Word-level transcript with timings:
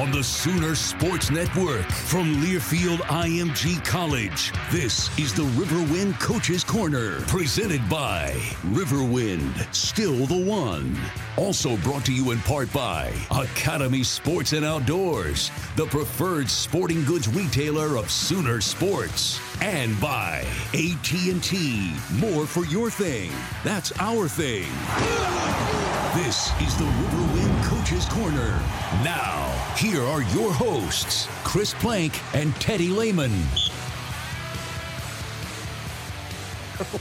On 0.00 0.10
the 0.10 0.24
Sooner 0.24 0.74
Sports 0.74 1.30
Network 1.30 1.84
from 1.90 2.36
Learfield 2.36 3.00
IMG 3.08 3.84
College. 3.84 4.50
This 4.70 5.10
is 5.18 5.34
the 5.34 5.42
Riverwind 5.42 6.18
Coaches 6.18 6.64
Corner, 6.64 7.20
presented 7.22 7.86
by 7.90 8.30
Riverwind, 8.68 9.74
still 9.74 10.24
the 10.24 10.42
one. 10.42 10.96
Also 11.36 11.76
brought 11.78 12.06
to 12.06 12.14
you 12.14 12.30
in 12.30 12.38
part 12.40 12.72
by 12.72 13.12
Academy 13.30 14.02
Sports 14.02 14.54
and 14.54 14.64
Outdoors, 14.64 15.50
the 15.76 15.86
preferred 15.86 16.48
sporting 16.48 17.04
goods 17.04 17.28
retailer 17.28 17.98
of 17.98 18.10
Sooner 18.10 18.62
Sports, 18.62 19.38
and 19.60 20.00
by 20.00 20.46
AT&T, 20.72 21.92
more 22.14 22.46
for 22.46 22.64
your 22.64 22.90
thing. 22.90 23.30
That's 23.64 23.92
our 24.00 24.28
thing. 24.28 24.70
This 26.14 26.50
is 26.62 26.74
the 26.78 26.84
Riverwind 26.84 27.29
Coaches 28.00 28.14
Corner. 28.14 28.58
Now, 29.04 29.74
here 29.76 30.02
are 30.02 30.22
your 30.22 30.52
hosts, 30.52 31.28
Chris 31.44 31.74
Plank 31.74 32.18
and 32.34 32.54
Teddy 32.56 32.88
Lehman. 32.88 33.30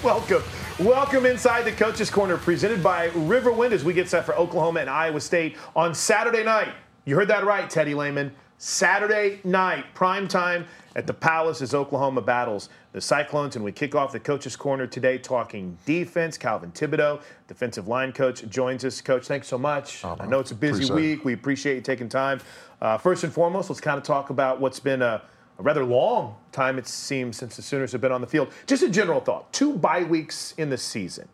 Welcome. 0.04 0.44
Welcome 0.80 1.26
inside 1.26 1.64
the 1.64 1.72
Coaches 1.72 2.10
Corner, 2.10 2.36
presented 2.38 2.84
by 2.84 3.08
Riverwind 3.10 3.72
as 3.72 3.86
we 3.86 3.94
get 3.94 4.10
set 4.10 4.26
for 4.26 4.36
Oklahoma 4.36 4.82
and 4.82 4.90
Iowa 4.90 5.22
State 5.22 5.56
on 5.76 5.94
Saturday 5.94 6.44
night. 6.44 6.74
You 7.06 7.16
heard 7.16 7.28
that 7.30 7.46
right, 7.46 7.70
Teddy 7.70 7.94
Lehman. 7.94 8.34
Saturday 8.58 9.40
night, 9.46 9.86
prime 9.94 10.28
time 10.28 10.66
at 11.00 11.08
the 11.08 11.14
Palace 11.14 11.62
as 11.62 11.74
Oklahoma 11.74 12.22
battles 12.22 12.68
the 12.92 13.00
Cyclones. 13.00 13.56
And 13.56 13.64
we 13.64 13.72
kick 13.72 13.96
off 13.96 14.12
the 14.12 14.20
Coaches 14.20 14.58
Corner 14.58 14.86
today 14.86 15.18
talking 15.18 15.78
defense. 15.86 16.38
Calvin 16.38 16.74
Thibodeaux, 16.74 17.22
defensive 17.48 17.88
line 17.88 18.12
coach, 18.12 18.46
joins 18.50 18.84
us. 18.84 19.00
Coach, 19.00 19.26
thanks 19.26 19.48
so 19.48 19.58
much. 19.58 20.04
Oh, 20.04 20.18
I 20.20 20.26
know 20.26 20.42
it's 20.42 20.52
a 20.52 20.56
busy 20.56 20.84
appreciate 20.84 20.96
week. 20.96 21.24
We 21.24 21.32
appreciate 21.32 21.76
you 21.76 21.82
taking 21.82 22.10
time. 22.10 22.42
Uh, 22.82 22.98
first 22.98 23.24
and 23.24 23.32
foremost, 23.32 23.70
let's 23.70 23.80
kind 23.80 23.98
of 23.98 24.04
talk 24.04 24.30
about 24.30 24.60
what's 24.60 24.82
been 24.82 25.02
a, 25.02 25.22
a 25.58 25.64
rather 25.64 25.86
long 25.86 26.36
time, 26.52 26.78
it 26.78 26.86
seems, 26.86 27.38
since 27.38 27.56
the 27.56 27.62
Sooners 27.62 27.94
have 27.94 28.02
been 28.02 28.12
on 28.12 28.20
the 28.20 28.28
field. 28.28 28.52
Just 28.68 28.84
a 28.84 28.90
general 28.90 29.22
thought 29.22 29.52
two 29.54 29.78
bye 29.78 30.04
weeks 30.04 30.54
in 30.58 30.70
the 30.70 30.78
season. 30.78 31.30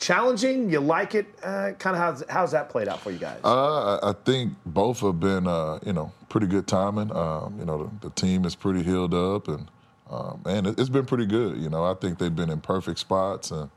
Challenging, 0.00 0.70
you 0.70 0.80
like 0.80 1.14
it? 1.14 1.26
Uh, 1.42 1.72
kind 1.78 1.94
of 1.94 2.02
how's, 2.02 2.24
how's 2.30 2.52
that 2.52 2.70
played 2.70 2.88
out 2.88 3.00
for 3.00 3.10
you 3.10 3.18
guys? 3.18 3.38
Uh, 3.44 3.96
I 3.98 4.10
I 4.10 4.14
think 4.24 4.54
both 4.64 5.00
have 5.00 5.20
been, 5.20 5.46
uh, 5.46 5.78
you 5.84 5.92
know, 5.92 6.10
pretty 6.30 6.46
good 6.46 6.66
timing. 6.66 7.14
Um, 7.14 7.56
you 7.58 7.66
know, 7.66 7.84
the, 7.84 8.08
the 8.08 8.14
team 8.14 8.46
is 8.46 8.54
pretty 8.54 8.82
healed 8.82 9.12
up, 9.12 9.48
and 9.48 9.70
um, 10.08 10.40
and 10.46 10.66
it, 10.68 10.80
it's 10.80 10.88
been 10.88 11.04
pretty 11.04 11.26
good. 11.26 11.58
You 11.58 11.68
know, 11.68 11.84
I 11.84 11.92
think 11.92 12.18
they've 12.18 12.34
been 12.34 12.48
in 12.48 12.62
perfect 12.62 12.98
spots, 12.98 13.50
and 13.50 13.68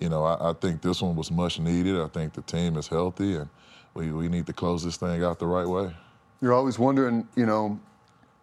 you 0.00 0.08
know, 0.08 0.24
I, 0.24 0.50
I 0.50 0.52
think 0.54 0.80
this 0.80 1.02
one 1.02 1.14
was 1.14 1.30
much 1.30 1.60
needed. 1.60 2.00
I 2.00 2.08
think 2.08 2.32
the 2.32 2.42
team 2.42 2.78
is 2.78 2.88
healthy, 2.88 3.36
and 3.36 3.48
we, 3.92 4.12
we 4.12 4.28
need 4.28 4.46
to 4.46 4.54
close 4.54 4.82
this 4.82 4.96
thing 4.96 5.22
out 5.22 5.38
the 5.38 5.46
right 5.46 5.66
way. 5.66 5.94
You're 6.40 6.54
always 6.54 6.78
wondering, 6.78 7.28
you 7.36 7.44
know, 7.44 7.78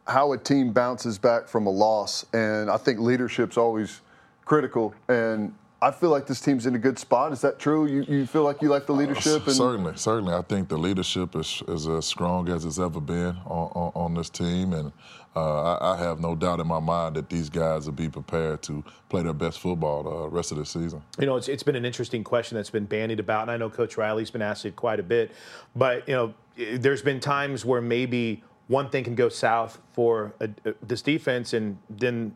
how 0.06 0.34
a 0.34 0.38
team 0.38 0.72
bounces 0.72 1.18
back 1.18 1.48
from 1.48 1.66
a 1.66 1.72
loss, 1.72 2.28
and 2.32 2.70
I 2.70 2.78
think 2.78 3.00
leadership's 3.00 3.58
always 3.58 4.02
critical. 4.46 4.94
And 5.08 5.54
I 5.84 5.92
feel 5.92 6.10
like 6.12 6.26
this 6.28 6.40
team's 6.40 6.66
in 6.66 6.76
a 6.76 6.80
good 6.80 6.98
spot. 6.98 7.34
Is 7.34 7.42
that 7.42 7.60
true? 7.60 7.86
You, 7.88 8.04
you 8.08 8.26
feel 8.26 8.44
like 8.44 8.62
you 8.62 8.70
like 8.70 8.86
the 8.86 8.94
leadership? 8.94 9.46
And 9.46 9.56
certainly, 9.56 9.92
certainly, 9.98 10.34
I 10.34 10.42
think 10.42 10.70
the 10.70 10.78
leadership 10.78 11.36
is 11.36 11.62
is 11.68 11.88
as 11.88 12.06
strong 12.06 12.48
as 12.48 12.64
it's 12.64 12.80
ever 12.80 13.02
been 13.02 13.36
on, 13.46 13.68
on, 13.76 13.92
on 13.94 14.14
this 14.14 14.30
team, 14.30 14.72
and 14.72 14.94
uh, 15.36 15.74
I, 15.76 15.94
I 15.94 15.98
have 15.98 16.22
no 16.22 16.36
doubt 16.36 16.62
in 16.62 16.68
my 16.68 16.80
mind 16.80 17.18
that 17.18 17.30
these 17.30 17.50
guys 17.50 17.86
will 17.86 17.94
be 17.94 18.08
prepared 18.08 18.62
to 18.64 18.82
play 19.10 19.24
their 19.24 19.34
best 19.34 19.60
football 19.60 20.04
the 20.04 20.30
rest 20.30 20.54
of 20.54 20.58
the 20.58 20.66
season. 20.66 21.02
You 21.20 21.26
know, 21.26 21.36
it's, 21.36 21.50
it's 21.50 21.64
been 21.64 21.76
an 21.76 21.86
interesting 21.86 22.24
question 22.24 22.56
that's 22.56 22.70
been 22.70 22.86
bandied 22.86 23.20
about, 23.20 23.42
and 23.42 23.52
I 23.52 23.58
know 23.58 23.70
Coach 23.70 23.98
Riley's 23.98 24.32
been 24.32 24.42
asked 24.42 24.66
it 24.66 24.78
quite 24.78 25.02
a 25.02 25.04
bit. 25.04 25.32
But 25.76 26.08
you 26.08 26.16
know, 26.16 26.34
there's 26.78 27.02
been 27.02 27.20
times 27.20 27.66
where 27.66 27.82
maybe 27.82 28.42
one 28.68 28.90
thing 28.90 29.04
can 29.04 29.16
go 29.16 29.28
south 29.28 29.80
for 29.92 30.34
a, 30.40 30.50
a- 30.64 30.76
this 30.82 31.02
defense, 31.02 31.52
and 31.52 31.78
then 31.90 32.36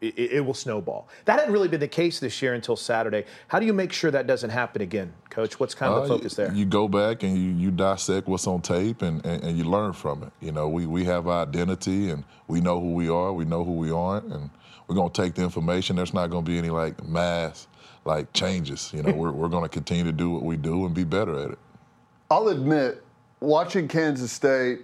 it, 0.00 0.32
it 0.32 0.40
will 0.44 0.54
snowball. 0.54 1.08
That 1.26 1.38
hadn't 1.38 1.52
really 1.52 1.68
been 1.68 1.80
the 1.80 1.88
case 1.88 2.20
this 2.20 2.40
year 2.40 2.54
until 2.54 2.76
Saturday. 2.76 3.24
How 3.48 3.58
do 3.58 3.66
you 3.66 3.72
make 3.72 3.92
sure 3.92 4.10
that 4.10 4.26
doesn't 4.26 4.50
happen 4.50 4.82
again, 4.82 5.12
Coach? 5.28 5.60
What's 5.60 5.74
kind 5.74 5.92
of 5.92 6.08
the 6.08 6.14
Uh, 6.14 6.18
focus 6.18 6.34
there? 6.34 6.52
You 6.52 6.64
go 6.64 6.88
back 6.88 7.22
and 7.22 7.36
you, 7.36 7.50
you 7.50 7.70
dissect 7.70 8.26
what's 8.26 8.46
on 8.46 8.62
tape 8.62 9.02
and, 9.02 9.24
and, 9.26 9.44
and 9.44 9.58
you 9.58 9.64
learn 9.64 9.92
from 9.92 10.22
it. 10.22 10.32
You 10.40 10.52
know, 10.52 10.68
we, 10.68 10.86
we 10.86 11.04
have 11.04 11.26
our 11.28 11.42
identity 11.42 12.10
and 12.10 12.24
we 12.48 12.60
know 12.60 12.80
who 12.80 12.94
we 12.94 13.08
are, 13.08 13.32
we 13.32 13.44
know 13.44 13.64
who 13.64 13.72
we 13.72 13.90
aren't, 13.90 14.32
and 14.32 14.50
we're 14.86 14.96
going 14.96 15.10
to 15.10 15.22
take 15.22 15.34
the 15.34 15.42
information. 15.42 15.96
There's 15.96 16.14
not 16.14 16.30
going 16.30 16.44
to 16.44 16.50
be 16.50 16.58
any 16.58 16.70
like 16.70 17.02
mass 17.06 17.68
like 18.04 18.32
changes. 18.32 18.90
You 18.94 19.02
know, 19.02 19.12
we're, 19.12 19.32
we're 19.32 19.48
going 19.48 19.64
to 19.64 19.68
continue 19.68 20.04
to 20.04 20.12
do 20.12 20.30
what 20.30 20.42
we 20.42 20.56
do 20.56 20.86
and 20.86 20.94
be 20.94 21.04
better 21.04 21.38
at 21.38 21.50
it. 21.50 21.58
I'll 22.30 22.48
admit, 22.48 23.04
watching 23.40 23.88
Kansas 23.88 24.32
State, 24.32 24.80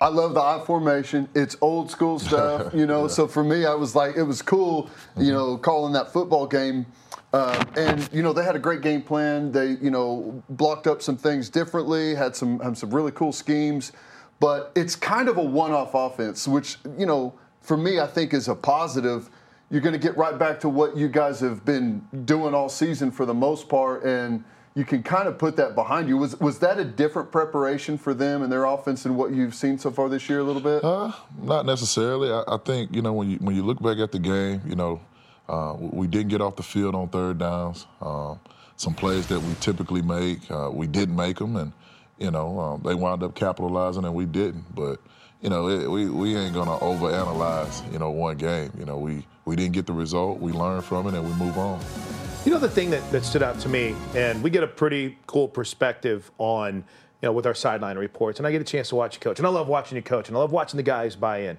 I 0.00 0.08
love 0.08 0.34
the 0.34 0.40
I 0.40 0.62
formation. 0.64 1.28
It's 1.34 1.56
old 1.60 1.90
school 1.90 2.18
stuff, 2.28 2.72
you 2.72 2.86
know. 2.86 3.08
So 3.08 3.26
for 3.26 3.42
me, 3.42 3.66
I 3.66 3.74
was 3.74 3.94
like, 3.96 4.16
it 4.16 4.22
was 4.22 4.42
cool, 4.42 4.90
you 5.16 5.32
know, 5.32 5.58
calling 5.58 5.92
that 5.94 6.12
football 6.12 6.46
game. 6.46 6.86
Um, 7.32 7.68
and 7.76 8.08
you 8.12 8.22
know, 8.22 8.32
they 8.32 8.44
had 8.44 8.56
a 8.56 8.60
great 8.60 8.80
game 8.80 9.02
plan. 9.02 9.52
They, 9.52 9.70
you 9.82 9.90
know, 9.90 10.42
blocked 10.48 10.86
up 10.86 11.02
some 11.02 11.16
things 11.16 11.50
differently. 11.50 12.14
Had 12.14 12.34
some 12.34 12.60
had 12.60 12.78
some 12.78 12.90
really 12.90 13.12
cool 13.12 13.32
schemes. 13.32 13.92
But 14.40 14.70
it's 14.76 14.94
kind 14.94 15.28
of 15.28 15.36
a 15.36 15.42
one-off 15.42 15.94
offense, 15.94 16.46
which 16.46 16.78
you 16.96 17.06
know, 17.06 17.34
for 17.60 17.76
me, 17.76 17.98
I 17.98 18.06
think 18.06 18.32
is 18.32 18.48
a 18.48 18.54
positive. 18.54 19.30
You're 19.70 19.82
going 19.82 19.92
to 19.92 19.98
get 19.98 20.16
right 20.16 20.38
back 20.38 20.60
to 20.60 20.68
what 20.70 20.96
you 20.96 21.08
guys 21.08 21.40
have 21.40 21.62
been 21.64 22.06
doing 22.24 22.54
all 22.54 22.70
season 22.70 23.10
for 23.10 23.26
the 23.26 23.34
most 23.34 23.68
part, 23.68 24.04
and 24.04 24.42
you 24.78 24.84
can 24.84 25.02
kind 25.02 25.26
of 25.26 25.38
put 25.38 25.56
that 25.56 25.74
behind 25.74 26.08
you. 26.08 26.16
Was 26.16 26.38
was 26.38 26.60
that 26.60 26.78
a 26.78 26.84
different 26.84 27.32
preparation 27.32 27.98
for 27.98 28.14
them 28.14 28.42
and 28.42 28.52
their 28.52 28.64
offense 28.64 29.02
than 29.02 29.16
what 29.16 29.32
you've 29.32 29.54
seen 29.54 29.76
so 29.76 29.90
far 29.90 30.08
this 30.08 30.28
year? 30.28 30.38
A 30.38 30.44
little 30.44 30.62
bit. 30.62 30.84
Uh, 30.84 31.10
not 31.42 31.66
necessarily. 31.66 32.30
I, 32.30 32.44
I 32.46 32.58
think 32.58 32.94
you 32.94 33.02
know 33.02 33.12
when 33.12 33.28
you 33.28 33.38
when 33.38 33.56
you 33.56 33.64
look 33.64 33.82
back 33.82 33.98
at 33.98 34.12
the 34.12 34.20
game, 34.20 34.62
you 34.64 34.76
know, 34.76 35.00
uh, 35.48 35.74
we 35.78 36.06
didn't 36.06 36.28
get 36.28 36.40
off 36.40 36.54
the 36.54 36.62
field 36.62 36.94
on 36.94 37.08
third 37.08 37.38
downs. 37.38 37.86
Um, 38.00 38.38
some 38.76 38.94
plays 38.94 39.26
that 39.26 39.40
we 39.40 39.52
typically 39.54 40.00
make, 40.00 40.48
uh, 40.48 40.70
we 40.72 40.86
didn't 40.86 41.16
make 41.16 41.38
them, 41.38 41.56
and 41.56 41.72
you 42.16 42.30
know 42.30 42.60
um, 42.60 42.82
they 42.84 42.94
wound 42.94 43.24
up 43.24 43.34
capitalizing 43.34 44.04
and 44.04 44.14
we 44.14 44.26
didn't. 44.26 44.72
But 44.76 45.00
you 45.42 45.50
know 45.50 45.68
it, 45.68 45.90
we 45.90 46.08
we 46.08 46.36
ain't 46.36 46.54
gonna 46.54 46.78
overanalyze 46.78 47.92
you 47.92 47.98
know 47.98 48.10
one 48.10 48.36
game. 48.36 48.70
You 48.78 48.84
know 48.84 48.98
we 48.98 49.26
we 49.44 49.56
didn't 49.56 49.72
get 49.72 49.86
the 49.86 49.92
result. 49.92 50.38
We 50.38 50.52
learn 50.52 50.82
from 50.82 51.08
it 51.08 51.14
and 51.14 51.24
we 51.24 51.32
move 51.32 51.58
on. 51.58 51.80
You 52.48 52.54
know 52.54 52.60
the 52.60 52.70
thing 52.70 52.88
that, 52.92 53.12
that 53.12 53.26
stood 53.26 53.42
out 53.42 53.60
to 53.60 53.68
me, 53.68 53.94
and 54.14 54.42
we 54.42 54.48
get 54.48 54.62
a 54.62 54.66
pretty 54.66 55.18
cool 55.26 55.48
perspective 55.48 56.30
on, 56.38 56.76
you 56.76 56.82
know, 57.20 57.32
with 57.32 57.44
our 57.44 57.52
sideline 57.52 57.98
reports, 57.98 58.40
and 58.40 58.46
I 58.46 58.52
get 58.52 58.62
a 58.62 58.64
chance 58.64 58.88
to 58.88 58.94
watch 58.94 59.16
you 59.16 59.20
coach, 59.20 59.38
and 59.38 59.46
I 59.46 59.50
love 59.50 59.68
watching 59.68 59.96
you 59.96 60.02
coach, 60.02 60.28
and 60.28 60.36
I 60.36 60.40
love 60.40 60.50
watching 60.50 60.78
the 60.78 60.82
guys 60.82 61.14
buy 61.14 61.40
in. 61.40 61.58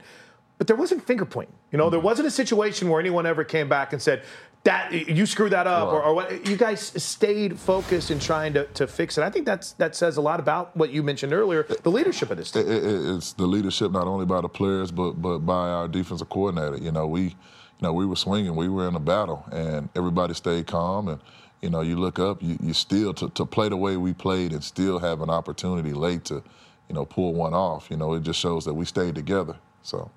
But 0.58 0.66
there 0.66 0.76
wasn't 0.76 1.06
finger 1.06 1.26
pointing. 1.26 1.54
You 1.72 1.78
know, 1.78 1.92
there 1.92 2.00
mm-hmm. 2.00 2.08
wasn't 2.08 2.28
a 2.28 2.32
situation 2.32 2.90
where 2.90 3.00
anyone 3.00 3.28
ever 3.28 3.44
came 3.44 3.70
back 3.70 3.94
and 3.94 4.02
said, 4.02 4.24
that 4.64 4.92
you 4.92 5.28
screwed 5.28 5.52
that 5.52 5.68
up, 5.68 5.94
or, 5.94 6.02
or, 6.02 6.16
what? 6.16 6.48
You 6.48 6.58
guys 6.58 6.82
stayed 6.82 7.60
focused 7.60 8.10
in 8.10 8.18
trying 8.18 8.54
to, 8.54 8.66
to 8.66 8.88
fix 8.88 9.20
it. 9.20 9.24
I 9.24 9.30
think 9.30 9.46
that's 9.46 9.74
that 9.74 9.96
says 9.96 10.18
a 10.18 10.22
lot 10.22 10.40
about 10.40 10.76
what 10.76 10.90
you 10.90 11.04
mentioned 11.04 11.34
earlier, 11.34 11.68
the 11.84 11.92
leadership 11.92 12.32
of 12.32 12.38
this 12.38 12.50
team. 12.50 12.68
It, 12.68 12.84
it, 12.84 13.16
it's 13.16 13.34
the 13.34 13.46
leadership 13.46 13.92
not 13.92 14.08
only 14.08 14.26
by 14.26 14.42
the 14.42 14.50
players, 14.50 14.90
but 14.90 15.22
but 15.22 15.40
by 15.40 15.70
our 15.70 15.88
defensive 15.88 16.30
coordinator. 16.30 16.84
You 16.84 16.92
know, 16.92 17.06
we 17.06 17.36
you 17.80 17.88
know, 17.88 17.94
we 17.94 18.06
were 18.06 18.16
swinging, 18.16 18.56
we 18.56 18.68
were 18.68 18.88
in 18.88 18.96
a 18.96 19.00
battle, 19.00 19.46
and 19.52 19.88
everybody 19.96 20.34
stayed 20.34 20.68
calm. 20.68 21.08
And 21.08 21.22
you 21.62 21.70
know, 21.70 21.82
you 21.82 21.96
look 21.96 22.20
up, 22.20 22.42
you, 22.42 22.58
you 22.62 22.74
still 22.74 23.14
to, 23.16 23.30
to 23.30 23.46
play 23.46 23.70
the 23.70 23.78
way 23.78 23.98
we 23.98 24.14
played 24.14 24.52
and 24.52 24.64
still 24.64 25.00
have 25.00 25.22
an 25.22 25.30
opportunity 25.30 25.94
late 25.94 26.26
to, 26.26 26.44
you 26.88 26.96
know, 26.96 27.06
pull 27.06 27.34
one 27.34 27.54
off. 27.54 27.88
You 27.90 27.98
know, 27.98 28.14
it 28.14 28.24
just 28.24 28.40
shows 28.40 28.66
that 28.66 28.74
we 28.74 28.86
stayed 28.86 29.16
together. 29.16 29.56
So, 29.82 30.12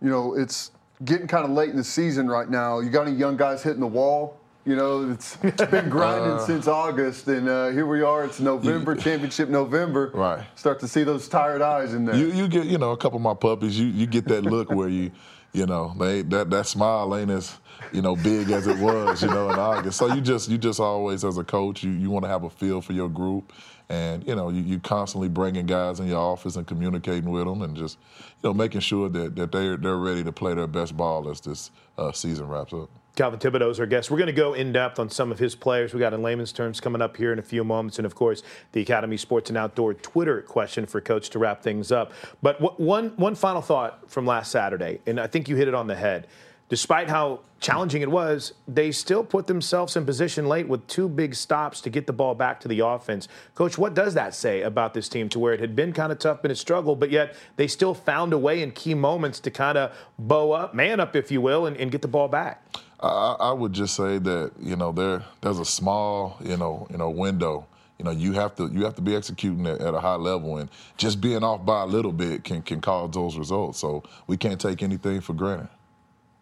you 0.00 0.08
know, 0.08 0.34
it's 0.36 0.70
getting 1.04 1.26
kind 1.26 1.44
of 1.44 1.50
late 1.50 1.70
in 1.70 1.76
the 1.76 1.84
season 1.84 2.28
right 2.28 2.48
now. 2.48 2.80
You 2.80 2.90
got 2.90 3.06
any 3.06 3.16
young 3.16 3.36
guys 3.36 3.62
hitting 3.62 3.80
the 3.80 3.86
wall? 3.86 4.38
You 4.66 4.76
know, 4.76 5.10
it's, 5.10 5.38
it's 5.42 5.64
been 5.64 5.88
grinding 5.88 6.32
uh, 6.32 6.46
since 6.46 6.68
August, 6.68 7.26
and 7.28 7.48
uh, 7.48 7.68
here 7.70 7.86
we 7.86 8.02
are. 8.02 8.24
It's 8.24 8.40
November, 8.40 8.94
you, 8.94 9.00
championship 9.00 9.48
November. 9.48 10.10
Right. 10.12 10.44
Start 10.54 10.78
to 10.80 10.88
see 10.88 11.02
those 11.02 11.28
tired 11.28 11.62
eyes 11.62 11.94
in 11.94 12.04
there. 12.04 12.14
You, 12.14 12.30
you 12.30 12.46
get, 12.46 12.66
you 12.66 12.78
know, 12.78 12.90
a 12.90 12.96
couple 12.96 13.16
of 13.16 13.22
my 13.22 13.34
puppies. 13.34 13.78
You 13.78 13.86
you 13.86 14.06
get 14.06 14.26
that 14.26 14.44
look 14.44 14.70
where 14.70 14.88
you 14.88 15.12
you 15.52 15.66
know, 15.66 15.94
they 15.98 16.22
that 16.22 16.50
that 16.50 16.66
smile 16.66 17.16
ain't 17.16 17.30
as 17.30 17.56
you 17.92 18.02
know 18.02 18.16
big 18.16 18.50
as 18.50 18.66
it 18.66 18.78
was, 18.78 19.22
you 19.22 19.28
know, 19.28 19.50
in 19.50 19.58
August. 19.58 19.98
So 19.98 20.12
you 20.14 20.20
just 20.20 20.48
you 20.48 20.58
just 20.58 20.80
always 20.80 21.24
as 21.24 21.38
a 21.38 21.44
coach, 21.44 21.82
you 21.82 21.90
you 21.90 22.10
want 22.10 22.24
to 22.24 22.28
have 22.28 22.44
a 22.44 22.50
feel 22.50 22.80
for 22.80 22.92
your 22.92 23.08
group, 23.08 23.52
and 23.88 24.26
you 24.26 24.36
know 24.36 24.50
you 24.50 24.62
you 24.62 24.78
constantly 24.78 25.28
bringing 25.28 25.66
guys 25.66 26.00
in 26.00 26.06
your 26.06 26.20
office 26.20 26.56
and 26.56 26.66
communicating 26.66 27.30
with 27.30 27.46
them, 27.46 27.62
and 27.62 27.76
just 27.76 27.98
you 28.42 28.50
know 28.50 28.54
making 28.54 28.80
sure 28.80 29.08
that 29.08 29.34
that 29.36 29.52
they're 29.52 29.76
they're 29.76 29.96
ready 29.96 30.22
to 30.22 30.32
play 30.32 30.54
their 30.54 30.68
best 30.68 30.96
ball 30.96 31.28
as 31.28 31.40
this 31.40 31.70
uh, 31.98 32.12
season 32.12 32.46
wraps 32.48 32.72
up. 32.72 32.90
Calvin 33.16 33.40
Thibodeaux 33.40 33.70
is 33.70 33.80
our 33.80 33.86
guest. 33.86 34.10
We're 34.10 34.18
going 34.18 34.28
to 34.28 34.32
go 34.32 34.54
in 34.54 34.72
depth 34.72 34.98
on 34.98 35.10
some 35.10 35.32
of 35.32 35.38
his 35.38 35.54
players. 35.54 35.92
We 35.92 36.00
got 36.00 36.14
in 36.14 36.22
Lehman's 36.22 36.52
terms 36.52 36.80
coming 36.80 37.02
up 37.02 37.16
here 37.16 37.32
in 37.32 37.38
a 37.38 37.42
few 37.42 37.64
moments, 37.64 37.98
and 37.98 38.06
of 38.06 38.14
course 38.14 38.42
the 38.72 38.80
Academy 38.80 39.16
Sports 39.16 39.50
and 39.50 39.58
Outdoor 39.58 39.94
Twitter 39.94 40.42
question 40.42 40.86
for 40.86 41.00
Coach 41.00 41.30
to 41.30 41.38
wrap 41.38 41.62
things 41.62 41.90
up. 41.92 42.12
But 42.40 42.80
one 42.80 43.10
one 43.16 43.34
final 43.34 43.62
thought 43.62 44.10
from 44.10 44.26
last 44.26 44.50
Saturday, 44.50 45.00
and 45.06 45.20
I 45.20 45.26
think 45.26 45.48
you 45.48 45.56
hit 45.56 45.68
it 45.68 45.74
on 45.74 45.86
the 45.86 45.96
head. 45.96 46.28
Despite 46.70 47.10
how 47.10 47.40
challenging 47.58 48.00
it 48.00 48.10
was, 48.10 48.52
they 48.68 48.92
still 48.92 49.24
put 49.24 49.48
themselves 49.48 49.96
in 49.96 50.06
position 50.06 50.46
late 50.46 50.68
with 50.68 50.86
two 50.86 51.08
big 51.08 51.34
stops 51.34 51.80
to 51.80 51.90
get 51.90 52.06
the 52.06 52.12
ball 52.12 52.32
back 52.36 52.60
to 52.60 52.68
the 52.68 52.78
offense. 52.78 53.26
Coach, 53.56 53.76
what 53.76 53.92
does 53.92 54.14
that 54.14 54.36
say 54.36 54.62
about 54.62 54.94
this 54.94 55.08
team 55.08 55.28
to 55.30 55.40
where 55.40 55.52
it 55.52 55.58
had 55.58 55.74
been 55.74 55.92
kind 55.92 56.12
of 56.12 56.20
tough, 56.20 56.42
been 56.42 56.52
a 56.52 56.54
struggle, 56.54 56.94
but 56.94 57.10
yet 57.10 57.34
they 57.56 57.66
still 57.66 57.92
found 57.92 58.32
a 58.32 58.38
way 58.38 58.62
in 58.62 58.70
key 58.70 58.94
moments 58.94 59.40
to 59.40 59.50
kind 59.50 59.76
of 59.76 59.92
bow 60.16 60.52
up, 60.52 60.72
man 60.72 61.00
up, 61.00 61.16
if 61.16 61.32
you 61.32 61.40
will, 61.40 61.66
and, 61.66 61.76
and 61.76 61.90
get 61.90 62.02
the 62.02 62.08
ball 62.08 62.28
back? 62.28 62.64
I, 63.02 63.36
I 63.40 63.52
would 63.52 63.72
just 63.72 63.94
say 63.94 64.18
that 64.18 64.52
you 64.60 64.76
know 64.76 64.92
there 64.92 65.24
there's 65.40 65.58
a 65.58 65.64
small 65.64 66.38
you 66.44 66.56
know 66.56 66.86
you 66.90 66.98
know 66.98 67.10
window. 67.10 67.66
You 67.98 68.04
know 68.04 68.10
you 68.12 68.32
have 68.32 68.54
to 68.56 68.70
you 68.72 68.84
have 68.84 68.94
to 68.96 69.02
be 69.02 69.14
executing 69.14 69.66
at, 69.66 69.80
at 69.80 69.94
a 69.94 70.00
high 70.00 70.16
level, 70.16 70.58
and 70.58 70.70
just 70.96 71.20
being 71.20 71.44
off 71.44 71.64
by 71.64 71.82
a 71.82 71.86
little 71.86 72.12
bit 72.12 72.44
can 72.44 72.62
can 72.62 72.80
cause 72.80 73.10
those 73.12 73.36
results. 73.36 73.78
So 73.78 74.02
we 74.26 74.36
can't 74.36 74.60
take 74.60 74.82
anything 74.82 75.20
for 75.20 75.34
granted. 75.34 75.68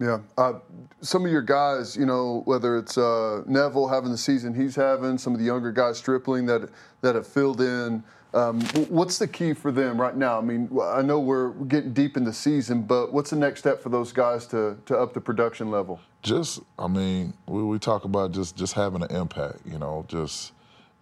Yeah, 0.01 0.21
uh, 0.37 0.55
some 1.01 1.25
of 1.25 1.33
your 1.33 1.43
guys, 1.43 1.97
you 1.97 2.07
know, 2.07 2.43
whether 2.45 2.79
it's 2.79 2.97
uh, 2.97 3.43
Neville 3.47 3.89
having 3.89 4.13
the 4.13 4.19
season 4.19 4.55
he's 4.55 4.77
having, 4.77 5.19
some 5.19 5.33
of 5.33 5.41
the 5.41 5.47
younger 5.47 5.73
guys 5.73 5.99
Stripling 5.99 6.47
that 6.47 6.71
that 7.01 7.17
have 7.17 7.27
filled 7.27 7.61
in. 7.61 8.05
Um, 8.35 8.61
what's 8.91 9.19
the 9.19 9.27
key 9.27 9.55
for 9.55 9.73
them 9.73 9.99
right 9.99 10.17
now? 10.17 10.39
I 10.39 10.43
mean, 10.43 10.69
I 10.83 11.01
know 11.01 11.19
we're 11.19 11.51
getting 11.65 11.95
deep 11.95 12.17
in 12.17 12.25
the 12.25 12.33
season, 12.33 12.83
but 12.83 13.13
what's 13.13 13.31
the 13.31 13.37
next 13.37 13.61
step 13.61 13.83
for 13.83 13.89
those 13.89 14.13
guys 14.13 14.47
to 14.49 14.77
to 14.87 14.99
up 14.99 15.15
the 15.15 15.21
production 15.21 15.71
level? 15.71 15.99
Just, 16.23 16.61
I 16.79 16.89
mean, 16.89 17.33
we, 17.47 17.63
we 17.63 17.79
talk 17.79 18.05
about 18.05 18.33
just 18.33 18.57
just 18.57 18.75
having 18.75 19.03
an 19.03 19.11
impact. 19.11 19.61
You 19.65 19.79
know, 19.79 20.05
just 20.09 20.53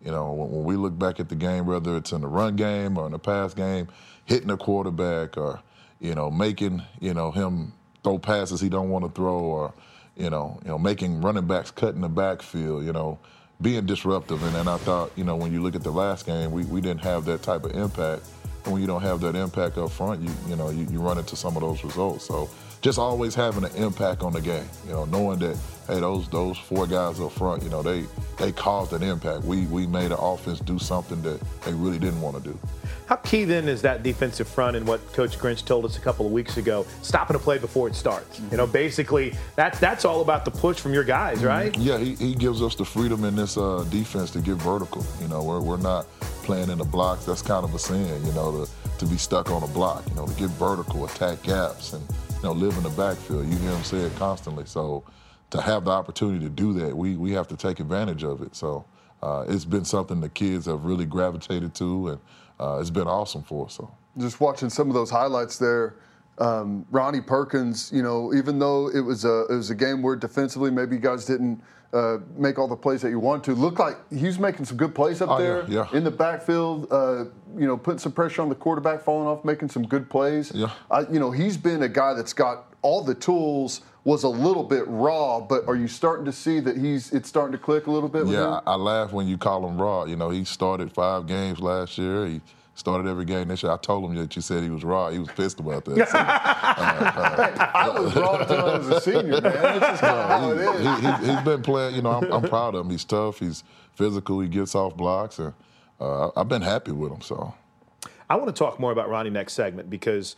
you 0.04 0.12
know, 0.12 0.32
when, 0.32 0.50
when, 0.52 0.64
we 0.64 0.76
look 0.76 0.96
back 0.96 1.18
at 1.18 1.28
the 1.28 1.34
game, 1.34 1.66
whether 1.66 1.96
it's 1.96 2.12
in 2.12 2.20
the 2.20 2.28
run 2.28 2.54
game 2.54 2.96
or 2.96 3.06
in 3.06 3.12
the 3.12 3.18
pass 3.18 3.54
game, 3.54 3.88
hitting 4.24 4.50
a 4.50 4.56
quarterback 4.56 5.36
or 5.36 5.60
you 6.00 6.14
know 6.14 6.30
making 6.30 6.82
you 7.00 7.12
know 7.12 7.32
him 7.32 7.72
throw 8.04 8.18
passes 8.18 8.60
he 8.60 8.68
don't 8.68 8.90
want 8.90 9.04
to 9.04 9.10
throw 9.10 9.38
or 9.38 9.74
you 10.16 10.30
know 10.30 10.60
you 10.62 10.68
know 10.68 10.78
making 10.78 11.20
running 11.22 11.46
backs 11.46 11.72
cut 11.72 11.96
in 11.96 12.02
the 12.02 12.08
backfield. 12.08 12.84
You 12.84 12.92
know 12.92 13.18
being 13.60 13.86
disruptive. 13.86 14.42
And 14.42 14.54
then 14.54 14.68
I 14.68 14.76
thought, 14.76 15.10
you 15.16 15.24
know, 15.24 15.36
when 15.36 15.52
you 15.52 15.62
look 15.62 15.74
at 15.74 15.82
the 15.82 15.90
last 15.90 16.26
game, 16.26 16.52
we, 16.52 16.64
we 16.64 16.80
didn't 16.80 17.02
have 17.02 17.24
that 17.26 17.42
type 17.42 17.64
of 17.64 17.72
impact. 17.72 18.22
And 18.64 18.72
when 18.72 18.80
you 18.82 18.86
don't 18.86 19.02
have 19.02 19.20
that 19.20 19.36
impact 19.36 19.78
up 19.78 19.90
front, 19.90 20.20
you 20.20 20.30
you 20.48 20.56
know, 20.56 20.70
you, 20.70 20.86
you 20.90 21.00
run 21.00 21.18
into 21.18 21.36
some 21.36 21.56
of 21.56 21.62
those 21.62 21.84
results. 21.84 22.26
So 22.26 22.50
just 22.80 22.98
always 22.98 23.34
having 23.34 23.64
an 23.64 23.74
impact 23.76 24.22
on 24.22 24.32
the 24.32 24.40
game, 24.40 24.68
you 24.86 24.92
know, 24.92 25.04
knowing 25.06 25.38
that, 25.40 25.56
hey, 25.86 26.00
those 26.00 26.28
those 26.28 26.58
four 26.58 26.86
guys 26.86 27.20
up 27.20 27.32
front, 27.32 27.62
you 27.62 27.68
know, 27.68 27.82
they 27.82 28.04
they 28.38 28.52
caused 28.52 28.92
an 28.92 29.02
impact. 29.02 29.44
We 29.44 29.66
we 29.66 29.86
made 29.86 30.12
an 30.12 30.18
offense 30.20 30.60
do 30.60 30.78
something 30.78 31.20
that 31.22 31.40
they 31.62 31.72
really 31.72 31.98
didn't 31.98 32.20
want 32.20 32.36
to 32.36 32.50
do. 32.50 32.58
How 33.06 33.16
key 33.16 33.44
then 33.44 33.68
is 33.68 33.82
that 33.82 34.02
defensive 34.02 34.48
front 34.48 34.76
and 34.76 34.86
what 34.86 35.00
Coach 35.12 35.38
Grinch 35.38 35.64
told 35.64 35.84
us 35.84 35.96
a 35.96 36.00
couple 36.00 36.26
of 36.26 36.32
weeks 36.32 36.56
ago, 36.56 36.84
stopping 37.02 37.36
a 37.36 37.38
play 37.38 37.56
before 37.58 37.86
it 37.88 37.94
starts? 37.94 38.38
Mm-hmm. 38.38 38.50
You 38.50 38.56
know, 38.58 38.66
basically 38.66 39.34
that's 39.54 39.78
that's 39.78 40.04
all 40.04 40.20
about 40.20 40.44
the 40.44 40.50
push 40.50 40.78
from 40.78 40.92
your 40.92 41.04
guys, 41.04 41.38
mm-hmm. 41.38 41.46
right? 41.46 41.78
Yeah, 41.78 41.98
he, 41.98 42.14
he 42.16 42.34
gives 42.34 42.62
us 42.62 42.74
the 42.74 42.84
freedom 42.84 43.24
in 43.24 43.36
this 43.36 43.56
uh, 43.56 43.84
defense 43.90 44.30
to 44.32 44.40
get 44.40 44.56
vertical. 44.56 45.04
You 45.20 45.28
know, 45.28 45.42
we're, 45.42 45.60
we're 45.60 45.76
not 45.76 46.06
playing 46.42 46.68
in 46.70 46.78
the 46.78 46.84
blocks. 46.84 47.24
That's 47.24 47.42
kind 47.42 47.64
of 47.64 47.74
a 47.74 47.78
sin, 47.78 48.24
you 48.24 48.32
know, 48.32 48.64
to, 48.64 48.98
to 48.98 49.06
be 49.06 49.16
stuck 49.16 49.50
on 49.50 49.62
a 49.62 49.68
block, 49.68 50.04
you 50.08 50.16
know, 50.16 50.26
to 50.26 50.34
get 50.34 50.50
vertical, 50.50 51.04
attack 51.04 51.42
gaps, 51.42 51.92
and, 51.92 52.04
you 52.36 52.42
know, 52.42 52.52
live 52.52 52.76
in 52.76 52.82
the 52.82 52.90
backfield. 52.90 53.46
You 53.46 53.56
hear 53.56 53.70
him 53.70 53.82
say 53.82 53.98
it 53.98 54.14
constantly. 54.16 54.66
So 54.66 55.04
to 55.50 55.60
have 55.60 55.84
the 55.84 55.90
opportunity 55.90 56.44
to 56.44 56.50
do 56.50 56.72
that, 56.74 56.96
we, 56.96 57.16
we 57.16 57.32
have 57.32 57.48
to 57.48 57.56
take 57.56 57.80
advantage 57.80 58.24
of 58.24 58.42
it. 58.42 58.54
So 58.54 58.84
uh, 59.22 59.46
it's 59.48 59.64
been 59.64 59.84
something 59.84 60.20
the 60.20 60.28
kids 60.28 60.66
have 60.66 60.84
really 60.84 61.06
gravitated 61.06 61.74
to, 61.76 62.08
and 62.08 62.20
uh, 62.60 62.78
it's 62.80 62.90
been 62.90 63.08
awesome 63.08 63.42
for 63.42 63.66
us. 63.66 63.74
So. 63.74 63.90
Just 64.18 64.40
watching 64.40 64.70
some 64.70 64.88
of 64.88 64.94
those 64.94 65.10
highlights 65.10 65.58
there, 65.58 65.96
um, 66.38 66.86
Ronnie 66.90 67.20
Perkins. 67.20 67.90
You 67.92 68.02
know, 68.02 68.34
even 68.34 68.58
though 68.58 68.88
it 68.88 69.00
was 69.00 69.24
a 69.24 69.46
it 69.50 69.54
was 69.54 69.70
a 69.70 69.74
game 69.74 70.02
where 70.02 70.16
defensively 70.16 70.70
maybe 70.70 70.96
you 70.96 71.02
guys 71.02 71.24
didn't 71.24 71.62
uh, 71.92 72.18
make 72.36 72.58
all 72.58 72.68
the 72.68 72.76
plays 72.76 73.02
that 73.02 73.10
you 73.10 73.18
want 73.18 73.44
to, 73.44 73.54
looked 73.54 73.78
like 73.78 73.96
he's 74.10 74.38
making 74.38 74.64
some 74.64 74.76
good 74.76 74.94
plays 74.94 75.20
up 75.22 75.30
oh, 75.30 75.38
there 75.38 75.64
yeah, 75.68 75.86
yeah. 75.90 75.96
in 75.96 76.04
the 76.04 76.10
backfield. 76.10 76.86
Uh, 76.90 77.24
you 77.56 77.66
know, 77.66 77.76
putting 77.76 77.98
some 77.98 78.12
pressure 78.12 78.42
on 78.42 78.48
the 78.48 78.54
quarterback, 78.54 79.02
falling 79.02 79.26
off, 79.26 79.44
making 79.44 79.68
some 79.68 79.86
good 79.86 80.10
plays. 80.10 80.52
Yeah. 80.54 80.70
you 81.10 81.18
know, 81.18 81.30
he's 81.30 81.56
been 81.56 81.82
a 81.82 81.88
guy 81.88 82.12
that's 82.12 82.34
got 82.34 82.74
all 82.82 83.02
the 83.02 83.14
tools 83.14 83.80
was 84.06 84.22
a 84.22 84.28
little 84.28 84.62
bit 84.62 84.84
raw, 84.86 85.40
but 85.40 85.66
are 85.66 85.74
you 85.74 85.88
starting 85.88 86.24
to 86.24 86.32
see 86.32 86.60
that 86.60 86.76
he's 86.76 87.12
it's 87.12 87.28
starting 87.28 87.50
to 87.50 87.58
click 87.58 87.88
a 87.88 87.90
little 87.90 88.08
bit? 88.08 88.28
Yeah, 88.28 88.60
I, 88.64 88.72
I 88.72 88.74
laugh 88.76 89.12
when 89.12 89.26
you 89.26 89.36
call 89.36 89.68
him 89.68 89.82
raw. 89.82 90.04
You 90.04 90.14
know, 90.14 90.30
he 90.30 90.44
started 90.44 90.92
five 90.92 91.26
games 91.26 91.58
last 91.58 91.98
year. 91.98 92.24
He 92.24 92.40
started 92.76 93.08
every 93.08 93.24
game 93.24 93.48
this 93.48 93.62
year. 93.62 93.72
I 93.72 93.78
told 93.78 94.04
him 94.04 94.14
that 94.16 94.36
you 94.36 94.42
said 94.42 94.62
he 94.62 94.70
was 94.70 94.84
raw. 94.84 95.08
He 95.08 95.18
was 95.18 95.28
pissed 95.28 95.58
about 95.58 95.84
that. 95.86 96.08
So, 96.08 96.18
uh, 96.18 96.20
uh, 97.58 97.70
I 97.74 97.88
was 97.88 98.14
raw 98.14 98.36
until 98.36 98.64
I 98.64 98.78
was 98.78 98.88
a 98.88 99.00
senior, 99.00 99.40
man. 99.40 99.42
That's 99.42 99.78
just 99.78 100.00
how 100.02 100.50
it 100.52 100.58
is. 100.58 100.80
He, 100.80 101.06
has 101.06 101.38
he, 101.38 101.44
been 101.44 101.62
playing. 101.62 101.96
You 101.96 102.02
know, 102.02 102.12
I'm, 102.12 102.32
I'm, 102.32 102.42
proud 102.42 102.74
of 102.74 102.84
him. 102.84 102.90
He's 102.90 103.04
tough. 103.04 103.38
He's 103.40 103.64
physical. 103.94 104.40
He 104.40 104.48
gets 104.48 104.74
off 104.74 104.96
blocks, 104.96 105.38
and 105.38 105.54
uh, 106.00 106.30
I've 106.36 106.48
been 106.48 106.62
happy 106.62 106.92
with 106.92 107.12
him. 107.12 107.22
So. 107.22 107.54
I 108.28 108.36
want 108.36 108.48
to 108.48 108.52
talk 108.52 108.80
more 108.80 108.92
about 108.92 109.08
Ronnie 109.08 109.30
next 109.30 109.52
segment 109.52 109.88
because 109.88 110.34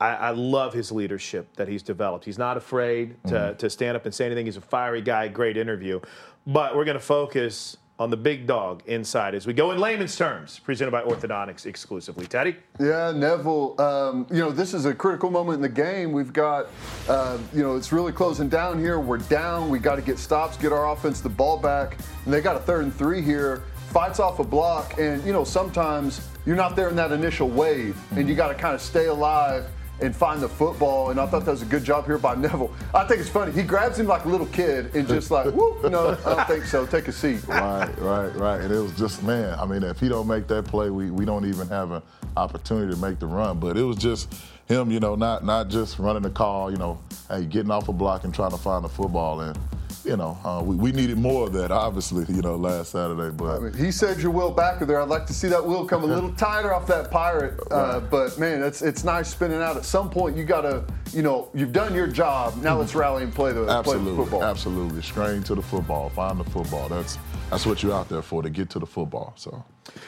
I, 0.00 0.14
I, 0.14 0.30
love 0.30 0.72
his 0.72 0.92
leadership 0.92 1.48
that 1.56 1.66
he's 1.66 1.82
developed. 1.82 2.24
He's 2.24 2.38
not 2.38 2.56
afraid 2.56 3.16
to, 3.24 3.34
mm-hmm. 3.34 3.56
to 3.56 3.70
stand 3.70 3.96
up 3.96 4.04
and 4.04 4.14
say 4.14 4.26
anything. 4.26 4.46
He's 4.46 4.56
a 4.56 4.60
fiery 4.60 5.02
guy, 5.02 5.26
great 5.26 5.56
interview. 5.56 6.00
But 6.46 6.76
we're 6.76 6.84
going 6.84 6.96
to 6.96 7.04
focus 7.04 7.76
on 7.98 8.10
the 8.10 8.16
big 8.16 8.46
dog 8.46 8.82
inside 8.86 9.34
as 9.34 9.46
we 9.46 9.52
go 9.52 9.70
in 9.70 9.78
Lehman's 9.78 10.16
terms, 10.16 10.58
presented 10.58 10.90
by 10.90 11.02
Orthodontics 11.02 11.64
exclusively. 11.64 12.26
Teddy? 12.26 12.56
Yeah, 12.80 13.12
Neville, 13.12 13.80
um, 13.80 14.26
you 14.30 14.38
know, 14.38 14.50
this 14.50 14.74
is 14.74 14.84
a 14.84 14.94
critical 14.94 15.30
moment 15.30 15.56
in 15.56 15.62
the 15.62 15.68
game. 15.68 16.12
We've 16.12 16.32
got, 16.32 16.66
uh, 17.08 17.38
you 17.52 17.62
know, 17.62 17.76
it's 17.76 17.92
really 17.92 18.12
closing 18.12 18.48
down 18.48 18.80
here. 18.80 18.98
We're 18.98 19.18
down. 19.18 19.68
We 19.68 19.78
got 19.78 19.96
to 19.96 20.02
get 20.02 20.18
stops, 20.18 20.56
get 20.56 20.72
our 20.72 20.90
offense 20.90 21.20
the 21.20 21.28
ball 21.28 21.56
back. 21.56 21.98
And 22.24 22.34
they 22.34 22.40
got 22.40 22.56
a 22.56 22.60
third 22.60 22.84
and 22.84 22.94
three 22.94 23.22
here 23.22 23.62
fights 23.94 24.18
off 24.18 24.40
a 24.40 24.44
block, 24.44 24.98
and 24.98 25.24
you 25.24 25.32
know 25.32 25.44
sometimes 25.44 26.26
you're 26.44 26.56
not 26.56 26.74
there 26.74 26.88
in 26.88 26.96
that 26.96 27.12
initial 27.12 27.48
wave, 27.48 27.96
and 28.18 28.28
you 28.28 28.34
got 28.34 28.48
to 28.48 28.54
kind 28.54 28.74
of 28.74 28.80
stay 28.80 29.06
alive 29.06 29.66
and 30.00 30.14
find 30.14 30.40
the 30.40 30.48
football. 30.48 31.10
And 31.10 31.20
I 31.20 31.26
thought 31.26 31.44
that 31.44 31.50
was 31.50 31.62
a 31.62 31.66
good 31.66 31.84
job 31.84 32.06
here 32.06 32.18
by 32.18 32.34
Neville. 32.36 32.72
I 32.94 33.04
think 33.04 33.20
it's 33.20 33.30
funny. 33.30 33.52
He 33.52 33.62
grabs 33.62 33.98
him 33.98 34.06
like 34.06 34.24
a 34.24 34.28
little 34.28 34.46
kid 34.46 34.94
and 34.94 35.06
just 35.06 35.30
like, 35.30 35.46
whoop, 35.54 35.90
no, 35.90 36.18
I 36.24 36.34
don't 36.34 36.46
think 36.46 36.64
so. 36.64 36.86
Take 36.86 37.08
a 37.08 37.12
seat. 37.12 37.46
Right, 37.46 37.98
right, 37.98 38.34
right. 38.36 38.60
And 38.60 38.72
it 38.72 38.80
was 38.80 38.96
just, 38.96 39.22
man, 39.22 39.58
I 39.58 39.66
mean, 39.66 39.82
if 39.82 40.00
he 40.00 40.08
don't 40.08 40.26
make 40.26 40.46
that 40.48 40.64
play, 40.64 40.90
we, 40.90 41.10
we 41.10 41.24
don't 41.24 41.46
even 41.46 41.68
have 41.68 41.90
an 41.92 42.02
opportunity 42.36 42.92
to 42.94 43.00
make 43.00 43.18
the 43.18 43.26
run. 43.26 43.58
But 43.60 43.76
it 43.76 43.82
was 43.82 43.96
just 43.96 44.34
him, 44.66 44.90
you 44.90 45.00
know, 45.00 45.14
not 45.14 45.44
not 45.44 45.68
just 45.68 45.98
running 45.98 46.22
the 46.22 46.30
call, 46.30 46.70
you 46.70 46.76
know, 46.76 46.98
hey, 47.28 47.44
getting 47.44 47.70
off 47.70 47.88
a 47.88 47.92
block 47.92 48.24
and 48.24 48.34
trying 48.34 48.50
to 48.50 48.56
find 48.56 48.84
the 48.84 48.88
football. 48.88 49.40
And 49.40 49.58
you 50.04 50.16
know, 50.16 50.36
uh, 50.44 50.62
we, 50.64 50.76
we 50.76 50.92
needed 50.92 51.18
more 51.18 51.46
of 51.46 51.52
that, 51.54 51.70
obviously, 51.70 52.24
you 52.34 52.42
know, 52.42 52.56
last 52.56 52.92
Saturday. 52.92 53.34
But 53.34 53.56
I 53.56 53.58
mean, 53.58 53.72
he 53.74 53.90
said 53.90 54.18
your 54.20 54.30
will 54.30 54.50
back 54.50 54.78
there. 54.80 55.00
I'd 55.00 55.08
like 55.08 55.26
to 55.26 55.34
see 55.34 55.48
that 55.48 55.64
will 55.64 55.86
come 55.86 56.02
a 56.02 56.06
little 56.06 56.32
tighter 56.36 56.74
off 56.74 56.86
that 56.88 57.10
pirate. 57.10 57.58
Uh, 57.70 58.00
Right. 58.00 58.10
but 58.10 58.38
man, 58.38 58.62
it's 58.62 58.82
it's 58.82 59.04
nice 59.04 59.28
spinning 59.30 59.60
out. 59.62 59.76
At 59.76 59.84
some 59.84 60.10
point, 60.10 60.36
you 60.36 60.44
gotta, 60.44 60.84
you 61.12 61.22
know, 61.22 61.48
you've 61.54 61.72
done 61.72 61.94
your 61.94 62.06
job. 62.06 62.56
Now 62.62 62.78
let's 62.78 62.94
rally 62.94 63.22
and 63.24 63.34
play 63.34 63.52
the 63.52 63.60
play 63.60 63.66
the 63.66 63.78
absolutely, 63.78 64.16
football. 64.16 64.42
absolutely, 64.44 65.02
strain 65.02 65.42
to 65.44 65.54
the 65.54 65.62
football, 65.62 66.08
find 66.10 66.38
the 66.40 66.44
football. 66.44 66.88
That's 66.88 67.18
that's 67.50 67.66
what 67.66 67.82
you're 67.82 67.94
out 67.94 68.08
there 68.08 68.22
for 68.22 68.42
to 68.42 68.50
get 68.50 68.70
to 68.70 68.78
the 68.78 68.86
football. 68.86 69.32
So 69.36 69.64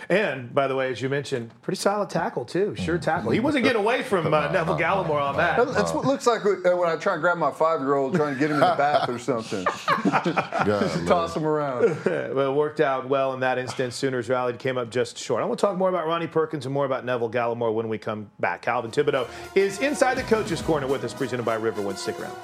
And 0.09 0.54
by 0.54 0.68
the 0.68 0.76
way, 0.76 0.90
as 0.90 1.02
you 1.02 1.09
mentioned, 1.09 1.50
pretty 1.62 1.78
solid 1.78 2.11
tackle 2.11 2.45
too. 2.45 2.75
Sure 2.76 2.99
tackle. 2.99 3.30
He 3.30 3.40
wasn't 3.40 3.64
getting 3.64 3.83
away 3.83 4.02
from 4.02 4.33
uh, 4.33 4.50
Neville 4.50 4.78
Gallimore 4.78 5.21
on 5.21 5.37
that. 5.37 5.56
That's 5.75 5.92
what 5.92 6.04
it 6.04 6.09
looks 6.09 6.26
like 6.26 6.45
when 6.45 6.62
when 6.78 6.88
I 6.88 6.97
try 6.97 7.14
and 7.14 7.23
grab 7.23 7.38
my 7.38 7.50
five-year-old, 7.50 8.14
trying 8.14 8.35
to 8.35 8.40
get 8.40 8.50
him 8.50 8.56
in 8.56 8.61
the 8.61 8.75
bath 8.76 9.09
or 9.09 9.18
something. 9.18 9.64
God, 10.04 11.06
Toss 11.06 11.37
him 11.37 11.45
around. 11.45 11.97
Well, 12.37 12.52
it 12.52 12.54
worked 12.54 12.80
out 12.80 13.09
well 13.09 13.33
in 13.35 13.40
that 13.40 13.59
instance. 13.59 13.95
Sooners 13.95 14.28
rallied, 14.28 14.59
came 14.59 14.76
up 14.78 14.90
just 14.90 15.18
short. 15.18 15.42
I 15.42 15.47
want 15.47 15.59
to 15.59 15.66
talk 15.66 15.76
more 15.76 15.88
about 15.88 16.06
Ronnie 16.06 16.26
Perkins 16.26 16.66
and 16.66 16.73
more 16.75 16.85
about 16.85 17.04
Neville 17.04 17.30
Gallimore 17.30 17.73
when 17.73 17.88
we 17.88 17.99
come 17.99 18.30
back. 18.40 18.62
Calvin 18.62 18.90
Thibodeaux 18.90 19.28
is 19.54 19.78
inside 19.80 20.16
the 20.16 20.23
coaches' 20.25 20.61
corner 20.62 20.87
with 20.87 21.04
us, 21.04 21.14
presented 21.14 21.45
by 21.45 21.56
Riverwind. 21.56 21.97
Stick 21.99 22.18
around. 22.21 22.37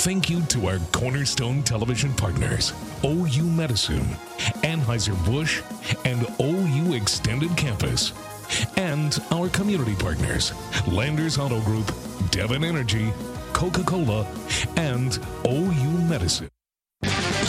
Thank 0.00 0.30
you 0.30 0.42
to 0.46 0.66
our 0.68 0.78
cornerstone 0.92 1.62
television 1.62 2.12
partners, 2.14 2.72
OU 3.04 3.44
Medicine, 3.44 4.04
Anheuser-Busch, 4.62 5.62
and 6.04 6.26
OU 6.40 6.94
Extended 6.94 7.56
Campus. 7.56 8.12
And 8.76 9.18
our 9.30 9.48
community 9.48 9.94
partners, 9.94 10.52
Landers 10.86 11.38
Auto 11.38 11.60
Group, 11.62 11.90
Devon 12.30 12.64
Energy, 12.64 13.12
Coca-Cola, 13.52 14.26
and 14.76 15.18
OU 15.46 15.90
Medicine. 16.08 16.48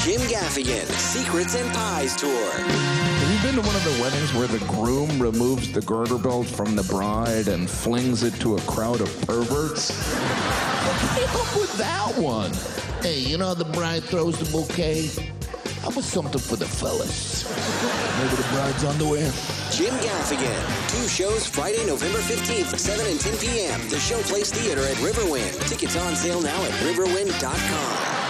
Jim 0.04 0.22
Gaffigan, 0.22 0.86
Secrets 0.86 1.56
and 1.56 1.70
Pies 1.74 2.16
Tour. 2.16 2.52
Have 2.52 3.32
you 3.32 3.52
been 3.52 3.62
to 3.62 3.68
one 3.68 3.76
of 3.76 3.84
the 3.84 4.02
weddings 4.02 4.34
where 4.34 4.48
the 4.48 4.60
groom 4.66 5.22
removes 5.22 5.72
the 5.72 5.82
girder 5.82 6.18
belt 6.18 6.48
from 6.48 6.76
the 6.76 6.84
bride 6.84 7.48
and 7.50 7.70
flings 7.70 8.24
it 8.24 8.34
to 8.36 8.56
a 8.56 8.62
crowd 8.62 9.02
of 9.02 9.10
perverts? 9.28 9.92
What 9.92 11.20
came 11.20 11.30
up 11.30 11.56
with 11.56 11.78
that 11.78 12.18
one? 12.18 12.52
Hey, 13.04 13.20
you 13.20 13.38
know 13.38 13.48
how 13.48 13.54
the 13.54 13.66
bride 13.66 14.04
throws 14.04 14.40
the 14.40 14.50
bouquet? 14.52 15.10
How 15.92 15.98
about 15.98 16.06
something 16.06 16.40
for 16.40 16.56
the 16.56 16.66
fellas? 16.66 17.44
Maybe 18.18 18.42
the 18.42 18.48
bride's 18.54 18.86
underwear? 18.86 19.30
Jim 19.72 19.94
Gaffigan. 19.96 20.90
Two 20.90 21.06
shows 21.10 21.46
Friday, 21.46 21.86
November 21.86 22.20
15th, 22.20 22.80
7 22.80 23.06
and 23.08 23.20
10 23.20 23.38
p.m. 23.40 23.90
The 23.90 23.98
Showplace 23.98 24.54
Theater 24.54 24.84
at 24.88 24.96
Riverwind. 25.04 25.68
Tickets 25.68 25.98
on 25.98 26.16
sale 26.16 26.40
now 26.40 26.64
at 26.64 26.72
riverwind.com. 26.72 28.21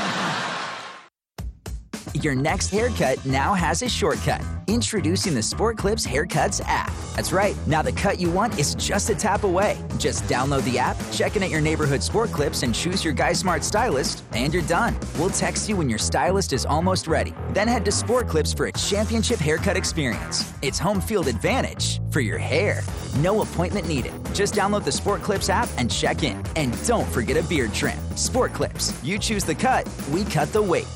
Your 2.21 2.35
next 2.35 2.69
haircut 2.69 3.25
now 3.25 3.55
has 3.55 3.81
a 3.81 3.89
shortcut. 3.89 4.43
Introducing 4.67 5.33
the 5.33 5.41
Sport 5.41 5.75
Clips 5.79 6.05
Haircuts 6.05 6.61
app. 6.67 6.93
That's 7.15 7.31
right, 7.31 7.55
now 7.65 7.81
the 7.81 7.91
cut 7.91 8.19
you 8.19 8.29
want 8.29 8.59
is 8.59 8.75
just 8.75 9.09
a 9.09 9.15
tap 9.15 9.43
away. 9.43 9.75
Just 9.97 10.23
download 10.25 10.63
the 10.65 10.77
app, 10.77 10.97
check 11.11 11.35
in 11.35 11.41
at 11.41 11.49
your 11.49 11.61
neighborhood 11.61 12.03
Sport 12.03 12.31
Clips, 12.31 12.61
and 12.61 12.75
choose 12.75 13.03
your 13.03 13.13
Guy 13.13 13.33
Smart 13.33 13.63
stylist, 13.63 14.23
and 14.33 14.53
you're 14.53 14.61
done. 14.63 14.95
We'll 15.17 15.31
text 15.31 15.67
you 15.67 15.75
when 15.75 15.89
your 15.89 15.97
stylist 15.97 16.53
is 16.53 16.63
almost 16.63 17.07
ready. 17.07 17.33
Then 17.53 17.67
head 17.67 17.85
to 17.85 17.91
Sport 17.91 18.27
Clips 18.27 18.53
for 18.53 18.67
a 18.67 18.71
championship 18.73 19.39
haircut 19.39 19.75
experience. 19.75 20.53
It's 20.61 20.77
home 20.77 21.01
field 21.01 21.27
advantage 21.27 22.01
for 22.11 22.19
your 22.19 22.37
hair. 22.37 22.83
No 23.17 23.41
appointment 23.41 23.87
needed. 23.87 24.13
Just 24.31 24.53
download 24.53 24.83
the 24.83 24.91
Sport 24.91 25.23
Clips 25.23 25.49
app 25.49 25.69
and 25.79 25.89
check 25.89 26.21
in. 26.21 26.39
And 26.55 26.71
don't 26.85 27.07
forget 27.09 27.35
a 27.35 27.43
beard 27.49 27.73
trim. 27.73 27.97
Sport 28.15 28.53
Clips. 28.53 28.93
You 29.03 29.17
choose 29.17 29.43
the 29.43 29.55
cut, 29.55 29.89
we 30.11 30.23
cut 30.25 30.53
the 30.53 30.61
weight. 30.61 30.87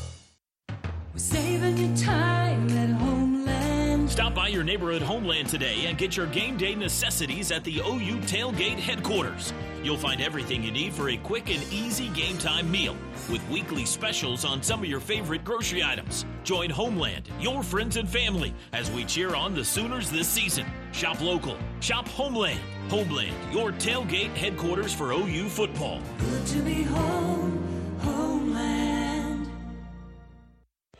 Stop 4.15 4.33
by 4.33 4.47
your 4.47 4.63
neighborhood 4.63 5.01
Homeland 5.01 5.49
today 5.49 5.87
and 5.87 5.97
get 5.97 6.15
your 6.15 6.27
game 6.27 6.55
day 6.55 6.73
necessities 6.73 7.51
at 7.51 7.65
the 7.65 7.79
OU 7.79 8.21
Tailgate 8.21 8.79
headquarters. 8.79 9.51
You'll 9.83 9.97
find 9.97 10.21
everything 10.21 10.63
you 10.63 10.71
need 10.71 10.93
for 10.93 11.09
a 11.09 11.17
quick 11.17 11.53
and 11.53 11.61
easy 11.69 12.07
game 12.07 12.37
time 12.37 12.71
meal 12.71 12.95
with 13.29 13.45
weekly 13.49 13.83
specials 13.83 14.45
on 14.45 14.63
some 14.63 14.79
of 14.79 14.85
your 14.85 15.01
favorite 15.01 15.43
grocery 15.43 15.83
items. 15.83 16.25
Join 16.45 16.69
Homeland, 16.69 17.27
your 17.41 17.61
friends 17.61 17.97
and 17.97 18.07
family, 18.07 18.53
as 18.71 18.89
we 18.89 19.03
cheer 19.03 19.35
on 19.35 19.53
the 19.53 19.65
Sooners 19.65 20.09
this 20.09 20.29
season. 20.29 20.65
Shop 20.93 21.19
local, 21.19 21.57
shop 21.81 22.07
Homeland. 22.07 22.61
Homeland, 22.87 23.35
your 23.51 23.73
tailgate 23.73 24.33
headquarters 24.37 24.93
for 24.93 25.11
OU 25.11 25.49
football. 25.49 26.01
Good 26.19 26.45
to 26.45 26.59
be 26.61 26.83
home, 26.83 27.64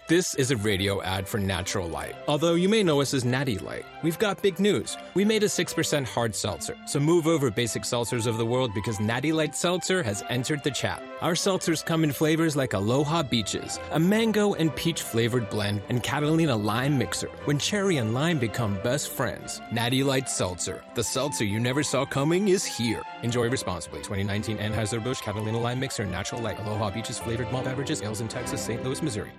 This 0.08 0.36
is 0.36 0.52
a 0.52 0.58
radio 0.58 1.02
ad 1.02 1.28
for 1.28 1.40
Natural 1.40 1.88
Light. 1.88 2.16
Although 2.28 2.54
you 2.54 2.70
may 2.70 2.84
know 2.84 3.02
us 3.02 3.12
as 3.16 3.26
Natty 3.26 3.58
Light, 3.58 3.88
we've 4.04 4.20
got 4.20 4.40
big 4.40 4.60
news. 4.60 4.98
We 5.16 5.26
made 5.26 5.42
a 5.42 5.48
6% 5.48 6.06
hard 6.06 6.36
seltzer. 6.36 6.78
So 6.86 7.00
move 7.00 7.26
over, 7.26 7.50
basic 7.50 7.82
seltzers 7.82 8.28
of 8.28 8.38
the 8.38 8.46
world, 8.46 8.70
because 8.76 9.00
Natty 9.00 9.34
Light 9.34 9.56
Seltzer 9.56 10.04
has 10.04 10.24
entered 10.30 10.62
the 10.62 10.70
chat. 10.70 11.02
Our 11.22 11.34
seltzers 11.34 11.84
come 11.84 12.04
in 12.04 12.12
flavors 12.12 12.56
like 12.56 12.74
Aloha 12.74 13.24
Beaches, 13.24 13.80
a 13.90 14.00
mango 14.00 14.54
and 14.54 14.76
peach 14.76 15.02
flavored 15.02 15.50
blend, 15.50 15.82
and 15.90 16.04
Catalina 16.04 16.56
Lime 16.56 17.00
Mixer, 17.00 17.32
when 17.46 17.58
cherry 17.58 17.98
and 17.98 18.14
lime 18.14 18.38
become 18.38 18.78
best 18.84 19.10
friends. 19.10 19.60
Natty 19.72 20.04
Light 20.04 20.30
Seltzer. 20.30 20.84
The 20.94 21.04
seltzer 21.04 21.46
you 21.46 21.60
never 21.60 21.82
saw 21.82 22.06
coming 22.06 22.50
is 22.50 22.64
here. 22.64 23.02
Enjoy 23.24 23.50
responsibly. 23.50 24.04
2019 24.04 24.60
Anheuser-Busch 24.60 25.22
Catalina 25.22 25.60
Lime 25.60 25.80
Mixer, 25.80 26.06
Natural 26.06 26.44
Light, 26.44 26.60
Aloha 26.60 26.92
Beaches 26.92 27.18
flavored 27.18 27.52
malt 27.52 27.66
beverages, 27.66 28.04
ales 28.04 28.22
in 28.22 28.28
Texas, 28.28 28.64
St. 28.64 28.84
Louis, 28.84 29.02
Missouri. 29.02 29.32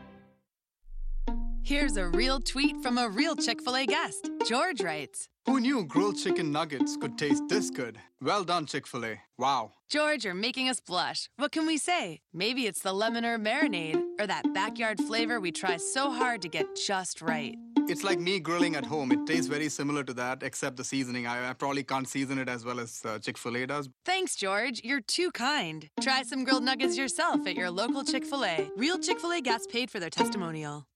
Here's 1.67 1.97
a 1.97 2.07
real 2.07 2.39
tweet 2.39 2.81
from 2.81 2.97
a 2.97 3.09
real 3.09 3.35
Chick 3.35 3.61
fil 3.61 3.75
A 3.75 3.87
guest. 3.87 4.31
George 4.47 4.81
writes 4.83 5.29
Who 5.47 5.59
knew 5.59 5.85
grilled 5.85 6.17
chicken 6.17 6.53
nuggets 6.53 6.97
could 6.97 7.19
taste 7.19 7.43
this 7.49 7.71
good? 7.71 7.99
Well 8.23 8.45
done, 8.45 8.67
Chick 8.67 8.87
fil 8.87 9.05
A. 9.05 9.21
Wow. 9.37 9.73
George, 9.91 10.25
you're 10.25 10.33
making 10.33 10.69
us 10.69 10.79
blush. 10.79 11.29
What 11.35 11.51
can 11.51 11.67
we 11.67 11.77
say? 11.77 12.21
Maybe 12.33 12.67
it's 12.67 12.83
the 12.83 12.93
lemon 12.93 13.25
herb 13.25 13.43
marinade 13.43 14.01
or 14.21 14.29
that 14.29 14.55
backyard 14.55 15.01
flavor 15.01 15.41
we 15.41 15.51
try 15.51 15.77
so 15.77 16.09
hard 16.09 16.41
to 16.43 16.49
get 16.49 16.67
just 16.77 17.21
right. 17.21 17.57
It's 17.89 18.05
like 18.05 18.21
me 18.21 18.39
grilling 18.39 18.77
at 18.77 18.85
home. 18.85 19.11
It 19.11 19.27
tastes 19.27 19.49
very 19.49 19.69
similar 19.69 20.05
to 20.05 20.15
that, 20.15 20.45
except 20.45 20.77
the 20.77 20.85
seasoning. 20.85 21.27
I, 21.27 21.51
I 21.51 21.53
probably 21.53 21.83
can't 21.83 22.07
season 22.07 22.39
it 22.39 22.49
as 22.49 22.65
well 22.65 22.79
as 22.79 23.03
uh, 23.05 23.19
Chick 23.19 23.37
fil 23.37 23.57
A 23.57 23.67
does. 23.67 23.89
Thanks, 24.05 24.37
George. 24.37 24.83
You're 24.85 25.01
too 25.01 25.33
kind. 25.33 25.89
Try 26.01 26.23
some 26.23 26.45
grilled 26.45 26.63
nuggets 26.63 26.97
yourself 26.97 27.45
at 27.45 27.57
your 27.57 27.71
local 27.73 28.05
Chick 28.05 28.25
fil 28.25 28.45
A. 28.45 28.71
Real 28.77 29.01
Chick 29.01 29.19
fil 29.19 29.33
A 29.33 29.41
guests 29.41 29.67
paid 29.67 29.91
for 29.91 29.99
their 29.99 30.11
testimonial. 30.11 30.87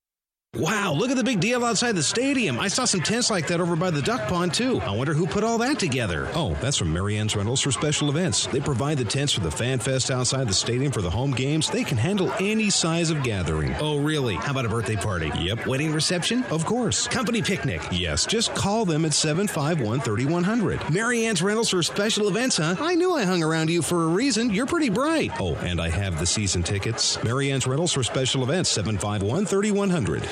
Wow, 0.56 0.94
look 0.94 1.12
at 1.12 1.16
the 1.16 1.22
big 1.22 1.38
deal 1.38 1.64
outside 1.64 1.92
the 1.94 2.02
stadium. 2.02 2.58
I 2.58 2.66
saw 2.66 2.84
some 2.84 3.00
tents 3.00 3.30
like 3.30 3.46
that 3.46 3.60
over 3.60 3.76
by 3.76 3.90
the 3.90 4.02
duck 4.02 4.28
pond, 4.28 4.52
too. 4.52 4.80
I 4.80 4.90
wonder 4.96 5.14
who 5.14 5.24
put 5.28 5.44
all 5.44 5.58
that 5.58 5.78
together. 5.78 6.28
Oh, 6.34 6.54
that's 6.60 6.76
from 6.76 6.92
Marianne's 6.92 7.36
Rentals 7.36 7.60
for 7.60 7.70
special 7.70 8.10
events. 8.10 8.46
They 8.48 8.58
provide 8.58 8.98
the 8.98 9.04
tents 9.04 9.32
for 9.32 9.40
the 9.40 9.50
fan 9.50 9.78
fest 9.78 10.10
outside 10.10 10.48
the 10.48 10.52
stadium 10.52 10.90
for 10.90 11.02
the 11.02 11.10
home 11.10 11.30
games. 11.30 11.70
They 11.70 11.84
can 11.84 11.96
handle 11.96 12.32
any 12.40 12.68
size 12.68 13.10
of 13.10 13.22
gathering. 13.22 13.76
Oh, 13.78 13.98
really? 14.00 14.34
How 14.34 14.50
about 14.50 14.66
a 14.66 14.68
birthday 14.68 14.96
party? 14.96 15.30
Yep. 15.38 15.68
Wedding 15.68 15.92
reception? 15.92 16.42
Of 16.50 16.66
course. 16.66 17.06
Company 17.06 17.42
picnic? 17.42 17.80
Yes. 17.92 18.26
Just 18.26 18.52
call 18.56 18.84
them 18.84 19.04
at 19.04 19.14
751 19.14 20.00
3100. 20.00 20.90
Marianne's 20.90 21.42
Rentals 21.42 21.70
for 21.70 21.80
special 21.84 22.26
events, 22.26 22.56
huh? 22.56 22.74
I 22.80 22.96
knew 22.96 23.14
I 23.14 23.22
hung 23.22 23.44
around 23.44 23.70
you 23.70 23.82
for 23.82 24.02
a 24.02 24.08
reason. 24.08 24.50
You're 24.50 24.66
pretty 24.66 24.90
bright. 24.90 25.30
Oh, 25.40 25.54
and 25.58 25.80
I 25.80 25.90
have 25.90 26.18
the 26.18 26.26
season 26.26 26.64
tickets. 26.64 27.22
Marianne's 27.22 27.68
Rentals 27.68 27.92
for 27.92 28.02
special 28.02 28.42
events, 28.42 28.68
751 28.70 29.46
3100. 29.46 30.28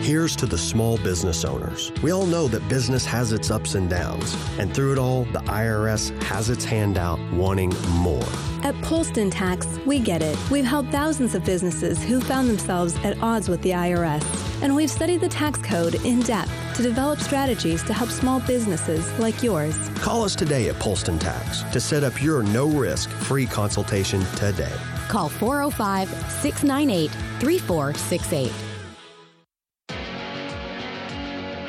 Here's 0.00 0.36
to 0.36 0.46
the 0.46 0.56
small 0.56 0.96
business 0.98 1.44
owners. 1.44 1.92
We 2.02 2.12
all 2.12 2.24
know 2.24 2.46
that 2.48 2.66
business 2.68 3.04
has 3.06 3.32
its 3.32 3.50
ups 3.50 3.74
and 3.74 3.90
downs, 3.90 4.34
and 4.58 4.72
through 4.72 4.92
it 4.92 4.98
all, 4.98 5.24
the 5.24 5.40
IRS 5.40 6.16
has 6.22 6.50
its 6.50 6.64
hand 6.64 6.96
out 6.96 7.18
wanting 7.32 7.70
more. 7.90 8.22
At 8.62 8.76
Polston 8.76 9.30
Tax, 9.30 9.66
we 9.86 9.98
get 9.98 10.22
it. 10.22 10.38
We've 10.50 10.64
helped 10.64 10.90
thousands 10.90 11.34
of 11.34 11.44
businesses 11.44 12.02
who 12.02 12.20
found 12.20 12.48
themselves 12.48 12.96
at 13.04 13.20
odds 13.20 13.48
with 13.48 13.60
the 13.62 13.70
IRS. 13.70 14.24
And 14.62 14.74
we've 14.74 14.90
studied 14.90 15.20
the 15.20 15.28
tax 15.28 15.58
code 15.60 15.96
in 16.06 16.20
depth 16.20 16.52
to 16.76 16.82
develop 16.82 17.18
strategies 17.18 17.82
to 17.82 17.92
help 17.92 18.10
small 18.10 18.40
businesses 18.40 19.12
like 19.18 19.42
yours. 19.42 19.76
Call 19.96 20.22
us 20.22 20.36
today 20.36 20.68
at 20.68 20.76
Polston 20.76 21.18
Tax 21.18 21.64
to 21.72 21.80
set 21.80 22.04
up 22.04 22.22
your 22.22 22.44
no 22.44 22.68
risk 22.68 23.10
free 23.10 23.46
consultation 23.46 24.24
today. 24.36 24.72
Call 25.08 25.28
405 25.28 26.08
698 26.08 27.10
3468. 27.40 28.67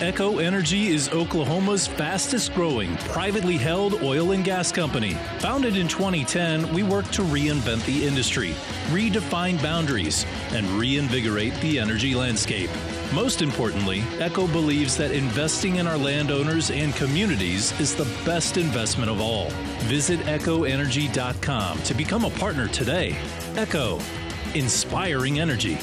Echo 0.02 0.38
Energy 0.38 0.88
is 0.88 1.10
Oklahoma's 1.10 1.86
fastest 1.86 2.54
growing 2.54 2.96
privately 2.98 3.58
held 3.58 4.02
oil 4.02 4.32
and 4.32 4.46
gas 4.46 4.72
company. 4.72 5.16
Founded 5.40 5.76
in 5.76 5.90
2010, 5.90 6.74
we 6.74 6.84
work 6.84 7.06
to 7.12 7.22
reinvent 7.22 7.86
the 7.86 8.08
industry, 8.08 8.52
redefine 8.92 9.62
boundaries, 9.62 10.26
and 10.52 10.66
reinvigorate 10.70 11.54
the 11.56 11.78
energy 11.78 12.16
landscape. 12.16 12.70
Most 13.14 13.42
importantly, 13.42 14.02
Echo 14.20 14.48
believes 14.48 14.96
that 14.96 15.12
investing 15.12 15.76
in 15.78 15.88
our 15.88 15.98
landowners 15.98 16.72
and 16.72 16.96
communities 16.96 17.78
is 17.82 17.94
the 17.94 18.08
best 18.24 18.56
investment 18.56 19.12
of 19.12 19.20
all. 19.20 19.50
Visit 19.90 20.22
echoenergy.com 20.22 21.84
to 21.84 21.94
become 21.94 22.24
a 22.24 22.30
partner 22.30 22.70
today. 22.70 23.18
Echo, 23.58 24.00
inspiring 24.54 25.42
energy. 25.42 25.78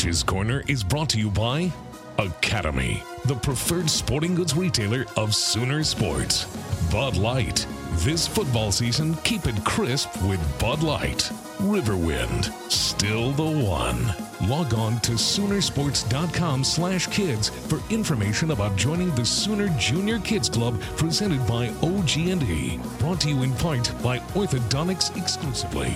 Coach's 0.00 0.22
Corner 0.22 0.62
is 0.66 0.82
brought 0.82 1.10
to 1.10 1.18
you 1.18 1.28
by 1.28 1.70
Academy, 2.16 3.02
the 3.26 3.34
preferred 3.34 3.90
sporting 3.90 4.34
goods 4.34 4.56
retailer 4.56 5.04
of 5.18 5.34
Sooner 5.34 5.84
Sports. 5.84 6.46
Bud 6.90 7.18
Light. 7.18 7.66
This 7.96 8.26
football 8.26 8.72
season, 8.72 9.14
keep 9.24 9.46
it 9.46 9.62
crisp 9.66 10.10
with 10.22 10.40
Bud 10.58 10.82
Light. 10.82 11.30
Riverwind, 11.58 12.50
still 12.70 13.32
the 13.32 13.44
one. 13.44 14.14
Log 14.48 14.72
on 14.72 15.00
to 15.00 15.12
Soonersports.com 15.12 16.64
slash 16.64 17.06
kids 17.08 17.50
for 17.50 17.82
information 17.92 18.52
about 18.52 18.76
joining 18.76 19.14
the 19.16 19.26
Sooner 19.26 19.68
Junior 19.78 20.18
Kids 20.20 20.48
Club 20.48 20.80
presented 20.96 21.46
by 21.46 21.68
OG&E. 21.82 22.80
Brought 23.00 23.20
to 23.20 23.28
you 23.28 23.42
in 23.42 23.52
part 23.56 23.92
by 24.02 24.18
Orthodontics 24.32 25.14
exclusively. 25.14 25.92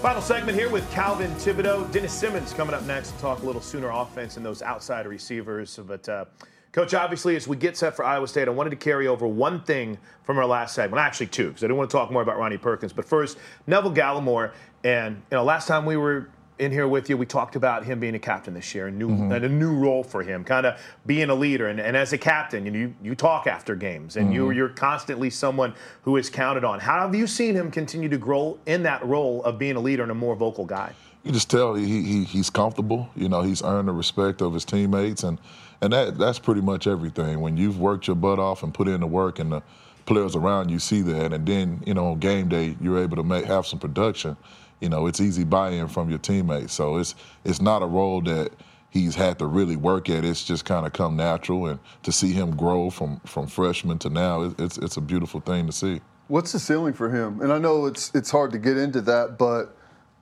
Final 0.00 0.22
segment 0.22 0.56
here 0.56 0.70
with 0.70 0.88
Calvin 0.92 1.28
Thibodeaux. 1.32 1.90
Dennis 1.90 2.12
Simmons 2.12 2.52
coming 2.52 2.72
up 2.72 2.84
next 2.84 3.10
to 3.10 3.18
talk 3.18 3.42
a 3.42 3.44
little 3.44 3.60
Sooner 3.60 3.90
offense 3.90 4.36
and 4.36 4.46
those 4.46 4.62
outside 4.62 5.08
receivers. 5.08 5.76
But, 5.84 6.08
uh, 6.08 6.26
Coach, 6.70 6.94
obviously, 6.94 7.34
as 7.34 7.48
we 7.48 7.56
get 7.56 7.76
set 7.76 7.96
for 7.96 8.04
Iowa 8.04 8.28
State, 8.28 8.46
I 8.46 8.52
wanted 8.52 8.70
to 8.70 8.76
carry 8.76 9.08
over 9.08 9.26
one 9.26 9.60
thing 9.62 9.98
from 10.22 10.38
our 10.38 10.46
last 10.46 10.76
segment. 10.76 11.00
Actually, 11.00 11.26
two, 11.26 11.48
because 11.48 11.64
I 11.64 11.66
didn't 11.66 11.78
want 11.78 11.90
to 11.90 11.96
talk 11.96 12.12
more 12.12 12.22
about 12.22 12.38
Ronnie 12.38 12.58
Perkins. 12.58 12.92
But 12.92 13.06
first, 13.06 13.38
Neville 13.66 13.92
Gallimore. 13.92 14.52
And, 14.84 15.16
you 15.16 15.36
know, 15.36 15.42
last 15.42 15.66
time 15.66 15.84
we 15.84 15.96
were 15.96 16.28
in 16.58 16.72
here 16.72 16.88
with 16.88 17.08
you, 17.08 17.16
we 17.16 17.26
talked 17.26 17.56
about 17.56 17.84
him 17.84 18.00
being 18.00 18.14
a 18.14 18.18
captain 18.18 18.54
this 18.54 18.74
year, 18.74 18.88
a 18.88 18.90
new, 18.90 19.08
Mhm. 19.08 19.34
and 19.34 19.44
a 19.44 19.48
new 19.48 19.74
role 19.74 20.02
for 20.02 20.22
him, 20.22 20.44
kind 20.44 20.66
of 20.66 20.78
being 21.06 21.30
a 21.30 21.34
leader. 21.34 21.68
And, 21.68 21.80
and 21.80 21.96
as 21.96 22.12
a 22.12 22.18
captain, 22.18 22.66
you, 22.66 22.72
you 22.72 22.94
you 23.02 23.14
talk 23.14 23.46
after 23.46 23.74
games, 23.74 24.16
and 24.16 24.32
you 24.34 24.46
Mhm. 24.48 24.54
you're 24.56 24.68
constantly 24.68 25.30
someone 25.30 25.72
who 26.02 26.16
is 26.16 26.28
counted 26.30 26.64
on. 26.64 26.80
How 26.80 27.00
have 27.00 27.14
you 27.14 27.26
seen 27.26 27.54
him 27.54 27.70
continue 27.70 28.08
to 28.08 28.18
grow 28.18 28.58
in 28.66 28.82
that 28.82 29.04
role 29.06 29.42
of 29.44 29.58
being 29.58 29.76
a 29.76 29.80
leader 29.80 30.02
and 30.02 30.12
a 30.12 30.14
more 30.16 30.34
vocal 30.34 30.64
guy? 30.64 30.92
you 31.24 31.32
just 31.32 31.50
tell 31.50 31.74
he, 31.74 32.02
he 32.02 32.24
he's 32.24 32.48
comfortable. 32.48 33.08
You 33.16 33.28
know, 33.28 33.42
he's 33.42 33.62
earned 33.62 33.88
the 33.88 33.92
respect 33.92 34.40
of 34.40 34.54
his 34.54 34.64
teammates, 34.64 35.22
and 35.24 35.38
and 35.80 35.92
that 35.92 36.18
that's 36.18 36.38
pretty 36.38 36.60
much 36.60 36.86
everything. 36.86 37.40
When 37.40 37.56
you've 37.56 37.78
worked 37.78 38.06
your 38.06 38.16
butt 38.16 38.38
off 38.38 38.62
and 38.62 38.72
put 38.72 38.88
in 38.88 39.00
the 39.00 39.06
work, 39.06 39.38
and 39.38 39.52
the 39.52 39.62
players 40.06 40.34
around 40.34 40.70
you 40.70 40.78
see 40.78 41.02
that, 41.02 41.32
and 41.32 41.44
then 41.46 41.82
you 41.84 41.92
know 41.94 42.06
on 42.12 42.18
game 42.18 42.48
day 42.48 42.76
you're 42.80 42.98
able 42.98 43.16
to 43.16 43.22
make 43.22 43.44
have 43.44 43.66
some 43.66 43.78
production. 43.78 44.36
You 44.80 44.88
know, 44.88 45.06
it's 45.06 45.20
easy 45.20 45.44
buy-in 45.44 45.88
from 45.88 46.08
your 46.10 46.18
teammates. 46.18 46.72
So 46.72 46.96
it's 46.98 47.14
it's 47.44 47.60
not 47.60 47.82
a 47.82 47.86
role 47.86 48.20
that 48.22 48.52
he's 48.90 49.14
had 49.14 49.38
to 49.40 49.46
really 49.46 49.76
work 49.76 50.08
at. 50.08 50.24
It's 50.24 50.44
just 50.44 50.64
kind 50.64 50.86
of 50.86 50.92
come 50.92 51.16
natural, 51.16 51.66
and 51.66 51.78
to 52.04 52.12
see 52.12 52.32
him 52.32 52.56
grow 52.56 52.90
from 52.90 53.20
from 53.26 53.46
freshman 53.46 53.98
to 54.00 54.10
now, 54.10 54.52
it's 54.58 54.78
it's 54.78 54.96
a 54.96 55.00
beautiful 55.00 55.40
thing 55.40 55.66
to 55.66 55.72
see. 55.72 56.00
What's 56.28 56.52
the 56.52 56.58
ceiling 56.58 56.92
for 56.92 57.08
him? 57.10 57.40
And 57.40 57.52
I 57.52 57.58
know 57.58 57.86
it's 57.86 58.10
it's 58.14 58.30
hard 58.30 58.52
to 58.52 58.58
get 58.58 58.76
into 58.76 59.00
that, 59.02 59.38
but 59.38 59.74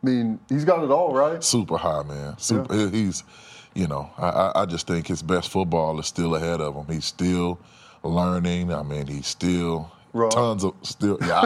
I 0.03 0.07
mean, 0.07 0.39
he's 0.49 0.65
got 0.65 0.85
it 0.85 0.91
all, 0.91 1.13
right? 1.13 1.43
Super 1.43 1.77
high, 1.77 2.03
man. 2.05 2.39
Super. 2.39 2.73
Eh, 2.73 2.91
he's, 2.91 3.25
you 3.75 3.87
know, 3.89 4.09
I, 4.17 4.29
I- 4.29 4.63
I 4.63 4.67
just 4.67 4.87
think 4.87 5.07
his 5.09 5.21
best 5.23 5.51
football 5.51 5.99
is 5.99 6.07
still 6.07 6.37
ahead 6.37 6.61
of 6.61 6.77
him. 6.77 6.87
He's 6.89 7.05
still 7.07 7.59
learning. 8.05 8.73
I 8.73 8.83
mean, 8.83 9.07
he's 9.09 9.27
still 9.27 9.91
tons 10.31 10.65
of 10.65 10.75
still. 10.83 11.19
Yeah. 11.21 11.43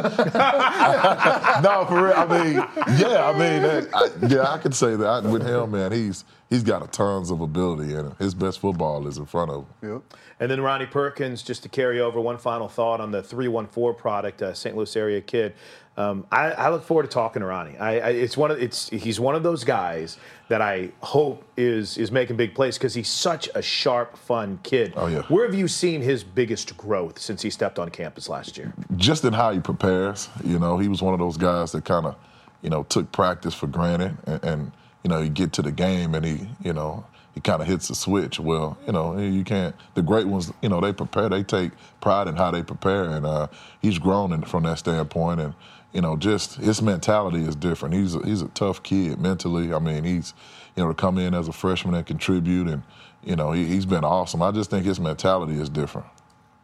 No, 1.63 1.85
for 1.87 2.05
real. 2.05 2.15
I 2.15 2.27
mean, 2.27 2.55
yeah. 2.99 3.27
I 3.27 3.33
mean, 3.33 3.63
that, 3.63 3.89
I, 3.95 4.27
yeah. 4.27 4.51
I 4.51 4.59
can 4.59 4.73
say 4.73 4.97
that 4.97 5.07
I, 5.07 5.21
with 5.21 5.47
him, 5.47 5.73
man. 5.73 5.93
He's 5.93 6.25
he's 6.51 6.63
got 6.63 6.83
a 6.83 6.89
tons 6.89 7.31
of 7.31 7.41
ability, 7.41 7.95
and 7.95 8.15
his 8.19 8.35
best 8.35 8.59
football 8.59 9.07
is 9.07 9.17
in 9.17 9.25
front 9.25 9.51
of 9.51 9.65
him. 9.81 9.93
Yep. 9.93 10.03
And 10.41 10.51
then 10.51 10.61
Ronnie 10.61 10.87
Perkins, 10.87 11.43
just 11.43 11.63
to 11.63 11.69
carry 11.69 12.01
over 12.01 12.21
one 12.21 12.37
final 12.37 12.69
thought 12.69 13.01
on 13.01 13.11
the 13.13 13.23
314 13.23 13.99
product, 13.99 14.43
uh, 14.43 14.53
St. 14.53 14.77
Louis 14.77 14.95
area 14.97 15.21
kid. 15.21 15.55
Um, 15.97 16.27
I, 16.33 16.53
I 16.53 16.71
look 16.71 16.85
forward 16.85 17.03
to 17.03 17.09
talking 17.09 17.41
to 17.41 17.47
Ronnie. 17.47 17.77
I, 17.77 17.99
I, 17.99 18.09
it's 18.11 18.37
one 18.37 18.51
of 18.51 18.63
it's 18.63 18.89
he's 18.89 19.21
one 19.21 19.35
of 19.35 19.43
those 19.43 19.65
guys 19.65 20.17
that 20.49 20.63
I 20.63 20.93
hope 21.03 21.45
is 21.57 21.99
is 21.99 22.11
making 22.11 22.37
big 22.37 22.55
plays 22.55 22.79
because 22.79 22.95
he's 22.95 23.09
such 23.09 23.51
a 23.55 23.61
sharp, 23.61 24.17
fun 24.17 24.61
kid. 24.63 24.95
Oh 24.97 25.09
yeah. 25.09 25.23
Where 25.23 25.45
have 25.45 25.55
you 25.55 25.69
seen 25.69 26.01
his 26.01 26.25
biggest 26.25 26.77
growth 26.77 27.19
since 27.19 27.43
he 27.43 27.51
stepped 27.51 27.79
on 27.79 27.91
campus 27.91 28.29
last 28.29 28.57
year? 28.57 28.73
just 28.97 29.25
in 29.25 29.33
how 29.33 29.53
he 29.53 29.61
prepares. 29.61 30.29
You 30.45 30.59
know, 30.59 30.79
he 30.79 30.89
was 30.89 31.03
one 31.03 31.13
of 31.13 31.21
those 31.21 31.37
guys 31.37 31.73
that 31.73 31.85
kind 31.85 32.07
of, 32.07 32.17
you 32.63 32.71
know, 32.71 32.85
took 32.85 33.11
practice 33.13 33.55
for 33.55 33.67
granted, 33.67 34.17
and, 34.27 34.45
and 34.45 34.73
you 35.03 35.11
know, 35.11 35.21
you 35.21 35.31
get 35.31 35.53
to 35.55 35.63
the 35.63 35.73
game 35.73 36.15
and 36.15 36.25
he, 36.25 36.49
you 36.63 36.73
know, 36.73 37.05
he 37.35 37.41
kind 37.41 37.63
of 37.63 37.69
hits 37.69 37.89
the 37.89 37.95
switch. 37.95 38.41
Well, 38.41 38.77
you 38.87 38.93
know, 38.93 39.17
you 39.19 39.45
can't. 39.45 39.75
The 39.95 40.03
great 40.03 40.27
ones, 40.27 40.53
you 40.63 40.69
know, 40.69 40.81
they 40.81 40.93
prepare. 40.93 41.29
They 41.29 41.43
take 41.43 41.73
pride 42.01 42.29
in 42.29 42.37
how 42.37 42.51
they 42.51 42.63
prepare, 42.63 43.05
and 43.05 43.25
uh, 43.25 43.47
he's 43.81 43.99
grown 43.99 44.33
in, 44.33 44.43
from 44.43 44.65
that 44.65 44.79
standpoint. 44.79 45.41
And 45.41 45.55
you 45.93 46.01
know, 46.01 46.17
just 46.17 46.57
his 46.57 46.83
mentality 46.83 47.43
is 47.43 47.55
different. 47.55 47.95
He's 47.95 48.15
a, 48.15 48.27
he's 48.27 48.43
a 48.43 48.49
tough 48.49 48.83
kid 48.83 49.21
mentally. 49.21 49.73
I 49.73 49.79
mean, 49.79 50.05
he's 50.05 50.35
you 50.77 50.83
know 50.83 50.89
to 50.89 50.95
come 50.95 51.19
in 51.19 51.35
as 51.35 51.47
a 51.49 51.53
freshman 51.53 51.95
and 51.95 52.05
contribute, 52.07 52.69
and 52.69 52.83
you 53.25 53.37
know, 53.37 53.53
he, 53.53 53.65
he's 53.67 53.87
been 53.87 54.05
awesome. 54.05 54.43
I 54.43 54.51
just 54.51 54.71
think 54.71 54.85
his 54.85 54.99
mentality 54.99 55.61
is 55.61 55.69
different. 55.69 56.07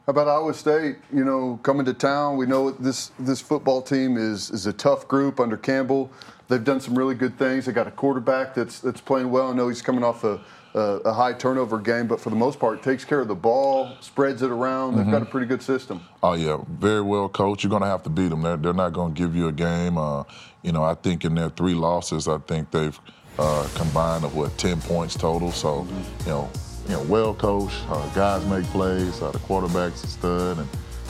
How 0.07 0.12
about 0.12 0.29
Iowa 0.29 0.55
State? 0.55 0.99
You 1.12 1.25
know, 1.25 1.59
coming 1.62 1.85
to 1.87 1.92
town, 1.94 2.37
we 2.37 2.46
know 2.46 2.70
this 2.70 3.11
this 3.18 3.40
football 3.40 3.83
team 3.83 4.16
is 4.16 4.51
is 4.51 4.66
a 4.66 4.72
tough 4.72 5.09
group 5.09 5.40
under 5.40 5.57
Campbell. 5.57 6.11
They've 6.49 6.63
done 6.63 6.81
some 6.81 6.97
really 6.97 7.15
good 7.15 7.39
things. 7.39 7.67
They 7.67 7.73
got 7.73 7.87
a 7.89 7.91
quarterback 7.91 8.55
that's 8.55 8.81
that's 8.81 9.01
playing 9.01 9.31
well. 9.31 9.51
I 9.51 9.55
know 9.55 9.69
he's 9.69 9.83
coming 9.83 10.05
off 10.05 10.23
a, 10.23 10.41
a, 10.75 10.81
a 10.81 11.13
high 11.13 11.33
turnover 11.33 11.79
game, 11.81 12.07
but 12.07 12.21
for 12.21 12.31
the 12.31 12.37
most 12.37 12.61
part, 12.61 12.83
takes 12.85 13.05
care 13.05 13.21
of 13.21 13.27
the 13.29 13.35
ball, 13.35 13.91
spreads 14.01 14.43
it 14.43 14.51
around. 14.51 14.97
They've 14.97 15.11
got 15.11 15.23
a 15.23 15.25
Mhm. 15.25 15.31
pretty 15.31 15.47
good 15.49 15.61
system. 15.63 16.03
Oh 16.23 16.35
yeah, 16.35 16.59
very 16.69 17.03
well 17.03 17.29
coached. 17.29 17.65
You're 17.65 17.71
gonna 17.71 17.87
have 17.87 18.05
to 18.05 18.11
beat 18.11 18.29
them. 18.29 18.43
They're 18.43 18.57
they're 18.57 18.73
not 18.75 18.93
gonna 18.93 19.13
give 19.15 19.35
you 19.35 19.49
a 19.49 19.53
game. 19.53 19.99
Uh, 19.99 20.23
you 20.63 20.71
know, 20.73 20.85
I 20.85 20.95
think 20.95 21.25
in 21.25 21.35
their 21.35 21.51
three 21.51 21.75
losses, 21.75 22.29
I 22.29 22.39
think 22.39 22.71
they've 22.71 22.99
uh, 23.41 23.67
combined 23.75 24.25
of 24.25 24.37
what 24.37 24.57
ten 24.57 24.81
points 24.81 25.15
total. 25.17 25.51
So, 25.51 25.87
you 26.21 26.27
know, 26.31 26.49
you 26.89 26.95
know, 26.95 27.03
well 27.03 27.35
coached. 27.35 27.83
Uh, 27.91 28.09
guys 28.15 28.47
make 28.47 28.65
plays. 28.67 29.21
Uh, 29.21 29.33
the 29.33 29.39
quarterback's 29.41 30.05
a 30.05 30.07
stud, 30.07 30.59
and 30.59 30.69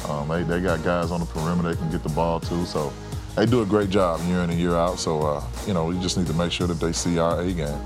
um, 0.09 0.29
they 0.29 0.43
they 0.45 0.61
got 0.63 0.83
guys 0.83 1.11
on 1.11 1.21
the 1.21 1.27
perimeter 1.27 1.75
they 1.75 1.77
can 1.77 1.91
get 1.91 2.03
the 2.03 2.09
ball 2.09 2.41
to. 2.41 2.65
So. 2.65 2.91
They 3.37 3.45
do 3.45 3.61
a 3.61 3.67
great 3.67 3.91
job 3.91 4.21
year 4.27 4.41
in 4.41 4.51
and 4.51 4.59
year 4.59 4.75
out. 4.75 4.99
So, 4.99 5.21
uh, 5.21 5.45
you 5.67 5.75
know, 5.75 5.85
we 5.85 5.99
just 6.01 6.17
need 6.17 6.27
to 6.27 6.33
make 6.33 6.51
sure 6.51 6.67
that 6.67 6.81
they 6.81 6.93
see 6.93 7.19
our 7.19 7.41
A 7.43 7.53
game. 7.53 7.79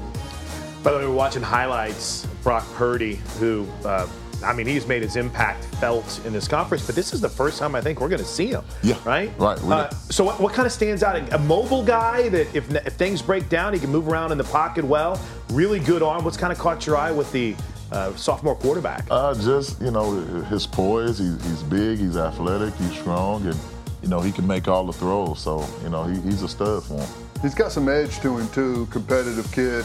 By 0.84 0.92
the 0.92 0.98
way, 0.98 1.06
we're 1.06 1.12
watching 1.12 1.42
highlights. 1.42 2.26
Brock 2.44 2.64
Purdy, 2.74 3.16
who, 3.38 3.66
uh, 3.84 4.08
I 4.44 4.54
mean, 4.54 4.66
he's 4.66 4.86
made 4.86 5.02
his 5.02 5.16
impact 5.16 5.64
felt 5.76 6.24
in 6.24 6.32
this 6.32 6.48
conference, 6.48 6.86
but 6.86 6.94
this 6.94 7.12
is 7.12 7.20
the 7.20 7.28
first 7.28 7.58
time 7.58 7.74
I 7.74 7.80
think 7.80 8.00
we're 8.00 8.08
going 8.08 8.22
to 8.22 8.24
see 8.24 8.46
him. 8.46 8.64
Yeah. 8.82 8.96
Right? 9.04 9.30
Right. 9.38 9.58
Uh, 9.62 9.90
so, 9.90 10.24
what, 10.24 10.40
what 10.40 10.54
kind 10.54 10.66
of 10.66 10.72
stands 10.72 11.02
out? 11.02 11.16
A 11.32 11.38
mobile 11.38 11.84
guy 11.84 12.28
that 12.28 12.54
if, 12.54 12.72
if 12.72 12.94
things 12.94 13.20
break 13.20 13.48
down, 13.48 13.74
he 13.74 13.80
can 13.80 13.90
move 13.90 14.08
around 14.08 14.32
in 14.32 14.38
the 14.38 14.44
pocket 14.44 14.84
well. 14.84 15.20
Really 15.50 15.80
good 15.80 16.02
arm. 16.02 16.24
What's 16.24 16.36
kind 16.36 16.52
of 16.52 16.58
caught 16.58 16.86
your 16.86 16.96
eye 16.96 17.10
with 17.10 17.30
the 17.32 17.56
uh, 17.90 18.14
sophomore 18.14 18.54
quarterback? 18.54 19.04
Uh, 19.10 19.34
just 19.34 19.82
you 19.82 19.90
know, 19.90 20.12
his 20.44 20.64
poise. 20.64 21.18
He's, 21.18 21.44
he's 21.44 21.62
big. 21.64 21.98
He's 21.98 22.16
athletic. 22.16 22.72
He's 22.76 22.92
strong, 22.92 23.44
and 23.46 23.58
you 24.02 24.08
know 24.08 24.20
he 24.20 24.32
can 24.32 24.46
make 24.46 24.68
all 24.68 24.84
the 24.84 24.92
throws. 24.92 25.40
So 25.40 25.66
you 25.82 25.88
know 25.88 26.04
he, 26.04 26.20
he's 26.20 26.42
a 26.42 26.48
stud 26.48 26.84
for 26.84 26.94
him. 26.94 27.08
He's 27.42 27.54
got 27.54 27.72
some 27.72 27.88
edge 27.88 28.20
to 28.20 28.38
him 28.38 28.48
too. 28.50 28.86
Competitive 28.90 29.50
kid. 29.52 29.84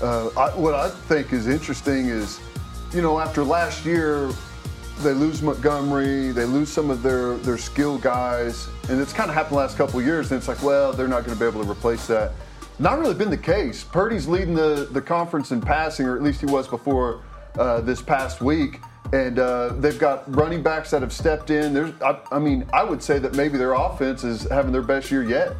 Uh, 0.00 0.28
I, 0.36 0.56
what 0.56 0.74
I 0.74 0.88
think 0.88 1.32
is 1.32 1.46
interesting 1.46 2.06
is, 2.08 2.40
you 2.92 3.02
know, 3.02 3.20
after 3.20 3.44
last 3.44 3.84
year, 3.84 4.30
they 5.00 5.12
lose 5.12 5.42
Montgomery, 5.42 6.32
they 6.32 6.44
lose 6.44 6.68
some 6.68 6.90
of 6.90 7.02
their 7.02 7.34
their 7.38 7.58
skill 7.58 7.98
guys, 7.98 8.68
and 8.88 9.00
it's 9.00 9.12
kind 9.12 9.30
of 9.30 9.34
happened 9.34 9.52
the 9.52 9.58
last 9.60 9.76
couple 9.76 10.00
years. 10.02 10.30
And 10.30 10.38
it's 10.38 10.48
like, 10.48 10.62
well, 10.62 10.92
they're 10.92 11.08
not 11.08 11.24
going 11.24 11.36
to 11.36 11.40
be 11.40 11.46
able 11.46 11.64
to 11.64 11.70
replace 11.70 12.06
that. 12.06 12.32
Not 12.78 12.98
really 12.98 13.14
been 13.14 13.30
the 13.30 13.36
case. 13.36 13.84
Purdy's 13.84 14.26
leading 14.26 14.54
the 14.54 14.88
the 14.90 15.02
conference 15.02 15.52
in 15.52 15.60
passing, 15.60 16.06
or 16.06 16.16
at 16.16 16.22
least 16.22 16.40
he 16.40 16.46
was 16.46 16.66
before 16.68 17.20
uh, 17.58 17.80
this 17.80 18.02
past 18.02 18.40
week. 18.40 18.80
And 19.12 19.38
uh, 19.38 19.74
they've 19.74 19.98
got 19.98 20.34
running 20.34 20.62
backs 20.62 20.90
that 20.90 21.02
have 21.02 21.12
stepped 21.12 21.50
in. 21.50 21.74
There's, 21.74 21.92
I, 22.00 22.18
I 22.30 22.38
mean, 22.38 22.66
I 22.72 22.82
would 22.82 23.02
say 23.02 23.18
that 23.18 23.34
maybe 23.34 23.58
their 23.58 23.74
offense 23.74 24.24
is 24.24 24.44
having 24.44 24.72
their 24.72 24.82
best 24.82 25.10
year 25.10 25.22
yet. 25.22 25.54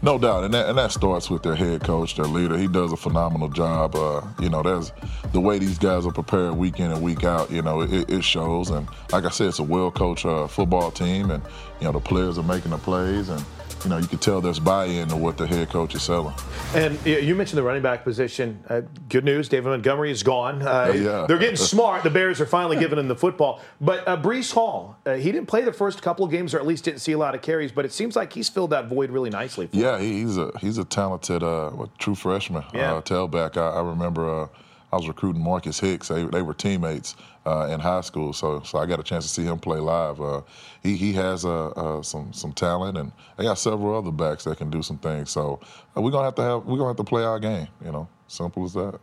No 0.00 0.16
doubt, 0.16 0.44
and 0.44 0.54
that, 0.54 0.68
and 0.68 0.78
that 0.78 0.92
starts 0.92 1.28
with 1.28 1.42
their 1.42 1.56
head 1.56 1.82
coach, 1.82 2.14
their 2.14 2.24
leader. 2.24 2.56
He 2.56 2.68
does 2.68 2.92
a 2.92 2.96
phenomenal 2.96 3.48
job. 3.48 3.96
Uh, 3.96 4.22
you 4.40 4.48
know, 4.48 4.62
there's 4.62 4.92
the 5.32 5.40
way 5.40 5.58
these 5.58 5.76
guys 5.76 6.06
are 6.06 6.12
prepared 6.12 6.52
week 6.56 6.78
in 6.78 6.92
and 6.92 7.02
week 7.02 7.24
out. 7.24 7.50
You 7.50 7.62
know, 7.62 7.80
it, 7.80 8.08
it 8.08 8.22
shows. 8.22 8.70
And 8.70 8.88
like 9.10 9.24
I 9.24 9.30
said, 9.30 9.48
it's 9.48 9.58
a 9.58 9.64
well 9.64 9.90
coached 9.90 10.24
uh, 10.24 10.46
football 10.46 10.92
team, 10.92 11.32
and 11.32 11.42
you 11.80 11.86
know 11.86 11.92
the 11.92 12.00
players 12.00 12.38
are 12.38 12.44
making 12.44 12.70
the 12.70 12.78
plays, 12.78 13.28
and 13.28 13.44
you 13.84 13.90
know, 13.90 13.98
you 13.98 14.06
can 14.06 14.18
tell 14.18 14.40
there's 14.40 14.58
buy-in 14.60 15.08
to 15.08 15.16
what 15.16 15.36
the 15.36 15.46
head 15.46 15.70
coach 15.70 15.94
is 15.94 16.02
selling. 16.02 16.34
And 16.74 16.98
you 17.06 17.34
mentioned 17.34 17.58
the 17.58 17.62
running 17.62 17.82
back 17.82 18.04
position. 18.04 18.62
Uh, 18.68 18.82
good 19.08 19.24
news, 19.24 19.48
David 19.48 19.68
Montgomery 19.70 20.10
is 20.10 20.22
gone. 20.22 20.62
Uh, 20.62 20.70
Uh, 20.88 20.92
yeah. 20.94 21.24
They're 21.26 21.38
getting 21.38 21.56
smart. 21.56 22.02
The 22.02 22.10
Bears 22.10 22.40
are 22.40 22.46
finally 22.46 22.76
giving 22.78 22.98
him 22.98 23.08
the 23.08 23.16
football. 23.16 23.60
But 23.80 24.06
uh, 24.06 24.16
Breece 24.16 24.52
Hall, 24.52 24.96
uh, 25.06 25.14
he 25.14 25.32
didn't 25.32 25.46
play 25.48 25.62
the 25.62 25.72
first 25.72 26.02
couple 26.02 26.24
of 26.24 26.30
games, 26.30 26.54
or 26.54 26.58
at 26.58 26.66
least 26.66 26.84
didn't 26.84 27.00
see 27.00 27.12
a 27.12 27.18
lot 27.18 27.34
of 27.34 27.42
carries. 27.42 27.72
But 27.72 27.84
it 27.84 27.92
seems 27.92 28.16
like 28.16 28.32
he's 28.32 28.48
filled 28.48 28.70
that 28.70 28.88
void 28.88 29.10
really 29.10 29.30
nicely. 29.30 29.68
Yeah, 29.72 29.98
he, 29.98 30.20
he's 30.22 30.36
a 30.38 30.50
he's 30.60 30.78
a 30.78 30.84
talented 30.84 31.42
uh, 31.42 31.70
true 31.98 32.14
freshman 32.14 32.64
Yeah. 32.74 32.94
uh, 32.94 33.00
tailback. 33.02 33.56
I, 33.56 33.68
I 33.78 33.82
remember 33.82 34.42
uh, 34.44 34.48
I 34.92 34.96
was 34.96 35.06
recruiting 35.08 35.42
Marcus 35.42 35.80
Hicks. 35.80 36.08
They, 36.08 36.24
they 36.24 36.42
were 36.42 36.54
teammates 36.54 37.14
uh, 37.46 37.68
in 37.70 37.80
high 37.80 38.00
school, 38.02 38.32
so 38.32 38.60
so 38.62 38.78
I 38.78 38.86
got 38.86 39.00
a 39.00 39.02
chance 39.02 39.24
to 39.24 39.30
see 39.30 39.44
him 39.44 39.58
play 39.58 39.78
live. 39.78 40.20
Uh, 40.20 40.42
he 40.82 40.96
he 40.96 41.12
has 41.14 41.44
uh, 41.44 41.68
uh, 41.68 42.02
some 42.02 42.32
some 42.32 42.52
talent, 42.52 42.98
and 42.98 43.12
I 43.38 43.42
got 43.42 43.58
several 43.58 43.96
other 43.96 44.10
backs 44.10 44.44
that 44.44 44.58
can 44.58 44.70
do 44.70 44.82
some 44.82 44.98
things. 44.98 45.30
So 45.30 45.60
uh, 45.96 46.02
we're 46.02 46.10
gonna 46.10 46.24
have 46.24 46.34
to 46.36 46.42
have 46.42 46.64
we're 46.66 46.76
gonna 46.76 46.90
have 46.90 46.96
to 46.96 47.04
play 47.04 47.24
our 47.24 47.38
game. 47.38 47.68
You 47.84 47.92
know, 47.92 48.08
simple 48.26 48.64
as 48.64 48.74
that. 48.74 49.00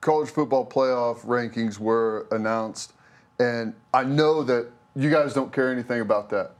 college 0.00 0.30
football 0.30 0.66
playoff 0.66 1.24
rankings 1.26 1.78
were 1.78 2.26
announced, 2.30 2.92
and 3.38 3.74
I 3.92 4.04
know 4.04 4.42
that 4.44 4.68
you 4.94 5.10
guys 5.10 5.34
don't 5.34 5.52
care 5.52 5.70
anything 5.70 6.00
about 6.00 6.30
that. 6.30 6.52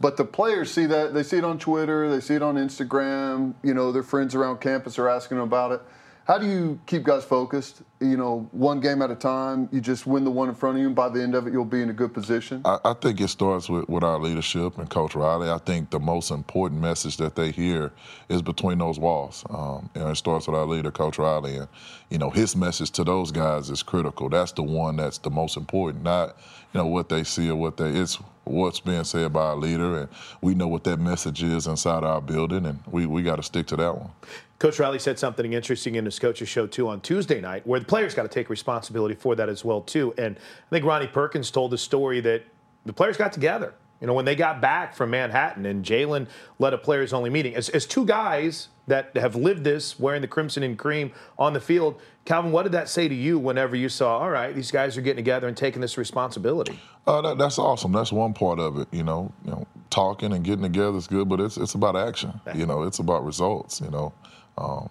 But 0.00 0.16
the 0.16 0.24
players 0.24 0.70
see 0.72 0.86
that. 0.86 1.12
They 1.12 1.22
see 1.22 1.38
it 1.38 1.44
on 1.44 1.58
Twitter, 1.58 2.08
they 2.08 2.20
see 2.20 2.34
it 2.34 2.42
on 2.42 2.54
Instagram. 2.54 3.54
You 3.62 3.74
know, 3.74 3.92
their 3.92 4.02
friends 4.02 4.34
around 4.34 4.60
campus 4.60 4.98
are 4.98 5.08
asking 5.08 5.38
them 5.38 5.46
about 5.46 5.72
it. 5.72 5.82
How 6.28 6.36
do 6.36 6.46
you 6.46 6.78
keep 6.84 7.04
guys 7.04 7.24
focused? 7.24 7.80
You 8.00 8.18
know, 8.18 8.50
one 8.52 8.80
game 8.80 9.00
at 9.00 9.10
a 9.10 9.14
time, 9.14 9.66
you 9.72 9.80
just 9.80 10.06
win 10.06 10.24
the 10.24 10.30
one 10.30 10.50
in 10.50 10.54
front 10.54 10.76
of 10.76 10.82
you, 10.82 10.86
and 10.88 10.94
by 10.94 11.08
the 11.08 11.22
end 11.22 11.34
of 11.34 11.46
it, 11.46 11.54
you'll 11.54 11.64
be 11.64 11.80
in 11.80 11.88
a 11.88 11.94
good 11.94 12.12
position. 12.12 12.60
I, 12.66 12.78
I 12.84 12.92
think 12.92 13.18
it 13.18 13.28
starts 13.28 13.70
with, 13.70 13.88
with 13.88 14.04
our 14.04 14.18
leadership 14.18 14.76
and 14.76 14.90
Coach 14.90 15.14
Riley. 15.14 15.48
I 15.48 15.56
think 15.56 15.88
the 15.88 15.98
most 15.98 16.30
important 16.30 16.82
message 16.82 17.16
that 17.16 17.34
they 17.34 17.50
hear 17.50 17.92
is 18.28 18.42
between 18.42 18.76
those 18.76 18.98
walls. 18.98 19.42
Um, 19.48 19.88
know, 19.96 20.10
it 20.10 20.16
starts 20.16 20.46
with 20.46 20.54
our 20.54 20.66
leader, 20.66 20.90
Coach 20.90 21.18
Riley, 21.18 21.56
and 21.56 21.68
you 22.10 22.18
know 22.18 22.28
his 22.28 22.54
message 22.54 22.90
to 22.90 23.04
those 23.04 23.30
guys 23.30 23.70
is 23.70 23.82
critical. 23.82 24.28
That's 24.28 24.52
the 24.52 24.62
one 24.62 24.96
that's 24.96 25.16
the 25.16 25.30
most 25.30 25.56
important. 25.56 26.04
Not 26.04 26.36
you 26.72 26.78
know 26.78 26.86
what 26.86 27.08
they 27.08 27.24
see 27.24 27.50
or 27.50 27.56
what 27.56 27.76
they 27.76 27.90
it's 27.90 28.18
what's 28.44 28.80
being 28.80 29.04
said 29.04 29.32
by 29.32 29.52
a 29.52 29.56
leader, 29.56 29.98
and 29.98 30.08
we 30.40 30.54
know 30.54 30.68
what 30.68 30.84
that 30.84 30.98
message 30.98 31.42
is 31.42 31.66
inside 31.66 32.04
our 32.04 32.20
building, 32.20 32.66
and 32.66 32.80
we 32.90 33.06
we 33.06 33.22
got 33.22 33.36
to 33.36 33.42
stick 33.42 33.66
to 33.68 33.76
that 33.76 33.96
one. 33.96 34.10
Coach 34.58 34.78
Riley 34.80 34.98
said 34.98 35.18
something 35.18 35.52
interesting 35.52 35.94
in 35.94 36.04
his 36.04 36.18
coaches 36.18 36.48
show 36.48 36.66
too 36.66 36.88
on 36.88 37.00
Tuesday 37.00 37.40
night, 37.40 37.66
where 37.66 37.78
the 37.78 37.86
players 37.86 38.14
got 38.14 38.24
to 38.24 38.28
take 38.28 38.50
responsibility 38.50 39.14
for 39.14 39.36
that 39.36 39.48
as 39.48 39.64
well 39.64 39.80
too. 39.80 40.12
And 40.18 40.36
I 40.36 40.70
think 40.70 40.84
Ronnie 40.84 41.06
Perkins 41.06 41.50
told 41.50 41.70
the 41.70 41.78
story 41.78 42.20
that 42.22 42.42
the 42.84 42.92
players 42.92 43.16
got 43.16 43.32
together. 43.32 43.74
You 44.00 44.06
know, 44.06 44.14
when 44.14 44.24
they 44.24 44.36
got 44.36 44.60
back 44.60 44.94
from 44.94 45.10
Manhattan 45.10 45.66
and 45.66 45.84
Jalen 45.84 46.28
led 46.58 46.72
a 46.72 46.78
players 46.78 47.12
only 47.12 47.30
meeting. 47.30 47.54
As, 47.54 47.68
as 47.68 47.86
two 47.86 48.04
guys 48.04 48.68
that 48.88 49.16
have 49.16 49.36
lived 49.36 49.64
this, 49.64 49.98
wearing 49.98 50.22
the 50.22 50.28
crimson 50.28 50.62
and 50.62 50.78
cream 50.78 51.12
on 51.38 51.52
the 51.52 51.60
field, 51.60 52.00
Calvin, 52.24 52.52
what 52.52 52.64
did 52.64 52.72
that 52.72 52.88
say 52.88 53.08
to 53.08 53.14
you 53.14 53.38
whenever 53.38 53.76
you 53.76 53.88
saw, 53.88 54.18
all 54.18 54.30
right, 54.30 54.54
these 54.54 54.70
guys 54.70 54.98
are 54.98 55.00
getting 55.00 55.16
together 55.16 55.46
and 55.46 55.56
taking 55.56 55.80
this 55.80 55.96
responsibility? 55.96 56.78
Uh, 57.06 57.22
that, 57.22 57.38
that's 57.38 57.58
awesome. 57.58 57.92
That's 57.92 58.12
one 58.12 58.34
part 58.34 58.58
of 58.58 58.78
it. 58.78 58.88
You 58.90 59.02
know, 59.02 59.32
you 59.44 59.52
know, 59.52 59.66
talking 59.90 60.32
and 60.32 60.44
getting 60.44 60.62
together 60.62 60.96
is 60.96 61.06
good, 61.06 61.28
but 61.28 61.40
it's 61.40 61.56
it's 61.56 61.74
about 61.74 61.96
action. 61.96 62.38
You 62.54 62.66
know, 62.66 62.82
it's 62.82 62.98
about 62.98 63.24
results. 63.24 63.80
You 63.80 63.90
know, 63.90 64.12
um, 64.58 64.90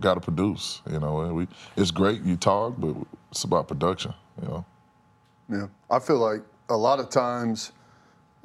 got 0.00 0.14
to 0.14 0.20
produce. 0.20 0.82
You 0.90 1.00
know, 1.00 1.20
and 1.20 1.34
we 1.34 1.48
it's 1.76 1.90
great 1.90 2.22
you 2.22 2.36
talk, 2.36 2.74
but 2.78 2.94
it's 3.30 3.44
about 3.44 3.68
production. 3.68 4.12
You 4.42 4.48
know. 4.48 4.64
Yeah, 5.50 5.66
I 5.90 5.98
feel 5.98 6.18
like 6.18 6.42
a 6.68 6.76
lot 6.76 7.00
of 7.00 7.08
times, 7.08 7.72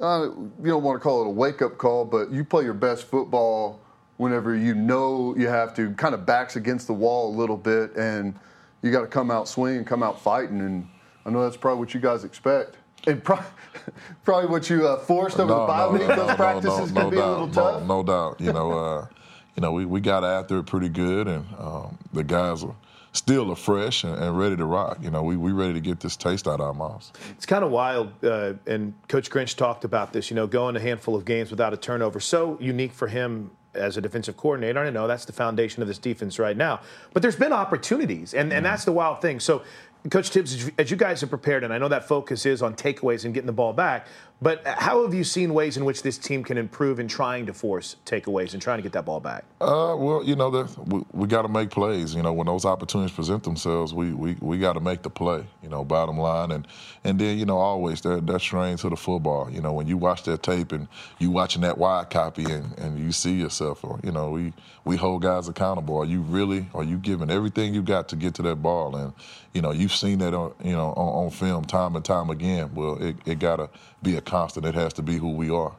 uh, 0.00 0.22
you 0.22 0.70
don't 0.70 0.82
want 0.82 1.00
to 1.00 1.02
call 1.02 1.22
it 1.22 1.26
a 1.26 1.30
wake 1.30 1.62
up 1.62 1.78
call, 1.78 2.04
but 2.04 2.30
you 2.30 2.44
play 2.44 2.64
your 2.64 2.74
best 2.74 3.04
football 3.04 3.80
whenever 4.16 4.54
you 4.54 4.74
know 4.74 5.34
you 5.36 5.48
have 5.48 5.74
to, 5.74 5.92
kind 5.92 6.14
of 6.14 6.26
backs 6.26 6.56
against 6.56 6.86
the 6.86 6.94
wall 6.94 7.34
a 7.34 7.36
little 7.36 7.56
bit, 7.56 7.94
and 7.96 8.34
you 8.82 8.90
got 8.90 9.02
to 9.02 9.06
come 9.06 9.30
out 9.30 9.48
swinging, 9.48 9.84
come 9.84 10.02
out 10.02 10.20
fighting. 10.20 10.60
And 10.60 10.88
I 11.24 11.30
know 11.30 11.42
that's 11.42 11.56
probably 11.56 11.80
what 11.80 11.94
you 11.94 12.00
guys 12.00 12.24
expect. 12.24 12.76
And 13.06 13.22
pro- 13.22 13.44
probably 14.24 14.48
what 14.50 14.68
you 14.70 14.86
uh, 14.86 14.98
forced 14.98 15.38
over 15.38 15.52
the 15.52 15.66
bye 15.66 15.88
week. 15.88 16.06
Those 16.06 16.34
practices 16.36 16.92
can 16.92 17.10
be 17.10 17.16
a 17.16 17.26
little 17.26 17.48
tough. 17.48 17.82
No, 17.82 18.02
no 18.02 18.02
doubt. 18.02 18.40
You 18.40 18.52
know, 18.52 18.72
uh, 18.72 19.06
you 19.54 19.60
know, 19.60 19.72
we, 19.72 19.84
we 19.84 20.00
got 20.00 20.24
after 20.24 20.58
it 20.58 20.64
pretty 20.64 20.88
good, 20.88 21.28
and 21.28 21.46
um, 21.58 21.98
the 22.12 22.24
guys 22.24 22.64
are 22.64 22.74
still 23.12 23.50
are 23.50 23.56
fresh 23.56 24.04
and, 24.04 24.14
and 24.14 24.38
ready 24.38 24.56
to 24.56 24.64
rock. 24.64 24.98
You 25.00 25.10
know, 25.10 25.22
we 25.22 25.36
we 25.36 25.52
ready 25.52 25.74
to 25.74 25.80
get 25.80 26.00
this 26.00 26.16
taste 26.16 26.46
out 26.46 26.60
of 26.60 26.66
our 26.66 26.74
mouths. 26.74 27.12
It's 27.30 27.46
kind 27.46 27.64
of 27.64 27.70
wild, 27.70 28.12
uh, 28.24 28.54
and 28.66 28.94
Coach 29.08 29.30
Grinch 29.30 29.56
talked 29.56 29.84
about 29.84 30.12
this. 30.12 30.30
You 30.30 30.36
know, 30.36 30.46
going 30.46 30.76
a 30.76 30.80
handful 30.80 31.14
of 31.14 31.24
games 31.24 31.50
without 31.50 31.72
a 31.72 31.76
turnover, 31.76 32.20
so 32.20 32.58
unique 32.60 32.92
for 32.92 33.08
him 33.08 33.50
as 33.76 33.96
a 33.96 34.00
defensive 34.00 34.36
coordinator. 34.36 34.80
I 34.80 34.90
know 34.90 35.06
that's 35.06 35.24
the 35.24 35.32
foundation 35.32 35.82
of 35.82 35.88
this 35.88 35.98
defense 35.98 36.38
right 36.38 36.56
now. 36.56 36.80
But 37.12 37.22
there's 37.22 37.36
been 37.36 37.52
opportunities, 37.52 38.34
and, 38.34 38.52
and 38.52 38.52
mm-hmm. 38.52 38.64
that's 38.64 38.84
the 38.84 38.92
wild 38.92 39.20
thing. 39.20 39.40
So, 39.40 39.62
Coach 40.10 40.30
Tibbs, 40.30 40.54
as 40.54 40.66
you- 40.66 40.72
as 40.78 40.90
you 40.90 40.96
guys 40.96 41.20
have 41.20 41.30
prepared, 41.30 41.64
and 41.64 41.72
I 41.72 41.78
know 41.78 41.88
that 41.88 42.06
focus 42.06 42.46
is 42.46 42.62
on 42.62 42.74
takeaways 42.74 43.24
and 43.24 43.34
getting 43.34 43.46
the 43.46 43.52
ball 43.52 43.72
back, 43.72 44.06
but 44.42 44.66
how 44.66 45.02
have 45.02 45.14
you 45.14 45.24
seen 45.24 45.54
ways 45.54 45.78
in 45.78 45.86
which 45.86 46.02
this 46.02 46.18
team 46.18 46.44
can 46.44 46.58
improve 46.58 47.00
in 47.00 47.08
trying 47.08 47.46
to 47.46 47.54
force 47.54 47.96
takeaways 48.04 48.52
and 48.52 48.60
trying 48.60 48.76
to 48.76 48.82
get 48.82 48.92
that 48.92 49.06
ball 49.06 49.18
back? 49.18 49.44
Uh, 49.62 49.96
well, 49.96 50.22
you 50.22 50.36
know, 50.36 50.50
the, 50.50 50.80
we, 50.82 51.02
we 51.12 51.26
got 51.26 51.42
to 51.42 51.48
make 51.48 51.70
plays. 51.70 52.14
You 52.14 52.22
know, 52.22 52.34
when 52.34 52.46
those 52.46 52.66
opportunities 52.66 53.16
present 53.16 53.44
themselves, 53.44 53.94
we 53.94 54.12
we, 54.12 54.36
we 54.40 54.58
got 54.58 54.74
to 54.74 54.80
make 54.80 55.02
the 55.02 55.08
play. 55.08 55.46
You 55.62 55.70
know, 55.70 55.84
bottom 55.84 56.18
line, 56.18 56.52
and 56.52 56.66
and 57.02 57.18
then 57.18 57.38
you 57.38 57.46
know 57.46 57.56
always 57.56 58.02
that 58.02 58.26
that 58.26 58.40
strain 58.42 58.76
to 58.78 58.90
the 58.90 58.96
football. 58.96 59.50
You 59.50 59.62
know, 59.62 59.72
when 59.72 59.86
you 59.86 59.96
watch 59.96 60.24
that 60.24 60.42
tape 60.42 60.72
and 60.72 60.86
you 61.18 61.30
watching 61.30 61.62
that 61.62 61.78
wide 61.78 62.10
copy 62.10 62.44
and, 62.44 62.78
and 62.78 62.98
you 62.98 63.12
see 63.12 63.32
yourself, 63.32 63.84
or 63.84 63.98
you 64.04 64.12
know, 64.12 64.30
we 64.30 64.52
we 64.84 64.96
hold 64.96 65.22
guys 65.22 65.48
accountable. 65.48 65.96
Are 65.96 66.04
you 66.04 66.20
really? 66.20 66.68
Are 66.74 66.84
you 66.84 66.98
giving 66.98 67.30
everything 67.30 67.72
you 67.72 67.80
got 67.80 68.08
to 68.10 68.16
get 68.16 68.34
to 68.34 68.42
that 68.42 68.56
ball? 68.56 68.96
And 68.96 69.14
you 69.54 69.62
know, 69.62 69.72
you've 69.72 69.94
seen 69.94 70.18
that 70.18 70.34
on 70.34 70.52
you 70.62 70.72
know 70.72 70.90
on, 70.90 71.24
on 71.24 71.30
film 71.30 71.64
time 71.64 71.96
and 71.96 72.04
time 72.04 72.28
again. 72.28 72.74
Well, 72.74 73.02
it, 73.02 73.16
it 73.24 73.38
got 73.38 73.56
to 73.56 73.70
be 74.02 74.16
a 74.16 74.20
constant. 74.26 74.66
It 74.66 74.74
has 74.74 74.92
to 74.94 75.02
be 75.02 75.16
who 75.16 75.30
we 75.30 75.48
are. 75.48 75.72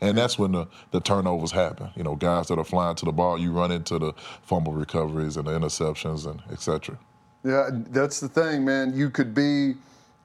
And 0.00 0.18
that's 0.18 0.36
when 0.36 0.50
the, 0.50 0.66
the 0.90 1.00
turnovers 1.00 1.52
happen. 1.52 1.90
You 1.94 2.02
know, 2.02 2.16
guys 2.16 2.48
that 2.48 2.58
are 2.58 2.64
flying 2.64 2.96
to 2.96 3.04
the 3.04 3.12
ball, 3.12 3.38
you 3.38 3.52
run 3.52 3.70
into 3.70 4.00
the 4.00 4.12
fumble 4.42 4.72
recoveries 4.72 5.36
and 5.36 5.46
the 5.46 5.52
interceptions 5.52 6.26
and 6.26 6.42
et 6.50 6.60
cetera. 6.60 6.98
Yeah, 7.44 7.70
that's 7.72 8.18
the 8.18 8.28
thing, 8.28 8.64
man. 8.64 8.96
You 8.96 9.10
could 9.10 9.32
be 9.32 9.74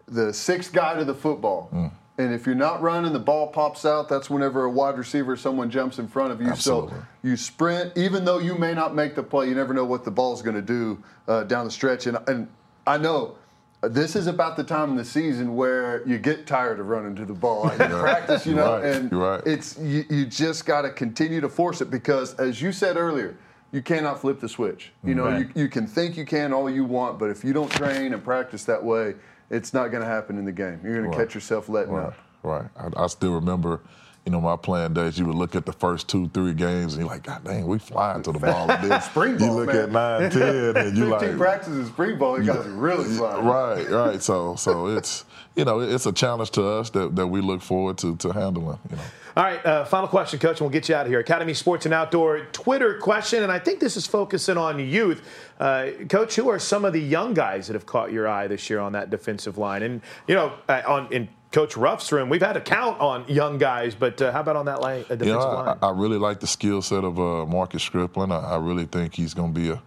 the 0.07 0.33
sixth 0.33 0.73
guy 0.73 0.95
to 0.95 1.05
the 1.05 1.13
football. 1.13 1.69
Mm. 1.71 1.91
And 2.19 2.33
if 2.33 2.47
you're 2.47 2.55
not 2.55 2.81
running, 2.81 3.13
the 3.13 3.19
ball 3.19 3.47
pops 3.49 3.85
out. 3.85 4.09
That's 4.09 4.27
whenever 4.27 4.63
a 4.63 4.71
wide 4.71 4.97
receiver, 4.97 5.37
someone 5.37 5.69
jumps 5.69 5.99
in 5.99 6.07
front 6.07 6.31
of 6.31 6.41
you. 6.41 6.47
Absolutely. 6.47 6.97
So 6.97 7.05
you 7.21 7.37
sprint, 7.37 7.95
even 7.95 8.25
though 8.25 8.39
you 8.39 8.55
may 8.55 8.73
not 8.73 8.95
make 8.95 9.13
the 9.13 9.21
play, 9.21 9.47
you 9.47 9.53
never 9.53 9.75
know 9.75 9.85
what 9.85 10.03
the 10.03 10.09
ball's 10.09 10.41
going 10.41 10.55
to 10.55 10.61
do 10.63 11.03
uh, 11.27 11.43
down 11.43 11.65
the 11.65 11.71
stretch. 11.71 12.07
And, 12.07 12.17
and 12.27 12.47
I 12.87 12.97
know 12.97 13.35
this 13.81 14.15
is 14.15 14.27
about 14.27 14.57
the 14.57 14.63
time 14.63 14.89
in 14.91 14.95
the 14.95 15.05
season 15.05 15.55
where 15.55 16.05
you 16.07 16.17
get 16.17 16.47
tired 16.47 16.79
of 16.79 16.87
running 16.87 17.15
to 17.15 17.25
the 17.25 17.33
ball 17.33 17.69
in 17.69 17.77
practice, 17.77 18.45
you 18.45 18.55
know, 18.55 18.73
right. 18.79 18.85
and 18.85 19.11
right. 19.13 19.41
it's 19.45 19.77
you, 19.77 20.03
you 20.09 20.25
just 20.25 20.65
got 20.65 20.81
to 20.81 20.89
continue 20.89 21.39
to 21.41 21.49
force 21.49 21.79
it 21.81 21.89
because, 21.91 22.33
as 22.35 22.61
you 22.61 22.71
said 22.71 22.97
earlier, 22.97 23.37
you 23.71 23.81
cannot 23.81 24.19
flip 24.19 24.39
the 24.39 24.49
switch. 24.49 24.91
You 25.03 25.13
know, 25.13 25.25
Right. 25.25 25.39
you, 25.55 25.63
you 25.63 25.67
can 25.69 25.85
think 25.85 26.17
you 26.17 26.25
can 26.25 26.53
all 26.53 26.69
you 26.69 26.85
want, 26.85 27.19
but 27.19 27.29
if 27.29 27.43
you 27.43 27.53
don't 27.53 27.69
train 27.71 28.13
and 28.13 28.23
practice 28.23 28.63
that 28.65 28.83
way, 28.83 29.13
it's 29.49 29.73
not 29.73 29.89
going 29.91 30.01
to 30.01 30.09
happen 30.09 30.37
in 30.37 30.45
the 30.45 30.51
game. 30.51 30.79
You're 30.83 30.93
going 30.95 31.05
Right. 31.05 31.17
to 31.17 31.25
catch 31.25 31.35
yourself 31.35 31.69
letting 31.69 31.93
Right, 31.93 32.07
up. 32.07 32.15
right. 32.43 32.65
I, 32.77 33.03
I 33.03 33.07
still 33.07 33.33
remember, 33.33 33.81
you 34.27 34.31
know, 34.31 34.41
my 34.41 34.57
playing 34.57 34.93
days. 34.93 35.17
You 35.17 35.25
would 35.25 35.37
look 35.37 35.55
at 35.55 35.65
the 35.65 35.71
first 35.71 36.09
two, 36.09 36.27
three 36.33 36.53
games, 36.53 36.95
and 36.95 37.03
you're 37.03 37.09
like, 37.09 37.23
God 37.23 37.45
dang, 37.45 37.65
we 37.65 37.79
flying 37.79 38.23
to 38.23 38.33
the 38.33 38.39
ball. 38.51 38.69
And 38.69 38.91
then 38.91 38.99
Spring 38.99 39.39
you 39.39 39.49
look 39.53 39.67
man. 39.67 39.77
at 39.77 39.91
nine, 39.91 40.29
ten, 40.31 40.75
and 40.75 40.97
you 40.97 41.09
15 41.09 41.29
like, 41.29 41.37
practices 41.37 41.87
spring 41.87 42.19
ball, 42.19 42.37
you 42.37 42.51
guys 42.51 42.65
are 42.65 42.71
really 42.71 43.05
flying. 43.05 43.45
right, 43.45 43.89
right. 43.89 44.21
So, 44.21 44.55
so 44.57 44.87
it's 44.87 45.23
you 45.55 45.63
know, 45.63 45.79
it's 45.79 46.05
a 46.05 46.11
challenge 46.11 46.51
to 46.51 46.67
us 46.67 46.89
that, 46.89 47.15
that 47.15 47.27
we 47.27 47.39
look 47.39 47.61
forward 47.61 47.97
to 47.99 48.17
to 48.17 48.33
handling. 48.33 48.77
You 48.89 48.97
know. 48.97 49.03
All 49.37 49.43
right, 49.43 49.65
uh, 49.65 49.85
final 49.85 50.09
question, 50.09 50.39
Coach, 50.39 50.59
and 50.59 50.61
we'll 50.61 50.71
get 50.71 50.89
you 50.89 50.95
out 50.95 51.05
of 51.05 51.11
here. 51.11 51.19
Academy 51.19 51.53
Sports 51.53 51.85
and 51.85 51.93
Outdoor 51.93 52.47
Twitter 52.47 52.97
question, 52.97 53.43
and 53.43 53.51
I 53.51 53.59
think 53.59 53.79
this 53.79 53.95
is 53.95 54.05
focusing 54.07 54.57
on 54.57 54.77
youth. 54.79 55.21
Uh, 55.57 55.91
Coach, 56.09 56.35
who 56.35 56.49
are 56.49 56.59
some 56.59 56.83
of 56.83 56.91
the 56.91 56.99
young 56.99 57.33
guys 57.33 57.67
that 57.67 57.75
have 57.75 57.85
caught 57.85 58.11
your 58.11 58.27
eye 58.27 58.47
this 58.47 58.69
year 58.69 58.79
on 58.79 58.91
that 58.91 59.09
defensive 59.09 59.57
line? 59.57 59.83
And 59.83 60.01
you 60.27 60.35
know, 60.35 60.53
uh, 60.67 60.81
on 60.85 61.13
in 61.13 61.29
Coach 61.57 61.75
Ruff's 61.75 62.11
room, 62.11 62.29
we've 62.29 62.43
had 62.43 62.55
a 62.55 62.61
count 62.61 62.99
on 63.01 63.25
young 63.27 63.57
guys, 63.57 63.95
but 63.95 64.21
uh, 64.21 64.31
how 64.31 64.41
about 64.41 64.55
on 64.57 64.65
that 64.67 64.79
line, 64.79 64.99
uh, 65.09 65.15
defensive 65.15 65.25
You 65.25 65.33
know, 65.33 65.53
line? 65.55 65.77
I, 65.81 65.87
I 65.87 65.91
really 65.91 66.19
like 66.19 66.39
the 66.39 66.45
skill 66.45 66.83
set 66.83 67.03
of 67.03 67.17
uh, 67.17 67.47
Marcus 67.47 67.81
Stripling. 67.81 68.31
I, 68.31 68.41
I 68.41 68.57
really 68.57 68.85
think 68.85 69.15
he's 69.15 69.33
going 69.33 69.55
to 69.55 69.59
be 69.59 69.69
a, 69.71 69.81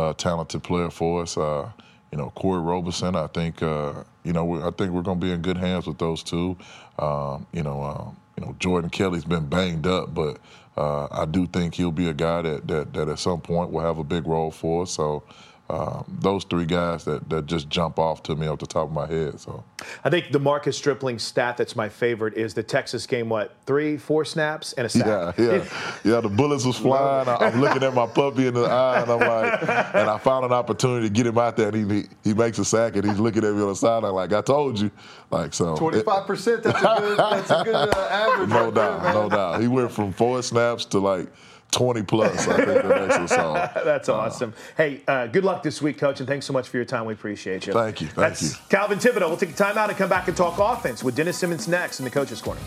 a 0.00 0.14
talented 0.14 0.62
player 0.62 0.88
for 0.88 1.22
us. 1.22 1.36
Uh, 1.36 1.68
you 2.12 2.18
know, 2.18 2.30
Corey 2.36 2.60
Robeson. 2.60 3.16
I 3.16 3.26
think 3.26 3.60
uh, 3.60 4.04
you 4.22 4.32
know 4.32 4.64
I 4.64 4.70
think 4.70 4.92
we're 4.92 5.02
going 5.02 5.18
to 5.18 5.26
be 5.26 5.32
in 5.32 5.42
good 5.42 5.56
hands 5.56 5.88
with 5.88 5.98
those 5.98 6.22
two. 6.22 6.56
Um, 6.96 7.44
you 7.52 7.64
know, 7.64 7.82
um, 7.82 8.16
you 8.38 8.46
know 8.46 8.54
Jordan 8.60 8.88
Kelley's 8.88 9.24
been 9.24 9.48
banged 9.48 9.88
up, 9.88 10.14
but 10.14 10.38
uh, 10.76 11.08
I 11.10 11.24
do 11.24 11.48
think 11.48 11.74
he'll 11.74 11.90
be 11.90 12.08
a 12.08 12.14
guy 12.14 12.42
that, 12.42 12.68
that 12.68 12.92
that 12.92 13.08
at 13.08 13.18
some 13.18 13.40
point 13.40 13.72
will 13.72 13.82
have 13.82 13.98
a 13.98 14.04
big 14.04 14.28
role 14.28 14.52
for 14.52 14.84
us. 14.84 14.92
So. 14.92 15.24
Um, 15.68 16.04
those 16.20 16.44
three 16.44 16.64
guys 16.64 17.04
that, 17.06 17.28
that 17.28 17.46
just 17.46 17.68
jump 17.68 17.98
off 17.98 18.22
to 18.24 18.36
me 18.36 18.46
off 18.46 18.60
the 18.60 18.66
top 18.66 18.88
of 18.88 18.92
my 18.92 19.06
head. 19.06 19.40
So 19.40 19.64
I 20.04 20.10
think 20.10 20.30
the 20.30 20.38
Marcus 20.38 20.78
Stripling 20.78 21.18
stat 21.18 21.56
that's 21.56 21.74
my 21.74 21.88
favorite 21.88 22.34
is 22.34 22.54
the 22.54 22.62
Texas 22.62 23.04
game. 23.04 23.28
What 23.28 23.56
three, 23.66 23.96
four 23.96 24.24
snaps 24.24 24.74
and 24.74 24.86
a 24.86 24.88
sack? 24.88 25.36
Yeah, 25.38 25.44
yeah, 25.44 25.64
yeah. 26.04 26.20
The 26.20 26.28
bullets 26.28 26.64
was 26.64 26.76
flying. 26.76 27.28
I, 27.28 27.48
am 27.48 27.60
looking 27.60 27.82
at 27.82 27.94
my 27.94 28.06
puppy 28.06 28.46
in 28.46 28.54
the 28.54 28.64
eye, 28.64 29.02
and 29.02 29.10
I'm 29.10 29.18
like, 29.18 29.62
and 29.94 30.08
I 30.08 30.18
found 30.18 30.44
an 30.44 30.52
opportunity 30.52 31.08
to 31.08 31.12
get 31.12 31.26
him 31.26 31.36
out 31.36 31.56
there, 31.56 31.68
and 31.68 31.92
he 31.92 31.96
he, 31.96 32.06
he 32.22 32.34
makes 32.34 32.58
a 32.58 32.64
sack, 32.64 32.94
and 32.94 33.04
he's 33.04 33.18
looking 33.18 33.44
at 33.44 33.52
me 33.52 33.62
on 33.62 33.68
the 33.68 33.74
sideline 33.74 34.12
like, 34.12 34.32
I 34.32 34.42
told 34.42 34.78
you, 34.78 34.90
like 35.30 35.52
so. 35.52 35.76
Twenty 35.76 36.02
five 36.02 36.26
percent. 36.26 36.62
That's 36.62 36.80
a 36.80 37.00
good. 37.00 37.18
That's 37.18 37.50
a 37.50 37.64
good 37.64 37.74
uh, 37.74 37.90
average. 38.10 38.48
No 38.50 38.64
right 38.66 38.74
doubt, 38.74 39.02
there, 39.02 39.14
no 39.14 39.28
doubt. 39.28 39.60
He 39.60 39.66
went 39.66 39.90
from 39.90 40.12
four 40.12 40.42
snaps 40.42 40.84
to 40.86 41.00
like 41.00 41.28
20 41.76 42.02
plus. 42.04 42.48
I 42.48 42.56
think 42.56 42.66
that 42.66 42.88
makes 42.88 43.14
us 43.16 43.32
all. 43.32 43.54
That's 43.54 44.08
awesome. 44.08 44.54
hey, 44.76 45.02
uh, 45.06 45.26
good 45.26 45.44
luck 45.44 45.62
this 45.62 45.82
week, 45.82 45.98
Coach, 45.98 46.20
and 46.20 46.28
thanks 46.28 46.46
so 46.46 46.52
much 46.52 46.68
for 46.68 46.78
your 46.78 46.86
time. 46.86 47.04
We 47.04 47.12
appreciate 47.12 47.66
you. 47.66 47.74
Thank 47.74 48.00
you. 48.00 48.06
Thank 48.06 48.16
That's 48.16 48.54
you. 48.54 48.58
Calvin 48.70 48.98
Thibodeaux. 48.98 49.28
We'll 49.28 49.36
take 49.36 49.50
a 49.50 49.52
timeout 49.52 49.88
and 49.88 49.96
come 49.96 50.08
back 50.08 50.26
and 50.28 50.36
talk 50.36 50.58
offense 50.58 51.04
with 51.04 51.14
Dennis 51.14 51.36
Simmons 51.36 51.68
next 51.68 52.00
in 52.00 52.04
the 52.04 52.10
Coach's 52.10 52.40
Corner. 52.40 52.60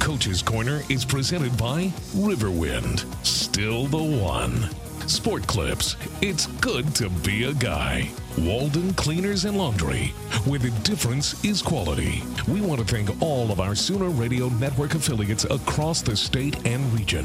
Coach's 0.00 0.42
Corner 0.42 0.82
is 0.88 1.04
presented 1.04 1.56
by 1.56 1.84
Riverwind. 2.14 3.04
Still 3.24 3.86
the 3.86 4.02
one. 4.02 4.68
Sport 5.08 5.46
Clips. 5.46 5.96
It's 6.20 6.46
good 6.46 6.94
to 6.96 7.08
be 7.10 7.44
a 7.44 7.54
guy. 7.54 8.10
Walden 8.38 8.92
Cleaners 8.94 9.46
and 9.46 9.56
Laundry, 9.56 10.08
where 10.44 10.58
the 10.58 10.70
difference 10.82 11.42
is 11.42 11.62
quality. 11.62 12.22
We 12.46 12.60
want 12.60 12.80
to 12.80 12.86
thank 12.86 13.22
all 13.22 13.50
of 13.50 13.60
our 13.60 13.74
Sooner 13.74 14.10
Radio 14.10 14.48
Network 14.50 14.94
affiliates 14.94 15.44
across 15.44 16.02
the 16.02 16.14
state 16.14 16.66
and 16.66 16.84
region. 16.92 17.24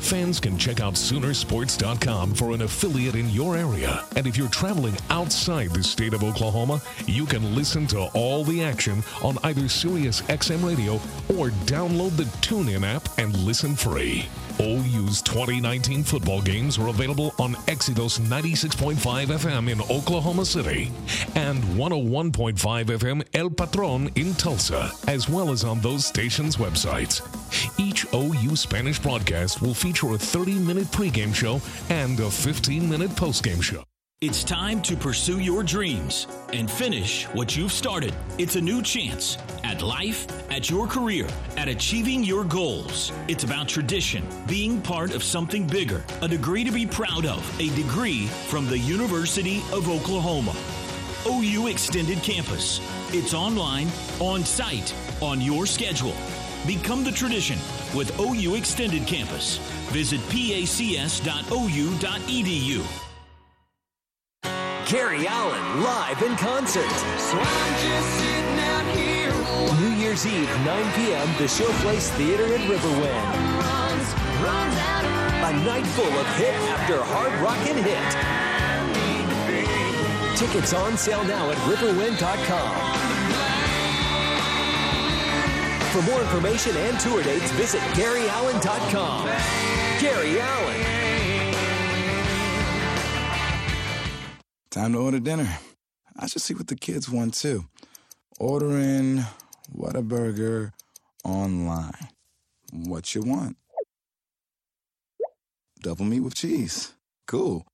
Fans 0.00 0.38
can 0.38 0.58
check 0.58 0.80
out 0.80 0.94
Soonersports.com 0.94 2.34
for 2.34 2.52
an 2.52 2.62
affiliate 2.62 3.14
in 3.14 3.30
your 3.30 3.56
area. 3.56 4.04
And 4.16 4.26
if 4.26 4.36
you're 4.36 4.48
traveling 4.48 4.96
outside 5.08 5.70
the 5.70 5.82
state 5.82 6.12
of 6.12 6.22
Oklahoma, 6.22 6.82
you 7.06 7.24
can 7.24 7.54
listen 7.54 7.86
to 7.88 8.10
all 8.12 8.44
the 8.44 8.62
action 8.62 9.02
on 9.22 9.38
either 9.44 9.66
Sirius 9.66 10.20
XM 10.22 10.66
Radio 10.66 10.94
or 11.38 11.50
download 11.64 12.16
the 12.16 12.24
TuneIn 12.42 12.84
app 12.86 13.08
and 13.18 13.34
listen 13.38 13.74
free. 13.74 14.28
OU's 14.60 15.22
2019 15.22 16.04
football 16.04 16.42
games 16.42 16.78
are 16.78 16.88
available 16.88 17.34
on 17.38 17.56
Exodus 17.66 18.18
96.5 18.18 18.96
FM 19.26 19.70
in 19.70 19.80
Oklahoma 19.82 20.44
City 20.50 20.90
and 21.36 21.62
101.5 21.78 22.54
FM 22.86 23.24
El 23.34 23.50
Patron 23.50 24.10
in 24.16 24.34
Tulsa, 24.34 24.90
as 25.06 25.28
well 25.28 25.50
as 25.50 25.62
on 25.64 25.80
those 25.80 26.04
stations' 26.04 26.56
websites. 26.56 27.22
Each 27.78 28.04
OU 28.12 28.56
Spanish 28.56 28.98
broadcast 28.98 29.62
will 29.62 29.74
feature 29.74 30.14
a 30.14 30.18
30 30.18 30.54
minute 30.54 30.86
pregame 30.88 31.34
show 31.34 31.60
and 31.88 32.18
a 32.18 32.30
15 32.30 32.90
minute 32.90 33.10
postgame 33.10 33.62
show. 33.62 33.89
It's 34.22 34.44
time 34.44 34.82
to 34.82 34.94
pursue 34.96 35.38
your 35.38 35.62
dreams 35.62 36.26
and 36.52 36.70
finish 36.70 37.24
what 37.28 37.56
you've 37.56 37.72
started. 37.72 38.14
It's 38.36 38.54
a 38.54 38.60
new 38.60 38.82
chance 38.82 39.38
at 39.64 39.80
life, 39.80 40.26
at 40.52 40.68
your 40.68 40.86
career, 40.86 41.26
at 41.56 41.68
achieving 41.68 42.22
your 42.22 42.44
goals. 42.44 43.12
It's 43.28 43.44
about 43.44 43.66
tradition, 43.66 44.22
being 44.46 44.82
part 44.82 45.14
of 45.14 45.24
something 45.24 45.66
bigger, 45.66 46.04
a 46.20 46.28
degree 46.28 46.64
to 46.64 46.70
be 46.70 46.84
proud 46.84 47.24
of, 47.24 47.42
a 47.58 47.74
degree 47.74 48.26
from 48.26 48.66
the 48.68 48.78
University 48.78 49.62
of 49.72 49.88
Oklahoma. 49.88 50.54
OU 51.26 51.68
Extended 51.68 52.18
Campus. 52.18 52.82
It's 53.14 53.32
online, 53.32 53.88
on 54.18 54.44
site, 54.44 54.94
on 55.22 55.40
your 55.40 55.64
schedule. 55.64 56.14
Become 56.66 57.04
the 57.04 57.12
tradition 57.12 57.58
with 57.94 58.20
OU 58.20 58.56
Extended 58.56 59.06
Campus. 59.06 59.56
Visit 59.92 60.20
pacs.ou.edu. 60.28 60.70
Gary 64.90 65.26
Allan 65.28 65.84
live 65.84 66.20
in 66.20 66.36
concert. 66.36 66.82
New 69.78 69.94
Year's 69.94 70.26
Eve, 70.26 70.50
9 70.64 70.92
p.m., 70.94 71.28
the 71.38 71.44
Showplace 71.44 72.10
Theater 72.16 72.46
in 72.46 72.62
Riverwind. 72.62 73.34
A 75.44 75.52
night 75.64 75.86
full 75.86 76.12
of 76.12 76.26
hit 76.34 76.54
after 76.70 77.00
hard 77.04 77.32
rockin' 77.40 77.76
hit. 77.84 78.02
Tickets 80.36 80.74
on 80.74 80.96
sale 80.96 81.22
now 81.22 81.48
at 81.52 81.56
riverwind.com. 81.58 82.74
For 85.92 86.02
more 86.10 86.20
information 86.20 86.76
and 86.76 86.98
tour 86.98 87.22
dates, 87.22 87.52
visit 87.52 87.80
GaryAllan.com. 87.94 89.26
Gary 90.00 90.40
Allan. 90.40 90.99
Time 94.70 94.92
to 94.92 95.00
order 95.00 95.18
dinner. 95.18 95.48
I 96.16 96.28
should 96.28 96.42
see 96.42 96.54
what 96.54 96.68
the 96.68 96.76
kids 96.76 97.10
want 97.10 97.34
too. 97.34 97.64
Ordering 98.38 99.24
Whataburger 99.76 100.70
online. 101.24 102.08
What 102.72 103.12
you 103.12 103.22
want? 103.22 103.56
Double 105.82 106.04
meat 106.04 106.20
with 106.20 106.36
cheese. 106.36 106.92
Cool. 107.26 107.66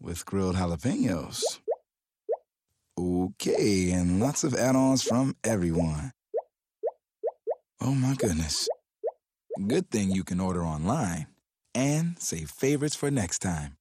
With 0.00 0.24
grilled 0.24 0.56
jalapenos. 0.56 1.42
Okay, 2.98 3.90
and 3.90 4.18
lots 4.18 4.44
of 4.44 4.54
add 4.54 4.76
ons 4.76 5.02
from 5.02 5.36
everyone. 5.44 6.12
Oh 7.82 7.94
my 7.94 8.14
goodness. 8.14 8.66
Good 9.66 9.90
thing 9.90 10.10
you 10.10 10.24
can 10.24 10.40
order 10.40 10.64
online 10.64 11.26
and 11.74 12.18
save 12.18 12.50
favorites 12.50 12.96
for 12.96 13.10
next 13.10 13.40
time. 13.40 13.76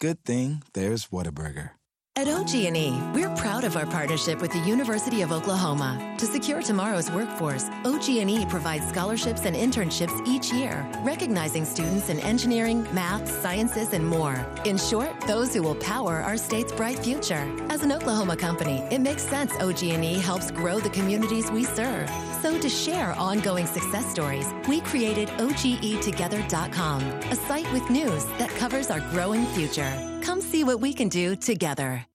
Good 0.00 0.24
thing 0.24 0.62
there's 0.72 1.08
Whataburger. 1.08 1.72
At 2.14 2.28
OG&E, 2.28 2.92
we're 3.14 3.34
proud 3.36 3.64
of 3.64 3.74
our 3.74 3.86
partnership 3.86 4.42
with 4.42 4.52
the 4.52 4.58
University 4.58 5.22
of 5.22 5.32
Oklahoma. 5.32 6.14
To 6.18 6.26
secure 6.26 6.60
tomorrow's 6.60 7.10
workforce, 7.10 7.70
OG&E 7.86 8.44
provides 8.50 8.86
scholarships 8.86 9.46
and 9.46 9.56
internships 9.56 10.28
each 10.28 10.52
year, 10.52 10.86
recognizing 11.02 11.64
students 11.64 12.10
in 12.10 12.20
engineering, 12.20 12.86
math, 12.92 13.26
sciences, 13.40 13.94
and 13.94 14.06
more. 14.06 14.46
In 14.66 14.76
short, 14.76 15.18
those 15.22 15.54
who 15.54 15.62
will 15.62 15.74
power 15.76 16.20
our 16.20 16.36
state's 16.36 16.70
bright 16.70 16.98
future. 16.98 17.50
As 17.70 17.82
an 17.82 17.90
Oklahoma 17.90 18.36
company, 18.36 18.86
it 18.90 19.00
makes 19.00 19.22
sense 19.22 19.50
OG&E 19.58 20.18
helps 20.20 20.50
grow 20.50 20.80
the 20.80 20.90
communities 20.90 21.50
we 21.50 21.64
serve. 21.64 22.10
So 22.42 22.58
to 22.60 22.68
share 22.68 23.12
ongoing 23.12 23.64
success 23.66 24.04
stories, 24.04 24.52
we 24.68 24.82
created 24.82 25.28
OGEtogether.com, 25.38 27.02
a 27.02 27.36
site 27.36 27.72
with 27.72 27.88
news 27.88 28.26
that 28.36 28.50
covers 28.50 28.90
our 28.90 29.00
growing 29.12 29.46
future. 29.46 30.11
Come 30.22 30.40
see 30.40 30.64
what 30.64 30.80
we 30.80 30.94
can 30.94 31.08
do 31.08 31.36
together. 31.36 32.06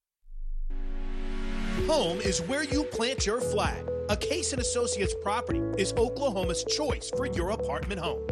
Home 1.87 2.19
is 2.21 2.41
where 2.41 2.63
you 2.63 2.83
plant 2.83 3.25
your 3.25 3.39
flag. 3.39 3.85
A 4.09 4.17
Case 4.17 4.53
and 4.53 4.61
Associates 4.61 5.13
property 5.21 5.61
is 5.77 5.93
Oklahoma's 5.93 6.63
choice 6.63 7.11
for 7.15 7.27
your 7.27 7.51
apartment 7.51 7.99
home. 7.99 8.25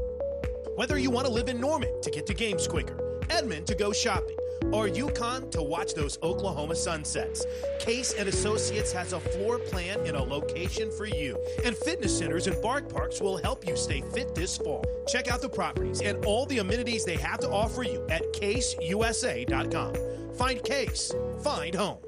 Whether 0.75 0.97
you 0.97 1.11
want 1.11 1.27
to 1.27 1.33
live 1.33 1.49
in 1.49 1.59
Norman 1.59 2.01
to 2.01 2.09
get 2.09 2.25
to 2.27 2.33
games 2.33 2.67
quicker, 2.67 2.97
Edmond 3.29 3.67
to 3.67 3.75
go 3.75 3.91
shopping, 3.91 4.35
or 4.75 4.89
Yukon 4.89 5.49
to 5.51 5.63
watch 5.63 5.93
those 5.93 6.19
Oklahoma 6.21 6.75
sunsets, 6.75 7.45
Case 7.79 8.13
and 8.13 8.27
Associates 8.27 8.91
has 8.91 9.13
a 9.13 9.19
floor 9.21 9.57
plan 9.57 10.05
in 10.05 10.15
a 10.15 10.21
location 10.21 10.91
for 10.91 11.05
you. 11.05 11.39
And 11.63 11.77
fitness 11.77 12.17
centers 12.17 12.47
and 12.47 12.61
bark 12.61 12.89
parks 12.89 13.21
will 13.21 13.38
help 13.38 13.65
you 13.65 13.77
stay 13.77 14.01
fit 14.13 14.35
this 14.35 14.57
fall. 14.57 14.83
Check 15.07 15.31
out 15.31 15.41
the 15.41 15.47
properties 15.47 16.01
and 16.01 16.25
all 16.25 16.45
the 16.47 16.57
amenities 16.57 17.05
they 17.05 17.15
have 17.15 17.39
to 17.39 17.49
offer 17.49 17.83
you 17.83 18.05
at 18.09 18.21
caseusa.com. 18.33 19.93
Find 20.35 20.61
Case, 20.61 21.13
find 21.41 21.73
home. 21.73 21.99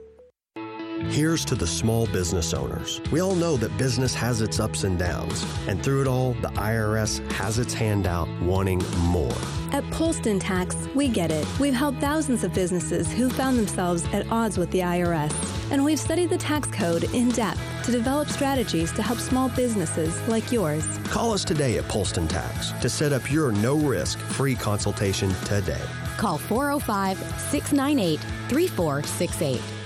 Here's 1.09 1.45
to 1.45 1.55
the 1.55 1.65
small 1.65 2.05
business 2.07 2.53
owners. 2.53 3.01
We 3.11 3.21
all 3.21 3.33
know 3.33 3.55
that 3.57 3.75
business 3.77 4.13
has 4.15 4.41
its 4.41 4.59
ups 4.59 4.83
and 4.83 4.99
downs, 4.99 5.45
and 5.67 5.81
through 5.81 6.01
it 6.01 6.07
all, 6.07 6.33
the 6.33 6.49
IRS 6.49 7.25
has 7.31 7.59
its 7.59 7.73
hand 7.73 8.05
out 8.05 8.27
wanting 8.41 8.83
more. 8.99 9.31
At 9.71 9.85
Polston 9.85 10.39
Tax, 10.39 10.75
we 10.95 11.07
get 11.07 11.31
it. 11.31 11.47
We've 11.59 11.73
helped 11.73 11.99
thousands 11.99 12.43
of 12.43 12.53
businesses 12.53 13.11
who 13.11 13.29
found 13.29 13.57
themselves 13.57 14.05
at 14.13 14.29
odds 14.29 14.57
with 14.57 14.69
the 14.71 14.79
IRS. 14.79 15.33
And 15.71 15.83
we've 15.83 15.99
studied 15.99 16.29
the 16.29 16.37
tax 16.37 16.67
code 16.69 17.05
in 17.15 17.29
depth 17.29 17.59
to 17.85 17.91
develop 17.91 18.27
strategies 18.27 18.91
to 18.91 19.01
help 19.01 19.19
small 19.19 19.49
businesses 19.49 20.21
like 20.27 20.51
yours. 20.51 20.85
Call 21.05 21.31
us 21.31 21.45
today 21.45 21.77
at 21.77 21.85
Polston 21.85 22.27
Tax 22.27 22.73
to 22.81 22.89
set 22.89 23.13
up 23.13 23.31
your 23.31 23.53
no 23.53 23.77
risk 23.77 24.19
free 24.19 24.55
consultation 24.55 25.33
today. 25.45 25.81
Call 26.17 26.37
405 26.37 27.17
698 27.17 28.19
3468. 28.49 29.76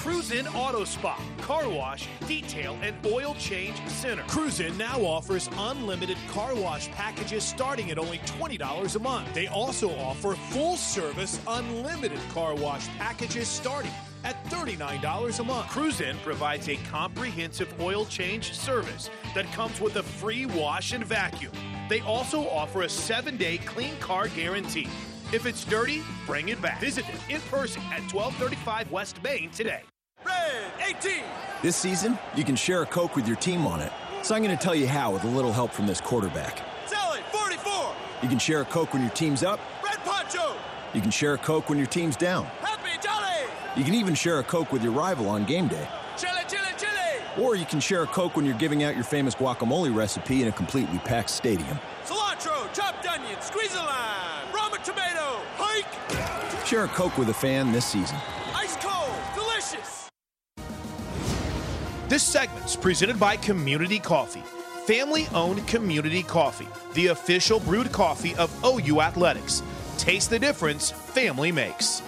Cruisin 0.00 0.46
Auto 0.54 0.84
Spa, 0.84 1.20
car 1.42 1.68
wash, 1.68 2.08
detail, 2.26 2.74
and 2.80 2.96
oil 3.04 3.34
change 3.38 3.86
center. 3.86 4.22
Cruisin 4.28 4.74
now 4.78 4.98
offers 5.02 5.50
unlimited 5.58 6.16
car 6.30 6.54
wash 6.54 6.90
packages 6.92 7.44
starting 7.44 7.90
at 7.90 7.98
only 7.98 8.16
$20 8.20 8.96
a 8.96 8.98
month. 8.98 9.34
They 9.34 9.46
also 9.48 9.94
offer 9.98 10.32
full 10.32 10.78
service 10.78 11.38
unlimited 11.46 12.18
car 12.30 12.54
wash 12.54 12.88
packages 12.96 13.46
starting 13.46 13.92
at 14.24 14.42
$39 14.46 15.38
a 15.38 15.44
month. 15.44 15.68
Cruisin 15.68 16.16
provides 16.24 16.70
a 16.70 16.76
comprehensive 16.90 17.78
oil 17.78 18.06
change 18.06 18.54
service 18.54 19.10
that 19.34 19.52
comes 19.52 19.82
with 19.82 19.96
a 19.96 20.02
free 20.02 20.46
wash 20.46 20.94
and 20.94 21.04
vacuum. 21.04 21.52
They 21.90 22.00
also 22.00 22.48
offer 22.48 22.82
a 22.82 22.88
seven 22.88 23.36
day 23.36 23.58
clean 23.58 23.98
car 23.98 24.28
guarantee. 24.28 24.88
If 25.32 25.46
it's 25.46 25.64
dirty, 25.64 26.02
bring 26.26 26.48
it 26.48 26.60
back. 26.60 26.80
Visit 26.80 27.06
them 27.06 27.16
in 27.28 27.40
person 27.42 27.80
at 27.92 28.00
1235 28.12 28.90
West 28.90 29.22
Main 29.22 29.48
today. 29.50 29.82
Red 30.26 30.72
18. 30.84 31.22
This 31.62 31.76
season, 31.76 32.18
you 32.34 32.42
can 32.42 32.56
share 32.56 32.82
a 32.82 32.86
Coke 32.86 33.14
with 33.14 33.28
your 33.28 33.36
team 33.36 33.64
on 33.64 33.80
it. 33.80 33.92
So 34.22 34.34
I'm 34.34 34.42
going 34.42 34.56
to 34.56 34.60
tell 34.60 34.74
you 34.74 34.88
how 34.88 35.12
with 35.12 35.22
a 35.22 35.28
little 35.28 35.52
help 35.52 35.70
from 35.70 35.86
this 35.86 36.00
quarterback. 36.00 36.66
Sally 36.86 37.20
44. 37.30 37.94
You 38.24 38.28
can 38.28 38.40
share 38.40 38.62
a 38.62 38.64
Coke 38.64 38.92
when 38.92 39.02
your 39.02 39.12
team's 39.12 39.44
up. 39.44 39.60
Red 39.84 39.98
Poncho. 39.98 40.56
You 40.94 41.00
can 41.00 41.12
share 41.12 41.34
a 41.34 41.38
Coke 41.38 41.68
when 41.68 41.78
your 41.78 41.86
team's 41.86 42.16
down. 42.16 42.46
Happy 42.60 42.98
Jolly. 43.00 43.48
You 43.76 43.84
can 43.84 43.94
even 43.94 44.16
share 44.16 44.40
a 44.40 44.42
Coke 44.42 44.72
with 44.72 44.82
your 44.82 44.92
rival 44.92 45.28
on 45.28 45.44
game 45.44 45.68
day. 45.68 45.86
Chili, 46.16 46.42
chili, 46.48 46.72
chili. 46.76 46.90
Or 47.38 47.54
you 47.54 47.66
can 47.66 47.78
share 47.78 48.02
a 48.02 48.06
Coke 48.08 48.34
when 48.34 48.44
you're 48.44 48.58
giving 48.58 48.82
out 48.82 48.96
your 48.96 49.04
famous 49.04 49.36
guacamole 49.36 49.94
recipe 49.94 50.42
in 50.42 50.48
a 50.48 50.52
completely 50.52 50.98
packed 50.98 51.30
stadium. 51.30 51.78
Cilantro, 52.04 52.72
chopped 52.74 53.06
onion, 53.06 53.40
squeeze 53.40 53.76
a 53.76 53.89
Share 56.70 56.84
a 56.84 56.88
Coke 56.88 57.18
with 57.18 57.28
a 57.30 57.34
fan 57.34 57.72
this 57.72 57.84
season. 57.84 58.16
Ice 58.54 58.76
cold, 58.76 59.10
delicious. 59.34 60.08
This 62.08 62.22
segment's 62.22 62.76
presented 62.76 63.18
by 63.18 63.36
Community 63.38 63.98
Coffee, 63.98 64.44
family 64.86 65.26
owned 65.34 65.66
community 65.66 66.22
coffee, 66.22 66.68
the 66.94 67.08
official 67.08 67.58
brewed 67.58 67.90
coffee 67.90 68.36
of 68.36 68.56
OU 68.64 69.00
Athletics. 69.00 69.64
Taste 69.98 70.30
the 70.30 70.38
difference 70.38 70.92
family 70.92 71.50
makes. 71.50 72.02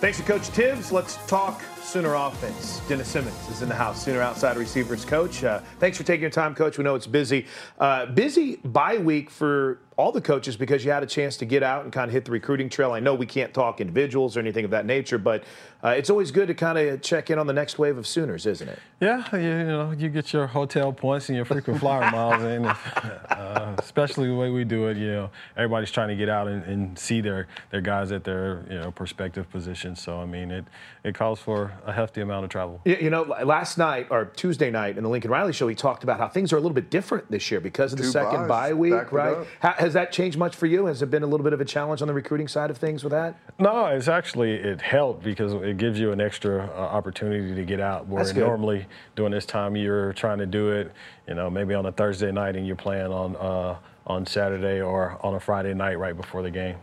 Thanks 0.00 0.18
to 0.18 0.24
Coach 0.24 0.48
Tibbs. 0.48 0.90
Let's 0.90 1.24
talk 1.28 1.62
Sooner 1.84 2.14
offense. 2.14 2.80
Dennis 2.88 3.06
Simmons 3.06 3.48
is 3.48 3.62
in 3.62 3.68
the 3.68 3.74
house, 3.76 4.02
Sooner 4.02 4.20
outside 4.20 4.56
receivers 4.56 5.04
coach. 5.04 5.44
Uh, 5.44 5.60
thanks 5.78 5.96
for 5.96 6.02
taking 6.02 6.22
your 6.22 6.30
time, 6.30 6.52
coach. 6.54 6.78
We 6.78 6.82
know 6.82 6.96
it's 6.96 7.06
busy. 7.06 7.46
Uh, 7.78 8.06
busy 8.06 8.56
bye 8.56 8.98
week 8.98 9.30
for 9.30 9.78
all 9.96 10.10
the 10.10 10.20
coaches 10.20 10.56
because 10.56 10.84
you 10.84 10.90
had 10.90 11.02
a 11.02 11.06
chance 11.06 11.36
to 11.36 11.44
get 11.44 11.62
out 11.62 11.84
and 11.84 11.92
kind 11.92 12.08
of 12.08 12.12
hit 12.12 12.24
the 12.24 12.32
recruiting 12.32 12.68
trail. 12.68 12.92
I 12.92 13.00
know 13.00 13.14
we 13.14 13.26
can't 13.26 13.54
talk 13.54 13.80
individuals 13.80 14.36
or 14.36 14.40
anything 14.40 14.64
of 14.64 14.72
that 14.72 14.86
nature, 14.86 15.18
but 15.18 15.44
uh, 15.84 15.88
it's 15.90 16.08
always 16.08 16.30
good 16.30 16.48
to 16.48 16.54
kind 16.54 16.78
of 16.78 17.02
check 17.02 17.30
in 17.30 17.38
on 17.38 17.46
the 17.46 17.52
next 17.52 17.78
wave 17.78 17.98
of 17.98 18.06
Sooners, 18.06 18.46
isn't 18.46 18.68
it? 18.68 18.78
Yeah, 19.00 19.24
you, 19.36 19.38
you 19.38 19.64
know, 19.64 19.90
you 19.92 20.08
get 20.08 20.32
your 20.32 20.46
hotel 20.46 20.92
points 20.92 21.28
and 21.28 21.36
your 21.36 21.44
frequent 21.44 21.78
flyer 21.78 22.10
miles 22.10 22.42
in, 22.42 22.64
uh, 22.64 23.76
especially 23.78 24.28
the 24.28 24.34
way 24.34 24.50
we 24.50 24.64
do 24.64 24.88
it. 24.88 24.96
You 24.96 25.12
know, 25.12 25.30
everybody's 25.56 25.90
trying 25.90 26.08
to 26.08 26.16
get 26.16 26.30
out 26.30 26.48
and, 26.48 26.64
and, 26.64 26.98
see 26.98 27.20
their 27.20 27.48
their 27.70 27.80
guys 27.80 28.12
at 28.12 28.24
their 28.24 28.64
you 28.70 28.78
know 28.78 28.90
prospective 28.92 29.50
positions. 29.50 30.00
So 30.00 30.20
I 30.20 30.24
mean, 30.24 30.50
it 30.50 30.64
it 31.02 31.14
calls 31.14 31.38
for 31.38 31.72
a 31.84 31.92
hefty 31.92 32.22
amount 32.22 32.44
of 32.44 32.50
travel. 32.50 32.80
You, 32.84 32.96
you 33.02 33.10
know, 33.10 33.22
last 33.22 33.76
night 33.76 34.06
or 34.10 34.26
Tuesday 34.26 34.70
night 34.70 34.96
in 34.96 35.02
the 35.02 35.10
Lincoln 35.10 35.30
Riley 35.30 35.52
show, 35.52 35.68
he 35.68 35.74
talked 35.74 36.02
about 36.02 36.18
how 36.18 36.28
things 36.28 36.52
are 36.52 36.56
a 36.56 36.60
little 36.60 36.74
bit 36.74 36.88
different 36.88 37.30
this 37.30 37.50
year 37.50 37.60
because 37.60 37.92
of 37.92 37.98
the 37.98 38.04
Two 38.04 38.10
second 38.10 38.48
buys, 38.48 38.70
bye 38.70 38.72
week, 38.72 39.12
right? 39.12 39.46
Up. 39.84 39.92
How, 39.92 39.94
has 39.94 39.94
that 39.94 40.12
changed 40.12 40.38
much 40.38 40.56
for 40.56 40.66
you? 40.66 40.86
Has 40.86 41.02
it 41.02 41.10
been 41.10 41.22
a 41.22 41.26
little 41.26 41.44
bit 41.44 41.52
of 41.52 41.60
a 41.60 41.64
challenge 41.64 42.02
on 42.02 42.08
the 42.08 42.14
recruiting 42.14 42.48
side 42.48 42.70
of 42.70 42.78
things 42.78 43.04
with 43.04 43.12
that? 43.12 43.36
No, 43.58 43.86
it's 43.86 44.08
actually 44.08 44.52
it 44.54 44.80
helped 44.80 45.22
because 45.22 45.52
it 45.52 45.76
gives 45.76 45.98
you 46.00 46.12
an 46.12 46.20
extra 46.20 46.66
uh, 46.66 46.78
opportunity 46.78 47.54
to 47.54 47.64
get 47.64 47.80
out. 47.80 48.06
Where 48.06 48.22
That's 48.22 48.32
good. 48.32 48.46
normally 48.46 48.86
during 49.16 49.32
this 49.32 49.46
time 49.46 49.76
you're 49.76 50.12
trying 50.12 50.38
to 50.38 50.46
do 50.46 50.70
it, 50.70 50.92
you 51.28 51.34
know, 51.34 51.50
maybe 51.50 51.74
on 51.74 51.86
a 51.86 51.92
Thursday 51.92 52.32
night 52.32 52.56
and 52.56 52.66
you're 52.66 52.76
playing 52.76 53.12
on 53.12 53.36
uh, 53.36 53.76
on 54.06 54.26
Saturday 54.26 54.80
or 54.80 55.18
on 55.22 55.34
a 55.34 55.40
Friday 55.40 55.74
night 55.74 55.98
right 55.98 56.16
before 56.16 56.42
the 56.42 56.50
game. 56.50 56.76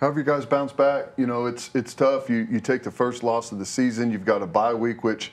How 0.00 0.08
have 0.08 0.18
you 0.18 0.24
guys 0.24 0.44
bounced 0.44 0.76
back? 0.76 1.06
You 1.16 1.26
know, 1.26 1.46
it's 1.46 1.70
it's 1.74 1.94
tough. 1.94 2.28
You 2.28 2.46
you 2.50 2.60
take 2.60 2.82
the 2.82 2.90
first 2.90 3.22
loss 3.22 3.52
of 3.52 3.58
the 3.58 3.64
season. 3.64 4.10
You've 4.10 4.24
got 4.24 4.42
a 4.42 4.46
bye 4.46 4.74
week, 4.74 5.04
which, 5.04 5.32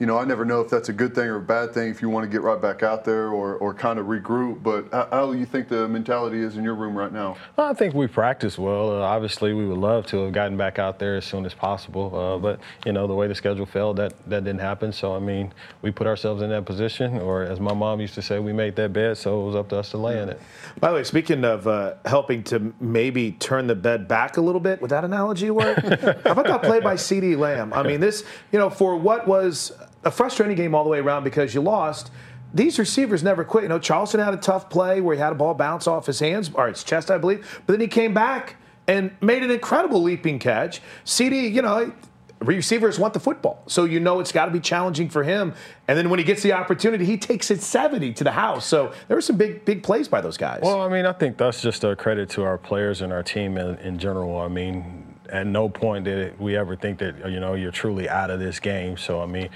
you 0.00 0.06
know, 0.06 0.16
I 0.16 0.24
never 0.24 0.46
know 0.46 0.62
if 0.62 0.70
that's 0.70 0.88
a 0.88 0.94
good 0.94 1.14
thing 1.14 1.26
or 1.26 1.36
a 1.36 1.42
bad 1.42 1.74
thing. 1.74 1.90
If 1.90 2.00
you 2.00 2.08
want 2.08 2.24
to 2.24 2.30
get 2.30 2.40
right 2.40 2.60
back 2.60 2.82
out 2.82 3.04
there 3.04 3.28
or 3.28 3.56
or 3.56 3.74
kind 3.74 3.98
of 3.98 4.06
regroup. 4.06 4.62
But 4.62 4.88
how, 4.90 5.08
how 5.12 5.32
do 5.32 5.38
you 5.38 5.44
think 5.44 5.68
the 5.68 5.86
mentality 5.88 6.40
is 6.40 6.56
in 6.56 6.64
your 6.64 6.74
room 6.74 6.96
right 6.96 7.12
now? 7.12 7.36
I 7.58 7.74
think 7.74 7.92
we 7.94 8.06
practiced 8.06 8.58
well. 8.58 8.90
Uh, 8.90 9.00
obviously, 9.00 9.52
we 9.52 9.66
would 9.66 9.76
love 9.76 10.06
to 10.06 10.24
have 10.24 10.32
gotten 10.32 10.56
back 10.56 10.78
out 10.78 10.98
there 10.98 11.16
as 11.16 11.26
soon 11.26 11.44
as 11.44 11.52
possible, 11.52 12.16
uh, 12.16 12.38
but 12.38 12.60
you 12.86 12.92
know 12.92 13.06
the 13.06 13.14
way 13.14 13.28
the 13.28 13.34
schedule 13.34 13.66
fell, 13.66 13.92
that 13.94 14.14
that 14.30 14.44
didn't 14.44 14.62
happen. 14.62 14.90
So 14.90 15.14
I 15.14 15.18
mean, 15.18 15.52
we 15.82 15.90
put 15.90 16.06
ourselves 16.06 16.40
in 16.40 16.48
that 16.48 16.64
position, 16.64 17.18
or 17.18 17.42
as 17.42 17.60
my 17.60 17.74
mom 17.74 18.00
used 18.00 18.14
to 18.14 18.22
say, 18.22 18.38
we 18.38 18.54
made 18.54 18.76
that 18.76 18.94
bed, 18.94 19.18
so 19.18 19.42
it 19.42 19.46
was 19.46 19.54
up 19.54 19.68
to 19.68 19.76
us 19.76 19.90
to 19.90 19.98
lay 19.98 20.18
in 20.18 20.30
it. 20.30 20.40
By 20.80 20.88
the 20.88 20.96
way, 20.96 21.04
speaking 21.04 21.44
of 21.44 21.68
uh, 21.68 21.96
helping 22.06 22.42
to 22.44 22.72
maybe 22.80 23.32
turn 23.32 23.66
the 23.66 23.74
bed 23.74 24.08
back 24.08 24.38
a 24.38 24.40
little 24.40 24.62
bit, 24.62 24.80
would 24.80 24.92
that 24.92 25.04
analogy 25.04 25.50
work? 25.50 25.76
How 25.84 26.32
about 26.32 26.46
that 26.46 26.62
play 26.62 26.80
by 26.80 26.96
C.D. 26.96 27.36
Lamb? 27.36 27.74
I 27.74 27.82
mean, 27.82 28.00
this, 28.00 28.24
you 28.50 28.58
know, 28.58 28.70
for 28.70 28.96
what 28.96 29.28
was 29.28 29.72
a 30.04 30.10
frustrating 30.10 30.56
game 30.56 30.74
all 30.74 30.84
the 30.84 30.90
way 30.90 30.98
around 30.98 31.24
because 31.24 31.54
you 31.54 31.60
lost. 31.60 32.10
These 32.52 32.78
receivers 32.78 33.22
never 33.22 33.44
quit. 33.44 33.62
You 33.64 33.68
know, 33.68 33.78
Charleston 33.78 34.20
had 34.20 34.34
a 34.34 34.38
tough 34.38 34.70
play 34.70 35.00
where 35.00 35.14
he 35.14 35.20
had 35.20 35.32
a 35.32 35.36
ball 35.36 35.54
bounce 35.54 35.86
off 35.86 36.06
his 36.06 36.18
hands 36.18 36.50
or 36.54 36.68
his 36.68 36.82
chest, 36.82 37.10
I 37.10 37.18
believe, 37.18 37.62
but 37.66 37.74
then 37.74 37.80
he 37.80 37.86
came 37.86 38.12
back 38.12 38.56
and 38.88 39.12
made 39.20 39.42
an 39.42 39.50
incredible 39.50 40.02
leaping 40.02 40.38
catch. 40.38 40.80
CD, 41.04 41.46
you 41.46 41.62
know, 41.62 41.92
receivers 42.40 42.98
want 42.98 43.14
the 43.14 43.20
football, 43.20 43.62
so 43.66 43.84
you 43.84 44.00
know 44.00 44.18
it's 44.18 44.32
got 44.32 44.46
to 44.46 44.50
be 44.50 44.58
challenging 44.58 45.08
for 45.08 45.22
him. 45.22 45.54
And 45.86 45.96
then 45.96 46.10
when 46.10 46.18
he 46.18 46.24
gets 46.24 46.42
the 46.42 46.54
opportunity, 46.54 47.04
he 47.04 47.16
takes 47.16 47.50
it 47.50 47.62
70 47.62 48.14
to 48.14 48.24
the 48.24 48.32
house. 48.32 48.66
So 48.66 48.92
there 49.06 49.16
were 49.16 49.20
some 49.20 49.36
big, 49.36 49.64
big 49.64 49.82
plays 49.82 50.08
by 50.08 50.20
those 50.20 50.36
guys. 50.36 50.60
Well, 50.62 50.80
I 50.80 50.88
mean, 50.88 51.06
I 51.06 51.12
think 51.12 51.36
that's 51.36 51.62
just 51.62 51.84
a 51.84 51.94
credit 51.94 52.30
to 52.30 52.42
our 52.42 52.58
players 52.58 53.00
and 53.02 53.12
our 53.12 53.22
team 53.22 53.58
in, 53.58 53.76
in 53.78 53.98
general. 53.98 54.38
I 54.38 54.48
mean, 54.48 55.14
at 55.28 55.46
no 55.46 55.68
point 55.68 56.06
did 56.06 56.38
we 56.40 56.56
ever 56.56 56.74
think 56.74 56.98
that 56.98 57.30
you 57.30 57.38
know 57.38 57.54
you're 57.54 57.70
truly 57.70 58.08
out 58.08 58.30
of 58.30 58.40
this 58.40 58.58
game. 58.58 58.96
So 58.96 59.22
I 59.22 59.26
mean. 59.26 59.50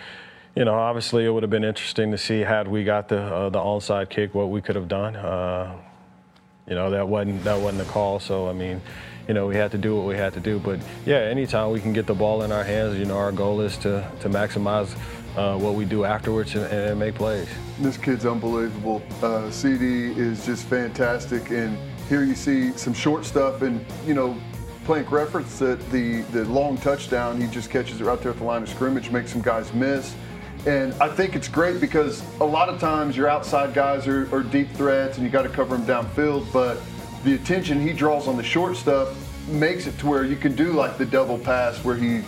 You 0.57 0.65
know, 0.65 0.75
obviously, 0.75 1.25
it 1.25 1.31
would 1.31 1.43
have 1.43 1.51
been 1.51 1.65
interesting 1.65 2.13
to 2.13 2.19
see 2.19 2.41
had 2.41 2.69
we 2.69 2.85
got 2.85 3.09
the 3.09 3.21
uh, 3.21 3.49
the 3.49 3.59
onside 3.59 4.09
kick, 4.09 4.35
what 4.35 4.51
we 4.51 4.63
could 4.63 4.77
have 4.77 4.87
done. 4.87 5.17
Uh, 5.17 5.77
you 6.69 6.77
know, 6.77 6.91
that 6.91 7.09
wasn't 7.09 7.43
that 7.43 7.61
wasn't 7.61 7.85
the 7.85 7.93
call. 7.93 8.21
So 8.21 8.49
I 8.49 8.53
mean, 8.53 8.81
you 9.27 9.35
know, 9.35 9.49
we 9.49 9.57
had 9.57 9.73
to 9.73 9.79
do 9.79 9.97
what 9.97 10.07
we 10.07 10.15
had 10.15 10.33
to 10.35 10.41
do. 10.41 10.61
But 10.61 10.79
yeah, 11.05 11.17
anytime 11.17 11.73
we 11.73 11.81
can 11.81 11.93
get 11.93 12.07
the 12.07 12.15
ball 12.15 12.43
in 12.43 12.53
our 12.53 12.63
hands, 12.63 12.97
you 12.97 13.05
know, 13.05 13.17
our 13.17 13.33
goal 13.33 13.63
is 13.63 13.77
to 13.79 14.09
to 14.21 14.29
maximize 14.29 14.97
uh, 15.37 15.59
what 15.59 15.75
we 15.75 15.85
do 15.85 16.05
afterwards 16.05 16.55
and, 16.55 16.67
and 16.67 17.01
make 17.01 17.17
plays. 17.17 17.49
This 17.81 17.97
kid's 17.97 18.25
unbelievable. 18.25 19.03
Uh, 19.23 19.51
CD 19.51 20.13
is 20.13 20.47
just 20.47 20.67
fantastic, 20.67 21.51
and 21.51 21.77
here 22.09 22.23
you 22.23 22.37
see 22.37 22.71
some 22.77 22.95
short 22.95 23.25
stuff, 23.25 23.63
and 23.63 23.85
you 24.07 24.15
know, 24.15 24.37
Plank 24.85 25.11
referenced 25.11 25.59
that 25.59 25.81
the 25.91 26.21
the 26.31 26.45
long 26.45 26.77
touchdown, 26.77 27.41
he 27.41 27.49
just 27.49 27.71
catches 27.71 28.01
it 28.01 28.05
right 28.05 28.21
there 28.21 28.31
at 28.31 28.39
the 28.39 28.45
line 28.45 28.63
of 28.63 28.69
scrimmage, 28.69 29.11
makes 29.11 29.33
some 29.33 29.43
guys 29.43 29.75
miss. 29.75 30.15
And 30.67 30.95
I 30.95 31.09
think 31.09 31.37
it's 31.37 31.49
great 31.49 31.81
because 31.81 32.23
a 32.41 32.45
lot 32.45 32.69
of 32.69 32.81
times 32.81 33.17
your 33.17 33.29
outside 33.29 33.75
guys 33.75 34.07
are, 34.07 34.35
are 34.35 34.43
deep 34.43 34.71
threats 34.71 35.19
and 35.19 35.27
you 35.27 35.31
got 35.31 35.43
to 35.43 35.51
cover 35.51 35.77
them 35.77 35.87
downfield, 35.87 36.51
but 36.53 36.79
the 37.23 37.35
attention 37.35 37.81
he 37.81 37.93
draws 37.93 38.29
on 38.29 38.37
the 38.37 38.43
short 38.43 38.77
stuff 38.77 39.15
makes 39.49 39.87
it 39.87 39.99
to 39.99 40.07
where 40.07 40.25
you 40.25 40.37
can 40.37 40.55
do 40.55 40.73
like 40.73 40.97
the 40.97 41.05
double 41.05 41.39
pass 41.39 41.85
where 41.85 41.97
he, 41.97 42.23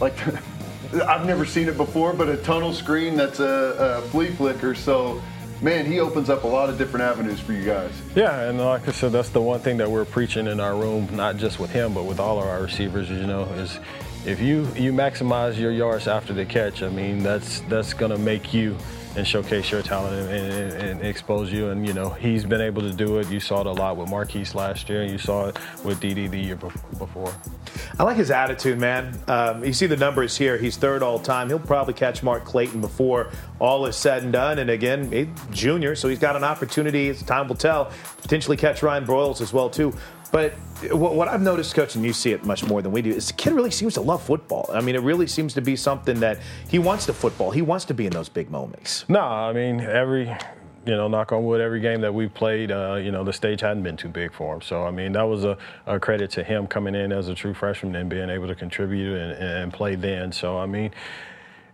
like, 0.00 0.14
I've 1.06 1.26
never 1.26 1.46
seen 1.46 1.68
it 1.68 1.76
before, 1.76 2.12
but 2.12 2.28
a 2.28 2.36
tunnel 2.38 2.72
screen 2.74 3.16
that's 3.16 3.40
a, 3.40 4.02
a 4.04 4.08
flea 4.08 4.30
flicker. 4.30 4.74
So, 4.74 5.22
man, 5.62 5.86
he 5.86 6.00
opens 6.00 6.28
up 6.28 6.44
a 6.44 6.46
lot 6.46 6.68
of 6.68 6.76
different 6.76 7.04
avenues 7.04 7.40
for 7.40 7.52
you 7.52 7.64
guys. 7.64 7.92
Yeah, 8.14 8.48
and 8.48 8.58
like 8.58 8.86
I 8.86 8.92
said, 8.92 9.12
that's 9.12 9.30
the 9.30 9.40
one 9.40 9.60
thing 9.60 9.78
that 9.78 9.90
we're 9.90 10.04
preaching 10.04 10.46
in 10.46 10.60
our 10.60 10.76
room, 10.76 11.08
not 11.12 11.36
just 11.36 11.58
with 11.58 11.70
him, 11.70 11.94
but 11.94 12.04
with 12.04 12.20
all 12.20 12.38
of 12.38 12.46
our 12.46 12.62
receivers. 12.62 13.10
As 13.10 13.18
you 13.18 13.26
know, 13.26 13.44
is 13.44 13.78
if 14.26 14.40
you 14.40 14.66
you 14.74 14.92
maximize 14.92 15.58
your 15.58 15.72
yards 15.72 16.08
after 16.08 16.32
the 16.32 16.44
catch, 16.44 16.82
I 16.82 16.88
mean, 16.88 17.22
that's 17.22 17.60
that's 17.62 17.94
gonna 17.94 18.18
make 18.18 18.52
you 18.52 18.76
and 19.16 19.26
showcase 19.26 19.70
your 19.70 19.82
talent 19.82 20.30
and, 20.30 20.52
and, 20.52 20.72
and 20.72 21.06
expose 21.06 21.52
you. 21.52 21.70
And 21.70 21.86
you 21.86 21.92
know, 21.92 22.10
he's 22.10 22.44
been 22.44 22.60
able 22.60 22.82
to 22.82 22.92
do 22.92 23.18
it. 23.18 23.28
You 23.28 23.40
saw 23.40 23.60
it 23.60 23.66
a 23.66 23.72
lot 23.72 23.96
with 23.96 24.08
Marquise 24.08 24.54
last 24.54 24.88
year, 24.88 25.02
and 25.02 25.10
you 25.10 25.18
saw 25.18 25.48
it 25.48 25.56
with 25.84 26.00
DD 26.00 26.30
the 26.30 26.38
year 26.38 26.56
before. 26.56 27.34
I 27.98 28.04
like 28.04 28.16
his 28.16 28.30
attitude, 28.30 28.78
man. 28.78 29.18
Um, 29.26 29.64
you 29.64 29.72
see 29.72 29.86
the 29.86 29.96
numbers 29.96 30.36
here. 30.36 30.56
He's 30.56 30.76
third 30.76 31.02
all 31.02 31.18
time. 31.18 31.48
He'll 31.48 31.58
probably 31.58 31.94
catch 31.94 32.22
Mark 32.22 32.44
Clayton 32.44 32.80
before 32.80 33.30
all 33.58 33.86
is 33.86 33.96
said 33.96 34.22
and 34.22 34.32
done. 34.32 34.58
And 34.58 34.70
again, 34.70 35.10
he's 35.10 35.28
junior, 35.50 35.94
so 35.94 36.08
he's 36.08 36.18
got 36.18 36.36
an 36.36 36.44
opportunity, 36.44 37.12
time 37.14 37.48
will 37.48 37.56
tell, 37.56 37.90
potentially 38.22 38.56
catch 38.56 38.82
Ryan 38.82 39.04
Broyles 39.04 39.40
as 39.40 39.52
well 39.52 39.68
too. 39.68 39.92
But 40.30 40.54
what, 40.90 41.28
I've 41.28 41.42
noticed, 41.42 41.74
coach, 41.74 41.94
and 41.94 42.04
you 42.04 42.12
see 42.12 42.32
it 42.32 42.44
much 42.44 42.64
more 42.64 42.82
than 42.82 42.92
we 42.92 43.02
do, 43.02 43.10
is 43.10 43.28
the 43.28 43.32
kid 43.32 43.52
really 43.52 43.70
seems 43.70 43.94
to 43.94 44.00
love 44.00 44.22
football. 44.22 44.68
I 44.72 44.80
mean, 44.80 44.94
it 44.94 45.02
really 45.02 45.26
seems 45.26 45.54
to 45.54 45.60
be 45.60 45.76
something 45.76 46.20
that 46.20 46.38
he 46.68 46.78
wants 46.78 47.06
to 47.06 47.12
football. 47.12 47.50
He 47.50 47.62
wants 47.62 47.84
to 47.86 47.94
be 47.94 48.06
in 48.06 48.12
those 48.12 48.28
big 48.28 48.50
moments. 48.50 49.04
No, 49.08 49.20
I 49.20 49.52
mean 49.52 49.80
every, 49.80 50.24
you 50.86 50.96
know, 50.96 51.08
knock 51.08 51.32
on 51.32 51.44
wood, 51.44 51.60
every 51.60 51.80
game 51.80 52.00
that 52.02 52.12
we 52.12 52.28
played, 52.28 52.70
uh, 52.70 52.94
you 52.94 53.10
know, 53.10 53.24
the 53.24 53.32
stage 53.32 53.60
hadn't 53.60 53.82
been 53.82 53.96
too 53.96 54.08
big 54.08 54.32
for 54.32 54.54
him. 54.54 54.62
So 54.62 54.84
I 54.84 54.90
mean, 54.90 55.12
that 55.12 55.24
was 55.24 55.44
a, 55.44 55.58
a 55.86 55.98
credit 55.98 56.30
to 56.32 56.44
him 56.44 56.66
coming 56.66 56.94
in 56.94 57.12
as 57.12 57.28
a 57.28 57.34
true 57.34 57.54
freshman 57.54 57.96
and 57.96 58.08
being 58.08 58.30
able 58.30 58.46
to 58.46 58.54
contribute 58.54 59.16
and, 59.16 59.32
and 59.32 59.72
play 59.72 59.94
then. 59.94 60.32
So 60.32 60.58
I 60.58 60.66
mean. 60.66 60.90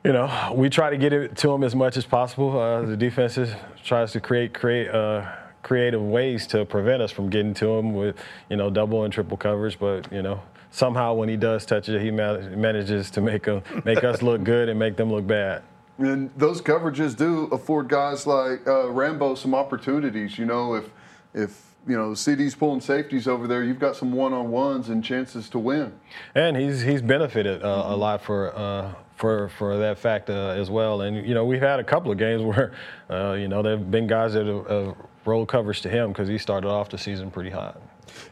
You 0.06 0.12
know, 0.12 0.52
we 0.54 0.68
try 0.68 0.90
to 0.90 0.98
get 0.98 1.14
it 1.14 1.34
to 1.38 1.50
him 1.50 1.64
as 1.64 1.74
much 1.74 1.96
as 1.96 2.04
possible. 2.04 2.60
Uh, 2.60 2.82
the 2.82 2.94
defense 2.94 3.38
tries 3.82 4.12
to 4.12 4.20
create 4.20 4.52
create 4.52 4.90
uh, 4.90 5.24
creative 5.64 6.02
ways 6.02 6.46
to 6.48 6.64
prevent 6.64 7.02
us 7.02 7.10
from 7.10 7.28
getting 7.28 7.54
to 7.54 7.76
him 7.76 7.94
with, 7.94 8.16
you 8.48 8.56
know, 8.56 8.70
double 8.70 9.02
and 9.02 9.12
triple 9.12 9.36
coverage. 9.36 9.78
But 9.80 10.12
you 10.12 10.22
know, 10.22 10.40
somehow 10.70 11.14
when 11.14 11.28
he 11.28 11.36
does 11.36 11.66
touch 11.66 11.88
it, 11.88 12.00
he 12.00 12.12
ma- 12.12 12.38
manages 12.38 13.10
to 13.12 13.20
make 13.20 13.46
him, 13.46 13.62
make 13.84 14.04
us 14.04 14.22
look 14.22 14.44
good 14.44 14.68
and 14.68 14.78
make 14.78 14.96
them 14.96 15.10
look 15.10 15.26
bad. 15.26 15.62
And 15.98 16.30
those 16.36 16.60
coverages 16.60 17.16
do 17.16 17.44
afford 17.46 17.88
guys 17.88 18.26
like 18.26 18.66
uh, 18.66 18.90
Rambo 18.90 19.34
some 19.34 19.54
opportunities. 19.54 20.38
You 20.38 20.46
know, 20.46 20.74
if 20.74 20.90
if 21.32 21.74
you 21.86 21.96
know, 21.96 22.14
CD's 22.14 22.54
pulling 22.54 22.80
safeties 22.80 23.28
over 23.28 23.46
there. 23.46 23.62
You've 23.62 23.78
got 23.78 23.96
some 23.96 24.12
one-on-ones 24.12 24.88
and 24.88 25.04
chances 25.04 25.50
to 25.50 25.58
win. 25.58 25.92
And 26.34 26.56
he's 26.56 26.80
he's 26.80 27.02
benefited 27.02 27.62
uh, 27.62 27.84
a 27.86 27.96
lot 27.96 28.22
for. 28.22 28.54
Uh, 28.56 28.94
for, 29.16 29.48
for 29.50 29.78
that 29.78 29.96
fact 29.96 30.28
uh, 30.28 30.48
as 30.58 30.70
well, 30.70 31.02
and 31.02 31.24
you 31.24 31.34
know 31.34 31.44
we've 31.44 31.62
had 31.62 31.78
a 31.78 31.84
couple 31.84 32.10
of 32.10 32.18
games 32.18 32.42
where, 32.42 32.72
uh, 33.08 33.34
you 33.34 33.46
know, 33.46 33.62
there've 33.62 33.88
been 33.88 34.08
guys 34.08 34.32
that 34.32 34.44
have, 34.44 34.66
have 34.66 34.96
rolled 35.26 35.48
coverage 35.48 35.80
to 35.82 35.88
him 35.88 36.12
because 36.12 36.28
he 36.28 36.38
started 36.38 36.68
off 36.68 36.90
the 36.90 36.98
season 36.98 37.30
pretty 37.30 37.50
hot. 37.50 37.80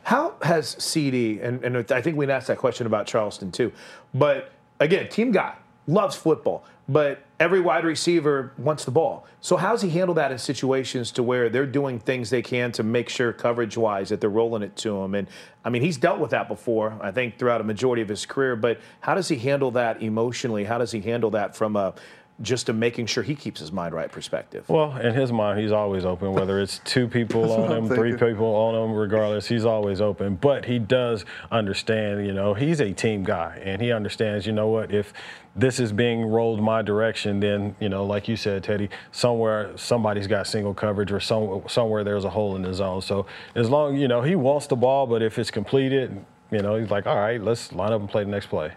How 0.02 0.34
has 0.42 0.76
CD, 0.82 1.40
and, 1.40 1.64
and 1.64 1.90
I 1.92 2.00
think 2.00 2.16
we 2.16 2.28
asked 2.30 2.48
that 2.48 2.58
question 2.58 2.86
about 2.86 3.06
Charleston 3.06 3.50
too, 3.50 3.72
but 4.14 4.52
again, 4.80 5.08
team 5.08 5.32
guy, 5.32 5.54
loves 5.86 6.14
football, 6.14 6.64
but 6.88 7.22
every 7.40 7.60
wide 7.60 7.84
receiver 7.84 8.52
wants 8.58 8.84
the 8.84 8.90
ball. 8.90 9.26
So 9.40 9.56
how's 9.56 9.82
he 9.82 9.90
handle 9.90 10.14
that 10.14 10.30
in 10.30 10.38
situations 10.38 11.10
to 11.12 11.22
where 11.22 11.48
they're 11.48 11.66
doing 11.66 11.98
things 11.98 12.30
they 12.30 12.42
can 12.42 12.70
to 12.72 12.82
make 12.82 13.08
sure 13.08 13.32
coverage 13.32 13.76
wise 13.76 14.10
that 14.10 14.20
they're 14.20 14.30
rolling 14.30 14.62
it 14.62 14.76
to 14.76 14.96
him? 15.02 15.14
And 15.14 15.28
I 15.64 15.70
mean, 15.70 15.82
he's 15.82 15.96
dealt 15.96 16.18
with 16.18 16.30
that 16.30 16.48
before, 16.48 16.96
I 17.00 17.10
think, 17.10 17.38
throughout 17.38 17.60
a 17.60 17.64
majority 17.64 18.02
of 18.02 18.08
his 18.08 18.26
career. 18.26 18.56
But 18.56 18.80
how 19.00 19.14
does 19.14 19.28
he 19.28 19.36
handle 19.36 19.70
that 19.72 20.02
emotionally? 20.02 20.64
How 20.64 20.78
does 20.78 20.92
he 20.92 21.00
handle 21.00 21.30
that 21.30 21.56
from 21.56 21.76
a 21.76 21.94
just 22.40 22.66
to 22.66 22.72
making 22.72 23.06
sure 23.06 23.22
he 23.22 23.34
keeps 23.34 23.60
his 23.60 23.70
mind 23.70 23.94
right 23.94 24.10
perspective. 24.10 24.68
Well, 24.68 24.96
in 24.96 25.14
his 25.14 25.30
mind, 25.30 25.60
he's 25.60 25.70
always 25.70 26.04
open, 26.04 26.32
whether 26.32 26.60
it's 26.60 26.80
two 26.84 27.06
people 27.06 27.52
on 27.62 27.70
him, 27.70 27.88
three 27.88 28.16
people 28.16 28.46
on 28.46 28.74
him, 28.74 28.96
regardless, 28.96 29.46
he's 29.46 29.64
always 29.64 30.00
open. 30.00 30.36
But 30.36 30.64
he 30.64 30.78
does 30.78 31.24
understand, 31.50 32.26
you 32.26 32.32
know, 32.32 32.54
he's 32.54 32.80
a 32.80 32.92
team 32.92 33.22
guy, 33.22 33.60
and 33.62 33.80
he 33.80 33.92
understands, 33.92 34.46
you 34.46 34.52
know 34.52 34.68
what, 34.68 34.92
if 34.92 35.12
this 35.54 35.78
is 35.78 35.92
being 35.92 36.24
rolled 36.24 36.62
my 36.62 36.80
direction, 36.80 37.40
then, 37.40 37.76
you 37.78 37.88
know, 37.88 38.04
like 38.04 38.26
you 38.26 38.36
said, 38.36 38.64
Teddy, 38.64 38.88
somewhere 39.12 39.76
somebody's 39.76 40.26
got 40.26 40.46
single 40.46 40.72
coverage 40.72 41.12
or 41.12 41.20
some, 41.20 41.62
somewhere 41.68 42.02
there's 42.02 42.24
a 42.24 42.30
hole 42.30 42.56
in 42.56 42.62
the 42.62 42.72
zone. 42.72 43.02
So 43.02 43.26
as 43.54 43.68
long, 43.68 43.96
you 43.96 44.08
know, 44.08 44.22
he 44.22 44.34
wants 44.34 44.66
the 44.66 44.76
ball, 44.76 45.06
but 45.06 45.22
if 45.22 45.38
it's 45.38 45.50
completed, 45.50 46.24
you 46.50 46.60
know, 46.60 46.76
he's 46.76 46.90
like, 46.90 47.06
all 47.06 47.16
right, 47.16 47.42
let's 47.42 47.72
line 47.72 47.92
up 47.92 48.00
and 48.00 48.08
play 48.08 48.24
the 48.24 48.30
next 48.30 48.46
play. 48.46 48.72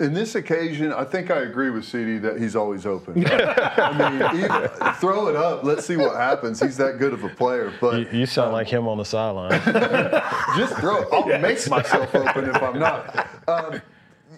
In 0.00 0.12
this 0.12 0.34
occasion, 0.34 0.92
I 0.92 1.04
think 1.04 1.30
I 1.30 1.42
agree 1.42 1.70
with 1.70 1.84
CD 1.84 2.18
that 2.18 2.40
he's 2.40 2.56
always 2.56 2.84
open. 2.84 3.24
I 3.30 3.92
mean, 3.96 4.44
even, 4.44 4.94
throw 4.94 5.28
it 5.28 5.36
up. 5.36 5.62
Let's 5.62 5.86
see 5.86 5.96
what 5.96 6.16
happens. 6.16 6.60
He's 6.60 6.76
that 6.78 6.98
good 6.98 7.12
of 7.12 7.22
a 7.22 7.28
player. 7.28 7.72
But 7.80 8.12
you, 8.12 8.20
you 8.20 8.26
sound 8.26 8.48
um, 8.48 8.54
like 8.54 8.66
him 8.66 8.88
on 8.88 8.98
the 8.98 9.04
sideline. 9.04 9.50
just 10.56 10.74
throw 10.78 11.02
it. 11.02 11.08
I'll 11.12 11.28
yes. 11.28 11.42
make 11.42 11.70
myself 11.70 12.12
open 12.12 12.50
if 12.50 12.60
I'm 12.60 12.78
not. 12.80 13.28
Um, 13.46 13.80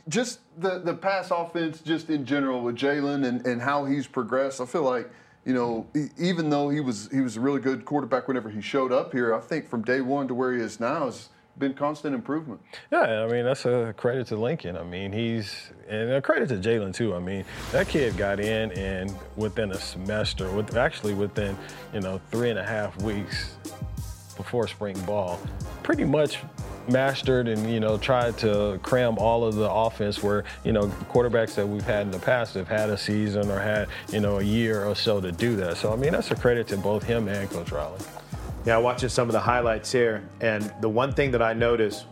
just 0.08 0.40
the 0.58 0.78
the 0.78 0.92
pass 0.92 1.30
offense, 1.30 1.80
just 1.80 2.10
in 2.10 2.26
general 2.26 2.60
with 2.60 2.76
Jalen 2.76 3.26
and, 3.26 3.46
and 3.46 3.62
how 3.62 3.86
he's 3.86 4.06
progressed. 4.06 4.60
I 4.60 4.66
feel 4.66 4.82
like 4.82 5.10
you 5.46 5.54
know, 5.54 5.86
even 6.18 6.50
though 6.50 6.68
he 6.68 6.80
was 6.80 7.08
he 7.10 7.20
was 7.20 7.38
a 7.38 7.40
really 7.40 7.60
good 7.60 7.86
quarterback 7.86 8.28
whenever 8.28 8.50
he 8.50 8.60
showed 8.60 8.92
up 8.92 9.12
here, 9.12 9.34
I 9.34 9.40
think 9.40 9.68
from 9.68 9.82
day 9.82 10.02
one 10.02 10.28
to 10.28 10.34
where 10.34 10.52
he 10.52 10.60
is 10.60 10.80
now 10.80 11.06
is 11.06 11.30
been 11.58 11.74
constant 11.74 12.14
improvement. 12.14 12.60
Yeah, 12.90 13.24
I 13.24 13.32
mean 13.32 13.44
that's 13.44 13.64
a 13.64 13.94
credit 13.96 14.26
to 14.28 14.36
Lincoln. 14.36 14.76
I 14.76 14.84
mean 14.84 15.12
he's 15.12 15.70
and 15.88 16.10
a 16.10 16.22
credit 16.22 16.48
to 16.48 16.56
Jalen 16.56 16.94
too. 16.94 17.14
I 17.14 17.18
mean 17.18 17.44
that 17.72 17.88
kid 17.88 18.16
got 18.16 18.40
in 18.40 18.72
and 18.72 19.14
within 19.36 19.72
a 19.72 19.78
semester, 19.78 20.50
with 20.50 20.76
actually 20.76 21.14
within 21.14 21.56
you 21.92 22.00
know 22.00 22.20
three 22.30 22.50
and 22.50 22.58
a 22.58 22.64
half 22.64 23.00
weeks 23.02 23.56
before 24.36 24.68
spring 24.68 24.98
ball, 25.02 25.40
pretty 25.82 26.04
much 26.04 26.38
mastered 26.88 27.48
and 27.48 27.68
you 27.70 27.80
know 27.80 27.98
tried 27.98 28.36
to 28.38 28.78
cram 28.82 29.18
all 29.18 29.44
of 29.44 29.54
the 29.56 29.68
offense 29.68 30.22
where 30.22 30.44
you 30.64 30.72
know 30.72 30.86
quarterbacks 31.10 31.54
that 31.54 31.66
we've 31.66 31.82
had 31.82 32.02
in 32.02 32.10
the 32.10 32.18
past 32.18 32.54
have 32.54 32.68
had 32.68 32.90
a 32.90 32.96
season 32.96 33.50
or 33.50 33.58
had 33.58 33.88
you 34.12 34.20
know 34.20 34.38
a 34.38 34.42
year 34.42 34.84
or 34.84 34.94
so 34.94 35.20
to 35.20 35.32
do 35.32 35.56
that. 35.56 35.76
So 35.76 35.92
I 35.92 35.96
mean 35.96 36.12
that's 36.12 36.30
a 36.30 36.36
credit 36.36 36.68
to 36.68 36.76
both 36.76 37.02
him 37.02 37.28
and 37.28 37.48
Coach 37.50 37.72
Riley. 37.72 37.98
Yeah, 38.66 38.78
watching 38.78 39.08
some 39.08 39.28
of 39.28 39.32
the 39.32 39.40
highlights 39.40 39.92
here, 39.92 40.28
and 40.40 40.74
the 40.80 40.88
one 40.88 41.12
thing 41.12 41.30
that 41.30 41.40
I 41.40 41.52
notice 41.52 42.04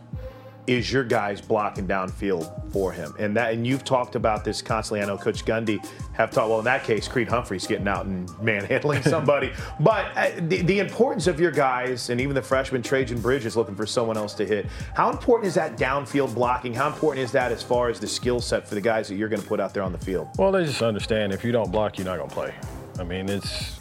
is 0.67 0.91
your 0.91 1.03
guys 1.03 1.41
blocking 1.41 1.85
downfield 1.85 2.71
for 2.71 2.93
him, 2.93 3.13
and 3.19 3.35
that 3.35 3.53
and 3.53 3.67
you've 3.67 3.83
talked 3.83 4.15
about 4.15 4.45
this 4.45 4.61
constantly. 4.61 5.03
I 5.03 5.05
know 5.05 5.17
Coach 5.17 5.43
Gundy 5.43 5.85
have 6.13 6.31
talked. 6.31 6.49
Well, 6.49 6.59
in 6.59 6.65
that 6.65 6.85
case, 6.85 7.09
Creed 7.09 7.27
Humphreys 7.27 7.67
getting 7.67 7.89
out 7.89 8.05
and 8.05 8.29
manhandling 8.41 9.01
somebody, 9.03 9.51
but 9.81 10.05
uh, 10.15 10.31
the, 10.47 10.61
the 10.61 10.79
importance 10.79 11.27
of 11.27 11.41
your 11.41 11.51
guys 11.51 12.09
and 12.09 12.21
even 12.21 12.33
the 12.33 12.41
freshman 12.41 12.81
Trajan 12.81 13.19
Bridges 13.19 13.57
looking 13.57 13.75
for 13.75 13.85
someone 13.85 14.15
else 14.15 14.33
to 14.35 14.45
hit. 14.45 14.65
How 14.95 15.11
important 15.11 15.47
is 15.47 15.55
that 15.55 15.77
downfield 15.77 16.33
blocking? 16.33 16.73
How 16.73 16.87
important 16.87 17.25
is 17.25 17.33
that 17.33 17.51
as 17.51 17.61
far 17.63 17.89
as 17.89 17.99
the 17.99 18.07
skill 18.07 18.39
set 18.39 18.65
for 18.65 18.75
the 18.75 18.81
guys 18.81 19.09
that 19.09 19.15
you're 19.15 19.29
going 19.29 19.41
to 19.41 19.47
put 19.47 19.59
out 19.59 19.73
there 19.73 19.83
on 19.83 19.91
the 19.91 19.99
field? 19.99 20.29
Well, 20.37 20.53
they 20.53 20.63
just 20.63 20.81
understand 20.81 21.33
if 21.33 21.43
you 21.43 21.51
don't 21.51 21.69
block, 21.69 21.97
you're 21.97 22.05
not 22.05 22.17
going 22.17 22.29
to 22.29 22.35
play. 22.35 22.55
I 22.97 23.03
mean, 23.03 23.27
it's 23.27 23.77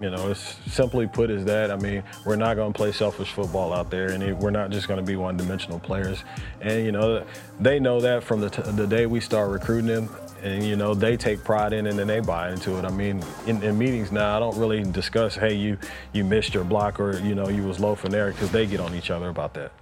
you 0.00 0.10
know, 0.10 0.30
it's 0.30 0.56
simply 0.66 1.06
put 1.06 1.30
as 1.30 1.44
that. 1.44 1.70
I 1.70 1.76
mean, 1.76 2.02
we're 2.24 2.36
not 2.36 2.54
going 2.54 2.72
to 2.72 2.76
play 2.76 2.92
selfish 2.92 3.30
football 3.30 3.72
out 3.72 3.90
there, 3.90 4.10
and 4.10 4.38
we're 4.40 4.50
not 4.50 4.70
just 4.70 4.88
going 4.88 4.98
to 4.98 5.06
be 5.06 5.16
one-dimensional 5.16 5.78
players. 5.78 6.24
And 6.60 6.84
you 6.84 6.92
know, 6.92 7.24
they 7.60 7.78
know 7.78 8.00
that 8.00 8.24
from 8.24 8.40
the, 8.40 8.50
t- 8.50 8.62
the 8.62 8.86
day 8.86 9.06
we 9.06 9.20
start 9.20 9.50
recruiting 9.50 9.86
them, 9.86 10.08
and 10.42 10.64
you 10.64 10.76
know, 10.76 10.94
they 10.94 11.16
take 11.16 11.42
pride 11.42 11.72
in 11.72 11.86
it 11.86 11.98
and 11.98 12.10
they 12.10 12.20
buy 12.20 12.52
into 12.52 12.76
it. 12.78 12.84
I 12.84 12.90
mean, 12.90 13.22
in, 13.46 13.62
in 13.62 13.78
meetings 13.78 14.12
now, 14.12 14.36
I 14.36 14.40
don't 14.40 14.56
really 14.58 14.82
discuss, 14.82 15.34
hey, 15.36 15.54
you 15.54 15.78
you 16.12 16.24
missed 16.24 16.54
your 16.54 16.64
block 16.64 17.00
or 17.00 17.18
you 17.20 17.34
know 17.34 17.48
you 17.48 17.62
was 17.62 17.80
low 17.80 17.94
there 17.94 18.32
because 18.32 18.50
they 18.50 18.66
get 18.66 18.80
on 18.80 18.94
each 18.94 19.10
other 19.10 19.28
about 19.28 19.54
that. 19.54 19.72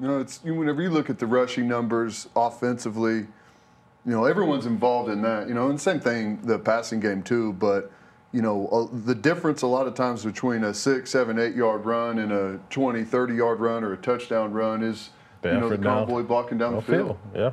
You 0.00 0.08
know, 0.08 0.20
it's 0.20 0.42
whenever 0.42 0.82
you 0.82 0.90
look 0.90 1.10
at 1.10 1.18
the 1.18 1.26
rushing 1.26 1.68
numbers 1.68 2.28
offensively, 2.34 3.18
you 4.06 4.12
know, 4.12 4.24
everyone's 4.24 4.66
involved 4.66 5.10
in 5.10 5.22
that. 5.22 5.46
You 5.46 5.54
know, 5.54 5.70
and 5.70 5.80
same 5.80 6.00
thing 6.00 6.40
the 6.42 6.58
passing 6.58 6.98
game 6.98 7.22
too, 7.22 7.52
but 7.52 7.92
you 8.34 8.42
know, 8.42 8.66
uh, 8.66 8.96
the 9.06 9.14
difference 9.14 9.62
a 9.62 9.66
lot 9.68 9.86
of 9.86 9.94
times 9.94 10.24
between 10.24 10.64
a 10.64 10.74
six, 10.74 11.10
seven, 11.10 11.38
eight 11.38 11.54
yard 11.54 11.84
run 11.86 12.18
and 12.18 12.32
a 12.32 12.58
20, 12.68 13.04
30 13.04 13.34
yard 13.34 13.60
run 13.60 13.84
or 13.84 13.92
a 13.92 13.96
touchdown 13.96 14.52
run 14.52 14.82
is, 14.82 15.10
you 15.44 15.52
know, 15.52 15.68
the 15.68 15.78
convoy 15.78 16.18
down, 16.18 16.26
blocking 16.26 16.58
down 16.58 16.74
the 16.74 16.82
field. 16.82 17.16
field. 17.32 17.36
Yeah. 17.36 17.52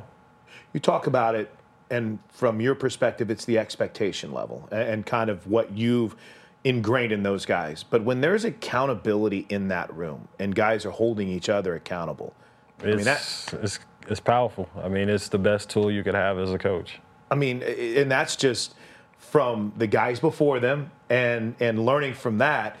You 0.72 0.80
talk 0.80 1.06
about 1.06 1.36
it, 1.36 1.54
and 1.90 2.18
from 2.30 2.60
your 2.60 2.74
perspective, 2.74 3.30
it's 3.30 3.44
the 3.44 3.58
expectation 3.58 4.32
level 4.32 4.68
and, 4.72 4.88
and 4.88 5.06
kind 5.06 5.30
of 5.30 5.46
what 5.46 5.70
you've 5.70 6.16
ingrained 6.64 7.12
in 7.12 7.22
those 7.22 7.46
guys. 7.46 7.84
But 7.84 8.02
when 8.02 8.20
there's 8.20 8.44
accountability 8.44 9.46
in 9.50 9.68
that 9.68 9.94
room 9.94 10.26
and 10.40 10.52
guys 10.52 10.84
are 10.84 10.90
holding 10.90 11.28
each 11.28 11.48
other 11.48 11.76
accountable, 11.76 12.34
it's, 12.80 12.86
I 12.86 12.96
mean, 12.96 13.04
that's, 13.04 13.52
it's, 13.52 13.78
it's 14.08 14.20
powerful. 14.20 14.68
I 14.82 14.88
mean, 14.88 15.08
it's 15.08 15.28
the 15.28 15.38
best 15.38 15.70
tool 15.70 15.92
you 15.92 16.02
could 16.02 16.16
have 16.16 16.40
as 16.40 16.52
a 16.52 16.58
coach. 16.58 16.98
I 17.30 17.36
mean, 17.36 17.62
and 17.62 18.10
that's 18.10 18.34
just– 18.34 18.74
from 19.22 19.72
the 19.78 19.86
guys 19.86 20.20
before 20.20 20.60
them 20.60 20.90
and 21.08 21.54
and 21.60 21.84
learning 21.86 22.12
from 22.12 22.38
that. 22.38 22.76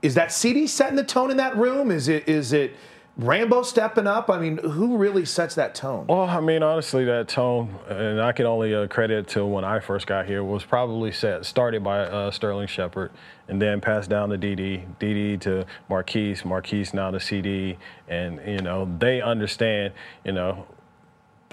Is 0.00 0.14
that 0.14 0.32
CD 0.32 0.66
setting 0.66 0.96
the 0.96 1.04
tone 1.04 1.30
in 1.30 1.36
that 1.36 1.56
room? 1.56 1.90
Is 1.90 2.08
it 2.08 2.28
is 2.28 2.52
it 2.52 2.74
Rambo 3.18 3.62
stepping 3.62 4.06
up? 4.06 4.30
I 4.30 4.38
mean, 4.38 4.56
who 4.56 4.96
really 4.96 5.26
sets 5.26 5.54
that 5.56 5.74
tone? 5.74 6.06
Well, 6.06 6.22
I 6.22 6.40
mean, 6.40 6.62
honestly, 6.62 7.04
that 7.04 7.28
tone, 7.28 7.78
and 7.88 8.22
I 8.22 8.32
can 8.32 8.46
only 8.46 8.74
uh, 8.74 8.86
credit 8.86 9.28
to 9.28 9.44
when 9.44 9.64
I 9.64 9.80
first 9.80 10.06
got 10.06 10.24
here, 10.24 10.42
was 10.42 10.64
probably 10.64 11.12
set 11.12 11.44
started 11.44 11.84
by 11.84 12.00
uh, 12.00 12.30
Sterling 12.30 12.68
Shepard, 12.68 13.10
and 13.48 13.60
then 13.60 13.82
passed 13.82 14.08
down 14.08 14.30
to 14.30 14.38
DD, 14.38 14.86
DD 14.98 15.40
to 15.42 15.66
Marquise, 15.90 16.44
Marquise 16.44 16.94
now 16.94 17.10
to 17.10 17.20
CD, 17.20 17.76
and 18.08 18.40
you 18.46 18.62
know 18.62 18.88
they 18.98 19.20
understand, 19.20 19.92
you 20.24 20.32
know, 20.32 20.66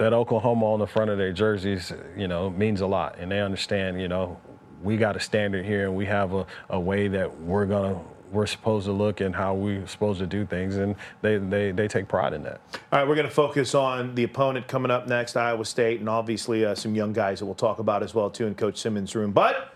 that 0.00 0.14
Oklahoma 0.14 0.72
on 0.72 0.78
the 0.78 0.86
front 0.86 1.10
of 1.10 1.18
their 1.18 1.32
jerseys, 1.32 1.92
you 2.16 2.26
know, 2.26 2.48
means 2.48 2.80
a 2.80 2.86
lot, 2.86 3.18
and 3.18 3.30
they 3.30 3.40
understand, 3.40 4.00
you 4.00 4.08
know, 4.08 4.40
we 4.82 4.96
got 4.96 5.14
a 5.14 5.20
standard 5.20 5.64
here, 5.66 5.84
and 5.84 5.94
we 5.94 6.06
have 6.06 6.32
a, 6.32 6.46
a 6.70 6.80
way 6.80 7.06
that 7.06 7.40
we're 7.40 7.66
gonna 7.66 8.00
we're 8.32 8.46
supposed 8.46 8.86
to 8.86 8.92
look 8.92 9.20
and 9.20 9.34
how 9.34 9.54
we're 9.54 9.86
supposed 9.86 10.20
to 10.20 10.26
do 10.26 10.46
things, 10.46 10.76
and 10.76 10.94
they, 11.20 11.36
they, 11.36 11.72
they 11.72 11.88
take 11.88 12.06
pride 12.06 12.32
in 12.32 12.44
that. 12.44 12.60
All 12.92 13.00
right, 13.00 13.08
we're 13.08 13.16
going 13.16 13.26
to 13.26 13.34
focus 13.34 13.74
on 13.74 14.14
the 14.14 14.22
opponent 14.22 14.68
coming 14.68 14.88
up 14.88 15.08
next, 15.08 15.36
Iowa 15.36 15.64
State, 15.64 15.98
and 15.98 16.08
obviously 16.08 16.64
uh, 16.64 16.76
some 16.76 16.94
young 16.94 17.12
guys 17.12 17.40
that 17.40 17.46
we'll 17.46 17.56
talk 17.56 17.80
about 17.80 18.04
as 18.04 18.14
well 18.14 18.30
too 18.30 18.46
in 18.46 18.54
Coach 18.54 18.78
Simmons' 18.78 19.16
room. 19.16 19.32
But 19.32 19.74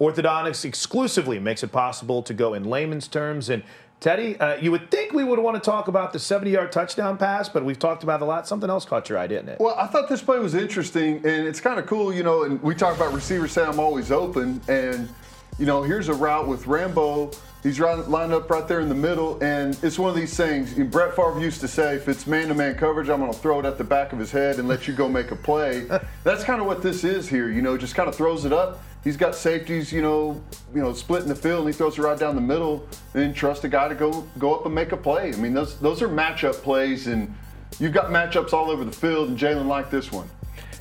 orthodontics 0.00 0.64
exclusively 0.64 1.38
makes 1.38 1.62
it 1.62 1.70
possible 1.70 2.22
to 2.24 2.34
go 2.34 2.54
in 2.54 2.68
Lehman's 2.68 3.06
terms 3.06 3.48
and 3.48 3.62
Teddy, 4.02 4.36
uh, 4.40 4.56
you 4.56 4.72
would 4.72 4.90
think 4.90 5.12
we 5.12 5.22
would 5.22 5.38
want 5.38 5.54
to 5.54 5.70
talk 5.70 5.86
about 5.86 6.12
the 6.12 6.18
70 6.18 6.50
yard 6.50 6.72
touchdown 6.72 7.16
pass, 7.16 7.48
but 7.48 7.64
we've 7.64 7.78
talked 7.78 8.02
about 8.02 8.20
a 8.20 8.24
lot. 8.24 8.48
Something 8.48 8.68
else 8.68 8.84
caught 8.84 9.08
your 9.08 9.16
eye, 9.16 9.28
didn't 9.28 9.50
it? 9.50 9.60
Well, 9.60 9.76
I 9.78 9.86
thought 9.86 10.08
this 10.08 10.20
play 10.20 10.40
was 10.40 10.56
interesting, 10.56 11.18
and 11.18 11.46
it's 11.46 11.60
kind 11.60 11.78
of 11.78 11.86
cool, 11.86 12.12
you 12.12 12.24
know. 12.24 12.42
And 12.42 12.60
we 12.64 12.74
talk 12.74 12.96
about 12.96 13.14
receivers 13.14 13.52
saying 13.52 13.68
I'm 13.68 13.78
always 13.78 14.10
open, 14.10 14.60
and, 14.66 15.08
you 15.58 15.66
know, 15.66 15.82
here's 15.82 16.08
a 16.08 16.14
route 16.14 16.48
with 16.48 16.66
Rambo. 16.66 17.30
He's 17.62 17.78
lined 17.78 18.32
up 18.32 18.50
right 18.50 18.66
there 18.66 18.80
in 18.80 18.88
the 18.88 18.94
middle, 18.94 19.40
and 19.42 19.78
it's 19.84 19.98
one 19.98 20.10
of 20.10 20.16
these 20.16 20.36
things. 20.36 20.74
Brett 20.74 21.14
Favre 21.14 21.40
used 21.40 21.60
to 21.60 21.68
say, 21.68 21.94
if 21.94 22.08
it's 22.08 22.26
man 22.26 22.48
to 22.48 22.54
man 22.54 22.74
coverage, 22.74 23.08
I'm 23.08 23.20
going 23.20 23.32
to 23.32 23.38
throw 23.38 23.60
it 23.60 23.66
at 23.66 23.78
the 23.78 23.84
back 23.84 24.12
of 24.12 24.18
his 24.18 24.32
head 24.32 24.58
and 24.58 24.66
let 24.66 24.88
you 24.88 24.94
go 24.94 25.08
make 25.08 25.30
a 25.30 25.36
play. 25.36 25.86
That's 26.24 26.42
kind 26.42 26.60
of 26.60 26.66
what 26.66 26.82
this 26.82 27.04
is 27.04 27.28
here, 27.28 27.48
you 27.50 27.62
know, 27.62 27.78
just 27.78 27.94
kind 27.94 28.08
of 28.08 28.16
throws 28.16 28.44
it 28.44 28.52
up 28.52 28.82
he's 29.04 29.16
got 29.16 29.34
safeties, 29.34 29.92
you 29.92 30.02
know, 30.02 30.40
you 30.74 30.80
know, 30.80 30.92
splitting 30.92 31.28
the 31.28 31.34
field, 31.34 31.60
and 31.60 31.68
he 31.68 31.72
throws 31.72 31.98
it 31.98 32.02
right 32.02 32.18
down 32.18 32.34
the 32.34 32.40
middle, 32.40 32.86
and 33.14 33.34
trust 33.34 33.64
a 33.64 33.68
guy 33.68 33.88
to 33.88 33.94
go 33.94 34.26
go 34.38 34.54
up 34.54 34.66
and 34.66 34.74
make 34.74 34.92
a 34.92 34.96
play. 34.96 35.32
I 35.32 35.36
mean, 35.36 35.54
those 35.54 35.78
those 35.78 36.02
are 36.02 36.08
matchup 36.08 36.54
plays, 36.54 37.06
and 37.06 37.32
you've 37.78 37.92
got 37.92 38.06
matchups 38.06 38.52
all 38.52 38.70
over 38.70 38.84
the 38.84 38.92
field, 38.92 39.28
and 39.28 39.38
Jalen 39.38 39.66
liked 39.66 39.90
this 39.90 40.12
one. 40.12 40.28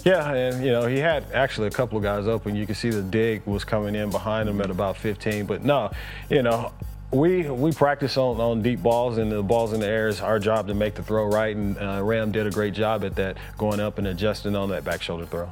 Yeah, 0.03 0.33
and 0.33 0.65
you 0.65 0.71
know 0.71 0.87
he 0.87 0.97
had 0.97 1.25
actually 1.31 1.67
a 1.67 1.71
couple 1.71 1.97
of 1.97 2.03
guys 2.03 2.27
open. 2.27 2.55
You 2.55 2.65
can 2.65 2.75
see 2.75 2.89
the 2.89 3.03
dig 3.03 3.45
was 3.45 3.63
coming 3.63 3.95
in 3.95 4.09
behind 4.09 4.49
him 4.49 4.59
at 4.61 4.71
about 4.71 4.97
15, 4.97 5.45
but 5.45 5.63
no, 5.63 5.91
you 6.29 6.41
know 6.41 6.71
We 7.11 7.49
we 7.49 7.71
practice 7.71 8.17
on, 8.17 8.39
on 8.39 8.61
deep 8.61 8.81
balls 8.81 9.17
and 9.17 9.31
the 9.31 9.43
balls 9.43 9.73
in 9.73 9.81
the 9.81 9.87
air 9.87 10.07
is 10.07 10.21
our 10.21 10.39
job 10.39 10.67
to 10.67 10.73
make 10.73 10.95
the 10.95 11.03
throw 11.03 11.25
right, 11.27 11.55
and 11.55 11.77
uh, 11.77 12.01
Ram 12.03 12.31
did 12.31 12.47
a 12.47 12.51
great 12.51 12.73
job 12.73 13.03
at 13.03 13.15
that, 13.17 13.37
going 13.57 13.79
up 13.79 13.97
and 13.97 14.07
adjusting 14.07 14.55
on 14.55 14.69
that 14.69 14.83
back 14.83 15.01
shoulder 15.01 15.25
throw. 15.25 15.49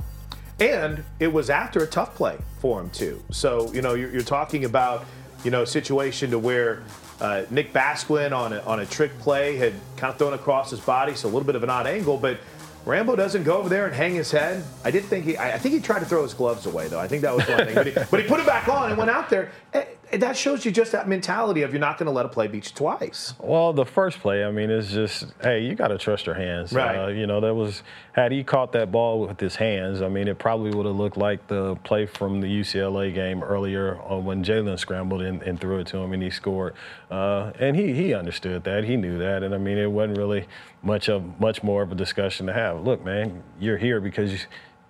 And 0.60 1.04
it 1.20 1.32
was 1.32 1.50
after 1.50 1.84
a 1.84 1.88
tough 1.88 2.16
play 2.16 2.38
for 2.60 2.82
him 2.82 2.90
too. 2.90 3.22
So 3.32 3.72
you 3.74 3.82
know 3.82 3.94
you're, 3.94 4.10
you're 4.10 4.22
talking 4.24 4.66
about 4.66 5.06
you 5.44 5.52
know 5.52 5.64
a 5.64 5.68
situation 5.68 6.32
to 6.32 6.40
where 6.40 6.82
uh, 7.22 7.44
Nick 7.50 7.74
Basquine 7.74 8.32
on 8.32 8.54
a, 8.54 8.60
on 8.62 8.80
a 8.80 8.86
trick 8.86 9.18
play 9.20 9.58
had 9.58 9.74
kind 9.98 10.12
of 10.12 10.18
thrown 10.18 10.34
across 10.34 10.72
his 10.72 10.80
body, 10.80 11.14
so 11.14 11.28
a 11.28 11.32
little 11.32 11.44
bit 11.46 11.56
of 11.56 11.64
an 11.64 11.70
odd 11.70 11.86
angle, 11.86 12.18
but. 12.18 12.40
Rambo 12.86 13.16
doesn't 13.16 13.44
go 13.44 13.58
over 13.58 13.70
there 13.70 13.86
and 13.86 13.96
hang 13.96 14.16
his 14.16 14.32
head. 14.32 14.64
I 14.84 14.92
did 14.92 15.06
think 15.06 15.26
he. 15.26 15.38
I, 15.38 15.58
think 15.58 15.76
he 15.76 15.82
tried 15.82 16.00
to 16.00 16.06
throw 16.06 16.24
his 16.24 16.34
gloves 16.34 16.66
away, 16.66 16.88
though. 16.88 17.00
I 17.00 17.08
think 17.08 17.22
that 17.22 17.36
was 17.36 17.48
one 17.48 17.66
thing. 17.66 17.76
But 17.76 17.88
he, 17.88 17.94
but 17.94 18.22
he 18.22 18.28
put 18.28 18.40
it 18.40 18.46
back 18.46 18.68
on 18.68 18.90
and 18.90 18.98
went 18.98 19.10
out 19.12 19.30
there. 19.30 19.52
Eh, 19.74 19.86
that 20.12 20.36
shows 20.36 20.66
you 20.66 20.72
just 20.72 20.92
that 20.92 21.08
mentality 21.08 21.62
of 21.62 21.72
you're 21.72 21.80
not 21.80 21.98
going 21.98 22.08
to 22.08 22.12
let 22.12 22.26
a 22.26 22.30
play 22.30 22.48
beat 22.48 22.66
you 22.66 22.76
twice. 22.76 23.34
Well, 23.40 23.74
the 23.74 23.86
first 23.86 24.20
play, 24.20 24.44
I 24.44 24.52
mean, 24.52 24.70
it's 24.70 24.92
just, 24.92 25.26
hey, 25.42 25.64
you 25.64 25.76
got 25.76 25.90
to 25.90 25.98
trust 25.98 26.26
your 26.26 26.36
hands. 26.36 26.74
Right. 26.74 26.96
Uh, 26.96 27.08
you 27.08 27.28
know, 27.28 27.40
that 27.42 27.54
was, 27.54 27.84
had 28.14 28.32
he 28.32 28.44
caught 28.44 28.72
that 28.72 28.92
ball 28.92 29.22
with 29.22 29.40
his 29.40 29.56
hands, 29.56 30.02
I 30.02 30.10
mean, 30.10 30.28
it 30.28 30.40
probably 30.40 30.72
would 30.72 30.86
have 30.86 30.96
looked 30.96 31.18
like 31.18 31.48
the 31.48 31.76
play 31.84 32.06
from 32.06 32.42
the 32.42 32.48
UCLA 32.48 33.14
game 33.14 33.44
earlier 33.44 33.96
when 33.96 34.44
Jalen 34.44 34.80
scrambled 34.80 35.22
and, 35.22 35.42
and, 35.44 35.60
threw 35.60 35.80
it 35.80 35.88
to 35.88 35.98
him 35.98 36.14
and 36.14 36.24
he 36.24 36.30
scored. 36.30 36.74
Uh, 37.12 37.52
and 37.60 37.76
he, 37.76 37.94
he 37.94 38.14
understood 38.14 38.64
that. 38.64 38.84
He 38.84 38.96
knew 38.98 39.18
that. 39.20 39.44
And 39.44 39.54
I 39.54 39.58
mean, 39.58 39.78
it 39.78 39.92
wasn't 39.92 40.18
really 40.18 40.48
much 40.82 41.10
of 41.10 41.40
much 41.40 41.62
more 41.64 41.82
of 41.84 41.92
a 41.92 41.96
discussion 41.96 42.48
to 42.48 42.54
have. 42.54 42.84
Look, 42.84 43.04
man, 43.04 43.44
you're 43.60 43.78
here 43.78 44.00
because 44.00 44.46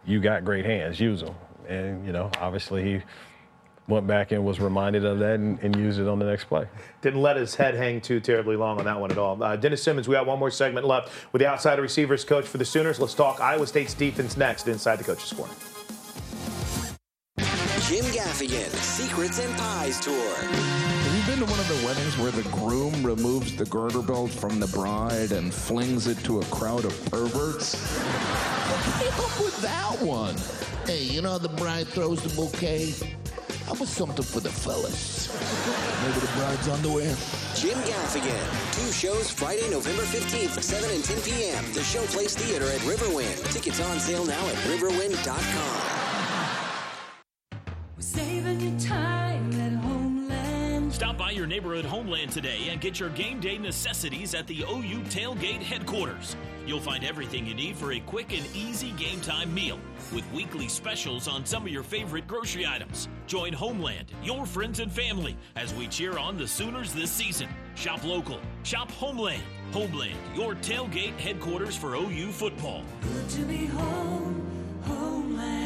you 0.05 0.19
got 0.19 0.45
great 0.45 0.65
hands. 0.65 0.99
Use 0.99 1.21
them. 1.21 1.35
And, 1.67 2.05
you 2.05 2.11
know, 2.11 2.31
obviously 2.39 2.83
he 2.83 3.01
went 3.89 4.07
back 4.07 4.31
and 4.31 4.45
was 4.45 4.59
reminded 4.59 5.03
of 5.03 5.19
that 5.19 5.35
and, 5.35 5.59
and, 5.59 5.75
used 5.75 5.99
it 5.99 6.07
on 6.07 6.19
the 6.19 6.25
next 6.25 6.45
play. 6.45 6.67
Didn't 7.01 7.21
let 7.21 7.35
his 7.35 7.55
head 7.55 7.75
hang 7.75 7.99
too 7.99 8.19
terribly 8.19 8.55
long 8.55 8.79
on 8.79 8.85
that 8.85 8.99
one 8.99 9.11
at 9.11 9.17
all. 9.17 9.41
Uh, 9.41 9.55
Dennis 9.55 9.83
Simmons, 9.83 10.07
we 10.07 10.13
got 10.13 10.25
one 10.25 10.39
more 10.39 10.51
segment 10.51 10.85
left 10.85 11.11
with 11.33 11.41
the 11.41 11.47
outside 11.47 11.79
receivers 11.79 12.23
coach 12.23 12.45
for 12.45 12.57
the 12.57 12.65
Sooners. 12.65 12.99
Let's 12.99 13.13
talk 13.13 13.41
Iowa 13.41 13.67
State's 13.67 13.93
defense 13.93 14.37
next 14.37 14.67
inside 14.67 14.97
the 14.97 15.03
Coach's 15.03 15.33
Corner. 15.33 15.53
Jim 17.89 18.05
Gaffigan, 18.05 18.69
Secrets 18.75 19.39
and 19.39 19.57
Pies 19.57 19.99
Tour. 19.99 20.35
Have 20.35 21.15
you 21.17 21.25
been 21.25 21.39
to 21.39 21.51
one 21.51 21.59
of 21.59 21.67
the 21.67 21.85
weddings 21.85 22.17
where 22.19 22.31
the 22.31 22.47
groom 22.49 23.03
removes 23.03 23.55
the 23.55 23.65
girder 23.65 24.03
belt 24.03 24.29
from 24.29 24.59
the 24.59 24.67
bride 24.67 25.31
and 25.31 25.51
flings 25.51 26.05
it 26.05 26.17
to 26.25 26.39
a 26.39 26.45
crowd 26.45 26.85
of 26.85 27.05
perverts? 27.05 27.75
What 28.69 29.01
came 29.01 29.25
up 29.25 29.39
with 29.39 29.61
that 29.63 29.99
one? 29.99 30.35
Hey, 30.85 31.03
you 31.03 31.23
know 31.23 31.39
the 31.39 31.49
bride 31.49 31.87
throws 31.87 32.21
the 32.21 32.29
bouquet? 32.35 32.93
I 33.69 33.73
was 33.73 33.89
something 33.89 34.25
for 34.25 34.39
the 34.39 34.49
fellas. 34.49 35.29
Maybe 36.01 36.19
the 36.19 36.31
bride's 36.39 36.67
underwear. 36.67 37.15
Jim 37.53 37.77
Gaffigan. 37.85 38.73
Two 38.73 38.91
shows 38.91 39.29
Friday, 39.29 39.69
November 39.69 40.01
15th, 40.01 40.59
7 40.59 40.89
and 40.89 41.03
10 41.03 41.21
p.m. 41.21 41.63
The 41.73 41.81
Showplace 41.81 42.35
Theater 42.35 42.65
at 42.65 42.79
Riverwind. 42.79 43.53
Tickets 43.53 43.79
on 43.79 43.99
sale 43.99 44.25
now 44.25 44.47
at 44.47 44.55
riverwind.com. 44.65 45.99
We're 47.95 48.01
Saving 48.01 48.59
you 48.59 48.79
time 48.79 49.18
your 51.39 51.47
neighborhood 51.47 51.85
Homeland 51.85 52.31
today 52.33 52.67
and 52.69 52.81
get 52.81 52.99
your 52.99 53.07
game 53.11 53.39
day 53.39 53.57
necessities 53.57 54.35
at 54.35 54.45
the 54.45 54.63
OU 54.63 54.99
Tailgate 55.03 55.63
headquarters. 55.63 56.35
You'll 56.67 56.81
find 56.81 57.05
everything 57.05 57.45
you 57.45 57.53
need 57.53 57.77
for 57.77 57.93
a 57.93 58.01
quick 58.01 58.37
and 58.37 58.45
easy 58.53 58.91
game 58.91 59.21
time 59.21 59.53
meal 59.53 59.79
with 60.13 60.29
weekly 60.33 60.67
specials 60.67 61.29
on 61.29 61.45
some 61.45 61.63
of 61.63 61.69
your 61.69 61.81
favorite 61.81 62.27
grocery 62.27 62.67
items. 62.67 63.07
Join 63.25 63.53
Homeland, 63.53 64.11
your 64.21 64.45
friends 64.45 64.81
and 64.81 64.91
family, 64.91 65.37
as 65.55 65.73
we 65.73 65.87
cheer 65.87 66.17
on 66.17 66.37
the 66.37 66.45
Sooners 66.45 66.91
this 66.91 67.09
season. 67.09 67.47
Shop 67.75 68.03
local, 68.03 68.39
shop 68.63 68.91
Homeland. 68.91 69.43
Homeland, 69.71 70.17
your 70.35 70.55
tailgate 70.55 71.17
headquarters 71.19 71.77
for 71.77 71.95
OU 71.95 72.33
football. 72.33 72.83
Good 73.01 73.29
to 73.29 73.41
be 73.45 73.65
home, 73.67 74.45
Homeland. 74.83 75.58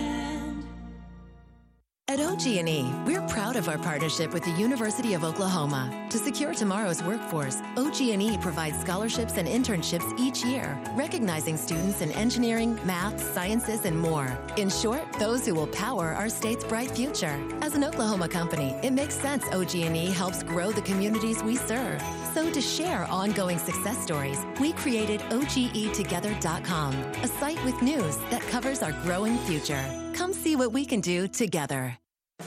At 2.14 2.20
OG&E, 2.20 2.94
we're 3.08 3.24
proud 3.24 3.56
of 3.56 3.68
our 3.68 3.80
partnership 3.80 4.34
with 4.36 4.44
the 4.44 4.52
University 4.52 5.16
of 5.16 5.24
Oklahoma. 5.24 5.90
To 6.12 6.20
secure 6.20 6.54
tomorrow's 6.54 7.02
workforce, 7.02 7.60
OG&E 7.76 8.38
provides 8.38 8.80
scholarships 8.80 9.38
and 9.38 9.48
internships 9.48 10.08
each 10.20 10.46
year, 10.46 10.80
recognizing 10.94 11.58
students 11.58 12.02
in 12.02 12.12
engineering, 12.12 12.80
math, 12.86 13.20
sciences, 13.34 13.86
and 13.86 13.98
more. 13.98 14.38
In 14.58 14.70
short, 14.70 15.12
those 15.14 15.44
who 15.44 15.56
will 15.56 15.66
power 15.66 16.10
our 16.10 16.30
state's 16.30 16.64
bright 16.64 16.92
future. 16.92 17.36
As 17.64 17.74
an 17.74 17.84
Oklahoma 17.84 18.30
company, 18.30 18.76
it 18.84 18.94
makes 18.94 19.16
sense 19.16 19.46
OG&E 19.52 20.12
helps 20.12 20.44
grow 20.44 20.72
the 20.72 20.84
communities 20.84 21.42
we 21.42 21.56
serve. 21.56 22.00
So 22.36 22.52
to 22.52 22.62
share 22.62 23.06
ongoing 23.06 23.58
success 23.58 23.98
stories, 23.98 24.38
we 24.60 24.74
created 24.74 25.22
OGEtogether.com, 25.32 26.94
a 26.94 27.28
site 27.28 27.66
with 27.66 27.82
news 27.82 28.18
that 28.30 28.44
covers 28.50 28.84
our 28.84 28.92
growing 29.02 29.36
future. 29.48 29.84
Come 30.14 30.32
see 30.32 30.56
what 30.56 30.72
we 30.72 30.86
can 30.86 31.02
do 31.02 31.28
together. 31.28 31.98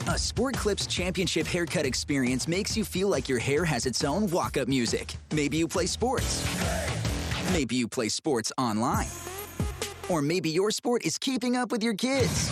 A 0.05 0.17
Sport 0.17 0.55
Clips 0.55 0.87
Championship 0.87 1.45
haircut 1.45 1.85
experience 1.85 2.47
makes 2.47 2.77
you 2.77 2.85
feel 2.85 3.09
like 3.09 3.27
your 3.27 3.39
hair 3.39 3.65
has 3.65 3.85
its 3.85 4.03
own 4.03 4.27
walk 4.27 4.55
up 4.55 4.67
music. 4.67 5.15
Maybe 5.33 5.57
you 5.57 5.67
play 5.67 5.85
sports. 5.85 6.47
Maybe 7.51 7.75
you 7.75 7.87
play 7.87 8.07
sports 8.09 8.51
online. 8.57 9.07
Or 10.09 10.21
maybe 10.21 10.49
your 10.49 10.71
sport 10.71 11.05
is 11.05 11.17
keeping 11.17 11.57
up 11.57 11.71
with 11.71 11.83
your 11.83 11.93
kids. 11.93 12.49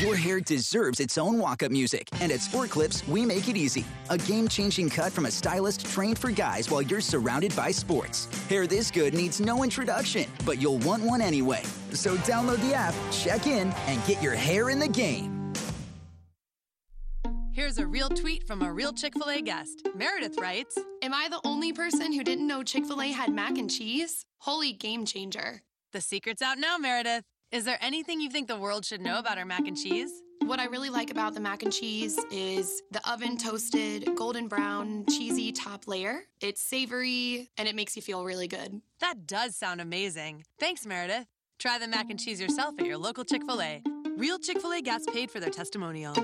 Your 0.00 0.14
hair 0.14 0.40
deserves 0.40 1.00
its 1.00 1.18
own 1.18 1.38
walk 1.38 1.62
up 1.62 1.70
music, 1.70 2.08
and 2.20 2.30
at 2.32 2.40
Sport 2.40 2.70
Clips, 2.70 3.06
we 3.06 3.24
make 3.24 3.48
it 3.48 3.56
easy. 3.56 3.84
A 4.10 4.18
game 4.18 4.48
changing 4.48 4.90
cut 4.90 5.12
from 5.12 5.26
a 5.26 5.30
stylist 5.30 5.86
trained 5.86 6.18
for 6.18 6.30
guys 6.30 6.70
while 6.70 6.82
you're 6.82 7.00
surrounded 7.00 7.54
by 7.54 7.70
sports. 7.70 8.26
Hair 8.48 8.66
this 8.66 8.90
good 8.90 9.14
needs 9.14 9.40
no 9.40 9.62
introduction, 9.62 10.28
but 10.44 10.60
you'll 10.60 10.78
want 10.78 11.02
one 11.04 11.20
anyway. 11.20 11.62
So 11.92 12.16
download 12.18 12.60
the 12.68 12.74
app, 12.74 12.94
check 13.12 13.46
in, 13.46 13.72
and 13.86 14.04
get 14.06 14.20
your 14.22 14.34
hair 14.34 14.70
in 14.70 14.78
the 14.78 14.88
game. 14.88 15.41
Here's 17.54 17.76
a 17.76 17.86
real 17.86 18.08
tweet 18.08 18.46
from 18.46 18.62
a 18.62 18.72
real 18.72 18.94
Chick 18.94 19.12
fil 19.12 19.28
A 19.28 19.42
guest. 19.42 19.86
Meredith 19.94 20.40
writes 20.40 20.78
Am 21.02 21.12
I 21.12 21.28
the 21.28 21.40
only 21.44 21.70
person 21.70 22.10
who 22.10 22.24
didn't 22.24 22.46
know 22.46 22.62
Chick 22.62 22.86
fil 22.86 23.02
A 23.02 23.12
had 23.12 23.30
mac 23.30 23.58
and 23.58 23.70
cheese? 23.70 24.24
Holy 24.38 24.72
game 24.72 25.04
changer. 25.04 25.60
The 25.92 26.00
secret's 26.00 26.40
out 26.40 26.56
now, 26.58 26.78
Meredith. 26.78 27.24
Is 27.50 27.66
there 27.66 27.76
anything 27.82 28.22
you 28.22 28.30
think 28.30 28.48
the 28.48 28.56
world 28.56 28.86
should 28.86 29.02
know 29.02 29.18
about 29.18 29.36
our 29.36 29.44
mac 29.44 29.66
and 29.66 29.76
cheese? 29.76 30.10
What 30.40 30.60
I 30.60 30.64
really 30.64 30.88
like 30.88 31.10
about 31.10 31.34
the 31.34 31.40
mac 31.40 31.62
and 31.62 31.70
cheese 31.70 32.18
is 32.30 32.82
the 32.90 33.06
oven 33.06 33.36
toasted, 33.36 34.08
golden 34.16 34.48
brown, 34.48 35.04
cheesy 35.10 35.52
top 35.52 35.86
layer. 35.86 36.22
It's 36.40 36.62
savory 36.62 37.50
and 37.58 37.68
it 37.68 37.74
makes 37.74 37.96
you 37.96 38.00
feel 38.00 38.24
really 38.24 38.48
good. 38.48 38.80
That 39.00 39.26
does 39.26 39.56
sound 39.56 39.82
amazing. 39.82 40.44
Thanks, 40.58 40.86
Meredith. 40.86 41.26
Try 41.58 41.78
the 41.78 41.86
mac 41.86 42.08
and 42.08 42.18
cheese 42.18 42.40
yourself 42.40 42.76
at 42.78 42.86
your 42.86 42.96
local 42.96 43.24
Chick 43.24 43.42
fil 43.44 43.60
A. 43.60 43.82
Real 44.16 44.38
Chick 44.38 44.58
fil 44.58 44.72
A 44.72 44.80
guests 44.80 45.06
paid 45.12 45.30
for 45.30 45.38
their 45.38 45.50
testimonial. 45.50 46.14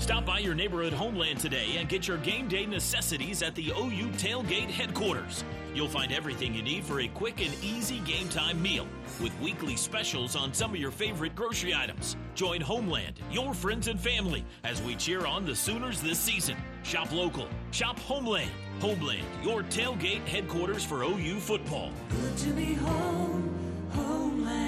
Stop 0.00 0.24
by 0.24 0.38
your 0.38 0.54
neighborhood 0.54 0.94
Homeland 0.94 1.38
today 1.38 1.76
and 1.76 1.86
get 1.86 2.08
your 2.08 2.16
game 2.16 2.48
day 2.48 2.64
necessities 2.64 3.42
at 3.42 3.54
the 3.54 3.70
OU 3.70 4.08
Tailgate 4.12 4.70
headquarters. 4.70 5.44
You'll 5.74 5.88
find 5.88 6.12
everything 6.12 6.54
you 6.54 6.62
need 6.62 6.82
for 6.82 7.00
a 7.00 7.08
quick 7.08 7.44
and 7.44 7.54
easy 7.62 7.98
game 8.00 8.28
time 8.30 8.62
meal 8.62 8.86
with 9.20 9.38
weekly 9.40 9.76
specials 9.76 10.34
on 10.34 10.54
some 10.54 10.70
of 10.70 10.76
your 10.80 10.90
favorite 10.90 11.34
grocery 11.34 11.74
items. 11.74 12.16
Join 12.34 12.62
Homeland, 12.62 13.20
your 13.30 13.52
friends 13.52 13.88
and 13.88 14.00
family, 14.00 14.42
as 14.62 14.80
we 14.80 14.94
cheer 14.94 15.26
on 15.26 15.44
the 15.44 15.54
Sooners 15.54 16.00
this 16.00 16.18
season. 16.18 16.56
Shop 16.84 17.12
local, 17.12 17.48
shop 17.70 17.98
Homeland. 17.98 18.50
Homeland, 18.80 19.26
your 19.42 19.62
tailgate 19.64 20.26
headquarters 20.26 20.84
for 20.84 21.02
OU 21.02 21.38
football. 21.40 21.92
Good 22.08 22.36
to 22.38 22.50
be 22.50 22.72
home, 22.74 23.54
Homeland. 23.90 24.63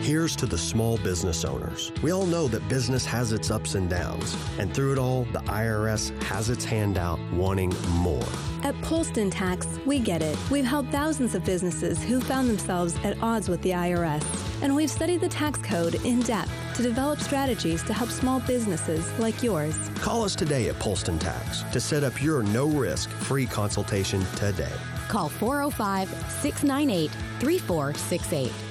Here's 0.00 0.34
to 0.36 0.46
the 0.46 0.56
small 0.56 0.96
business 0.96 1.44
owners. 1.44 1.92
We 2.02 2.10
all 2.10 2.24
know 2.24 2.48
that 2.48 2.66
business 2.70 3.04
has 3.04 3.32
its 3.32 3.50
ups 3.50 3.74
and 3.74 3.90
downs, 3.90 4.34
and 4.58 4.72
through 4.72 4.92
it 4.92 4.98
all, 4.98 5.24
the 5.24 5.40
IRS 5.40 6.18
has 6.22 6.48
its 6.48 6.64
hand 6.64 6.96
out 6.96 7.20
wanting 7.34 7.74
more. 7.90 8.24
At 8.62 8.74
Polston 8.76 9.30
Tax, 9.30 9.68
we 9.84 9.98
get 9.98 10.22
it. 10.22 10.38
We've 10.50 10.64
helped 10.64 10.90
thousands 10.90 11.34
of 11.34 11.44
businesses 11.44 12.02
who 12.02 12.18
found 12.18 12.48
themselves 12.48 12.96
at 13.04 13.22
odds 13.22 13.50
with 13.50 13.60
the 13.60 13.72
IRS, 13.72 14.24
and 14.62 14.74
we've 14.74 14.90
studied 14.90 15.20
the 15.20 15.28
tax 15.28 15.58
code 15.58 15.96
in 15.96 16.20
depth 16.20 16.50
to 16.76 16.82
develop 16.82 17.20
strategies 17.20 17.82
to 17.82 17.92
help 17.92 18.08
small 18.08 18.40
businesses 18.40 19.12
like 19.18 19.42
yours. 19.42 19.76
Call 19.96 20.24
us 20.24 20.34
today 20.34 20.70
at 20.70 20.76
Polston 20.76 21.20
Tax 21.20 21.62
to 21.74 21.78
set 21.78 22.04
up 22.04 22.22
your 22.22 22.42
no 22.42 22.68
risk 22.68 23.10
free 23.10 23.44
consultation 23.44 24.24
today. 24.36 24.72
Call 25.08 25.28
405 25.28 26.08
698 26.40 27.10
3468. 27.38 28.69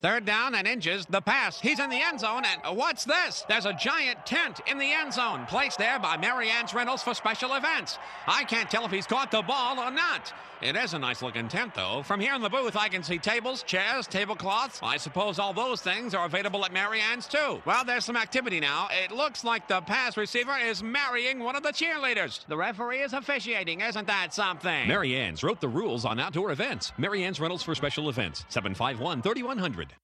Third 0.00 0.24
down 0.24 0.54
and 0.54 0.68
inches. 0.68 1.06
The 1.06 1.20
pass. 1.20 1.60
He's 1.60 1.80
in 1.80 1.90
the 1.90 2.00
end 2.00 2.20
zone. 2.20 2.44
And 2.44 2.76
what's 2.76 3.04
this? 3.04 3.44
There's 3.48 3.66
a 3.66 3.72
giant 3.72 4.24
tent 4.24 4.60
in 4.68 4.78
the 4.78 4.92
end 4.92 5.12
zone 5.12 5.44
placed 5.46 5.78
there 5.78 5.98
by 5.98 6.16
Marianne's 6.16 6.72
Rentals 6.72 7.02
for 7.02 7.14
special 7.14 7.54
events. 7.54 7.98
I 8.28 8.44
can't 8.44 8.70
tell 8.70 8.84
if 8.84 8.92
he's 8.92 9.08
caught 9.08 9.32
the 9.32 9.42
ball 9.42 9.80
or 9.80 9.90
not. 9.90 10.32
It 10.60 10.74
is 10.74 10.92
a 10.92 10.98
nice 10.98 11.22
looking 11.22 11.46
tent, 11.46 11.74
though. 11.74 12.02
From 12.02 12.18
here 12.18 12.34
in 12.34 12.42
the 12.42 12.48
booth, 12.48 12.76
I 12.76 12.88
can 12.88 13.04
see 13.04 13.18
tables, 13.18 13.62
chairs, 13.62 14.08
tablecloths. 14.08 14.80
I 14.82 14.96
suppose 14.96 15.38
all 15.38 15.52
those 15.52 15.80
things 15.80 16.14
are 16.14 16.26
available 16.26 16.64
at 16.64 16.72
Marianne's, 16.72 17.28
too. 17.28 17.62
Well, 17.64 17.84
there's 17.84 18.04
some 18.04 18.16
activity 18.16 18.58
now. 18.58 18.88
It 18.90 19.12
looks 19.12 19.44
like 19.44 19.68
the 19.68 19.80
pass 19.82 20.16
receiver 20.16 20.56
is 20.58 20.82
marrying 20.82 21.38
one 21.38 21.54
of 21.54 21.62
the 21.62 21.68
cheerleaders. 21.70 22.44
The 22.46 22.56
referee 22.56 23.02
is 23.02 23.12
officiating. 23.12 23.82
Isn't 23.82 24.08
that 24.08 24.34
something? 24.34 24.88
Marianne's 24.88 25.44
wrote 25.44 25.60
the 25.60 25.68
rules 25.68 26.04
on 26.04 26.18
outdoor 26.18 26.50
events. 26.50 26.92
Marianne's 26.98 27.38
Rentals 27.38 27.62
for 27.62 27.76
special 27.76 28.08
events. 28.08 28.44
751 28.48 29.22
3100. 29.22 29.94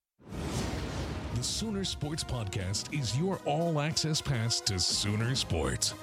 The 1.35 1.43
Sooner 1.43 1.83
Sports 1.83 2.23
Podcast 2.23 2.97
is 2.97 3.17
your 3.17 3.39
all 3.43 3.81
access 3.81 4.21
pass 4.21 4.61
to 4.61 4.79
Sooner 4.79 5.35
Sports. 5.35 5.93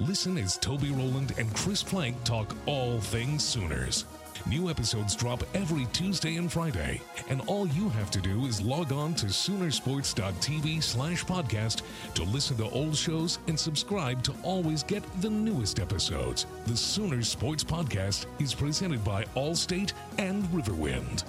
Listen 0.00 0.38
as 0.38 0.56
Toby 0.58 0.90
Rowland 0.90 1.34
and 1.38 1.52
Chris 1.54 1.82
Plank 1.82 2.22
talk 2.24 2.54
all 2.66 3.00
things 3.00 3.44
Sooners. 3.44 4.04
New 4.46 4.68
episodes 4.68 5.14
drop 5.14 5.44
every 5.54 5.86
Tuesday 5.92 6.36
and 6.36 6.50
Friday, 6.50 7.00
and 7.28 7.40
all 7.46 7.68
you 7.68 7.88
have 7.90 8.10
to 8.10 8.20
do 8.20 8.44
is 8.46 8.60
log 8.60 8.92
on 8.92 9.14
to 9.14 9.26
Soonersports.tv 9.26 10.82
slash 10.82 11.24
podcast 11.24 11.82
to 12.14 12.24
listen 12.24 12.56
to 12.56 12.68
old 12.70 12.96
shows 12.96 13.38
and 13.46 13.58
subscribe 13.58 14.22
to 14.24 14.34
always 14.42 14.82
get 14.82 15.04
the 15.20 15.30
newest 15.30 15.78
episodes. 15.78 16.46
The 16.66 16.76
Sooner 16.76 17.22
Sports 17.22 17.62
Podcast 17.62 18.26
is 18.40 18.52
presented 18.52 19.04
by 19.04 19.24
Allstate 19.36 19.92
and 20.18 20.42
Riverwind. 20.46 21.22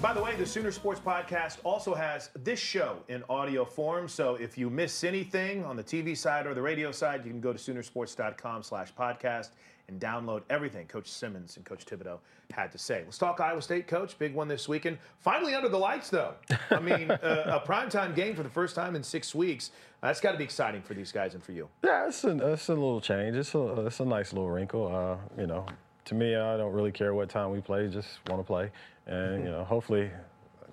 By 0.00 0.14
the 0.14 0.22
way, 0.22 0.36
the 0.36 0.46
Sooner 0.46 0.70
Sports 0.70 1.00
Podcast 1.00 1.58
also 1.64 1.92
has 1.92 2.30
this 2.44 2.60
show 2.60 2.98
in 3.08 3.24
audio 3.28 3.64
form. 3.64 4.06
So 4.06 4.36
if 4.36 4.56
you 4.56 4.70
miss 4.70 5.02
anything 5.02 5.64
on 5.64 5.74
the 5.74 5.82
TV 5.82 6.16
side 6.16 6.46
or 6.46 6.54
the 6.54 6.62
radio 6.62 6.92
side, 6.92 7.24
you 7.24 7.32
can 7.32 7.40
go 7.40 7.52
to 7.52 7.58
Soonersports.com 7.58 8.62
slash 8.62 8.94
podcast 8.94 9.50
and 9.88 10.00
download 10.00 10.42
everything 10.50 10.86
Coach 10.86 11.10
Simmons 11.10 11.56
and 11.56 11.64
Coach 11.64 11.84
Thibodeaux 11.84 12.18
had 12.52 12.70
to 12.70 12.78
say. 12.78 13.02
Let's 13.04 13.18
talk 13.18 13.40
Iowa 13.40 13.60
State, 13.60 13.88
Coach. 13.88 14.16
Big 14.20 14.34
one 14.34 14.46
this 14.46 14.68
weekend. 14.68 14.98
Finally 15.18 15.54
under 15.56 15.68
the 15.68 15.78
lights, 15.78 16.10
though. 16.10 16.34
I 16.70 16.78
mean, 16.78 17.10
uh, 17.10 17.60
a 17.60 17.66
primetime 17.66 18.14
game 18.14 18.36
for 18.36 18.44
the 18.44 18.50
first 18.50 18.76
time 18.76 18.94
in 18.94 19.02
six 19.02 19.34
weeks. 19.34 19.72
That's 20.00 20.20
got 20.20 20.30
to 20.30 20.38
be 20.38 20.44
exciting 20.44 20.82
for 20.82 20.94
these 20.94 21.10
guys 21.10 21.34
and 21.34 21.42
for 21.42 21.50
you. 21.50 21.68
Yeah, 21.82 22.06
it's 22.06 22.22
a, 22.22 22.52
it's 22.52 22.68
a 22.68 22.74
little 22.74 23.00
change. 23.00 23.34
It's 23.34 23.52
a, 23.52 23.86
it's 23.86 23.98
a 23.98 24.04
nice 24.04 24.32
little 24.32 24.50
wrinkle. 24.50 24.94
Uh, 24.94 25.40
you 25.40 25.48
know, 25.48 25.66
to 26.04 26.14
me, 26.14 26.36
I 26.36 26.56
don't 26.56 26.72
really 26.72 26.92
care 26.92 27.12
what 27.14 27.28
time 27.28 27.50
we 27.50 27.60
play. 27.60 27.88
Just 27.88 28.08
want 28.28 28.40
to 28.40 28.46
play, 28.46 28.70
and 29.08 29.44
you 29.44 29.50
know, 29.50 29.64
hopefully, 29.64 30.10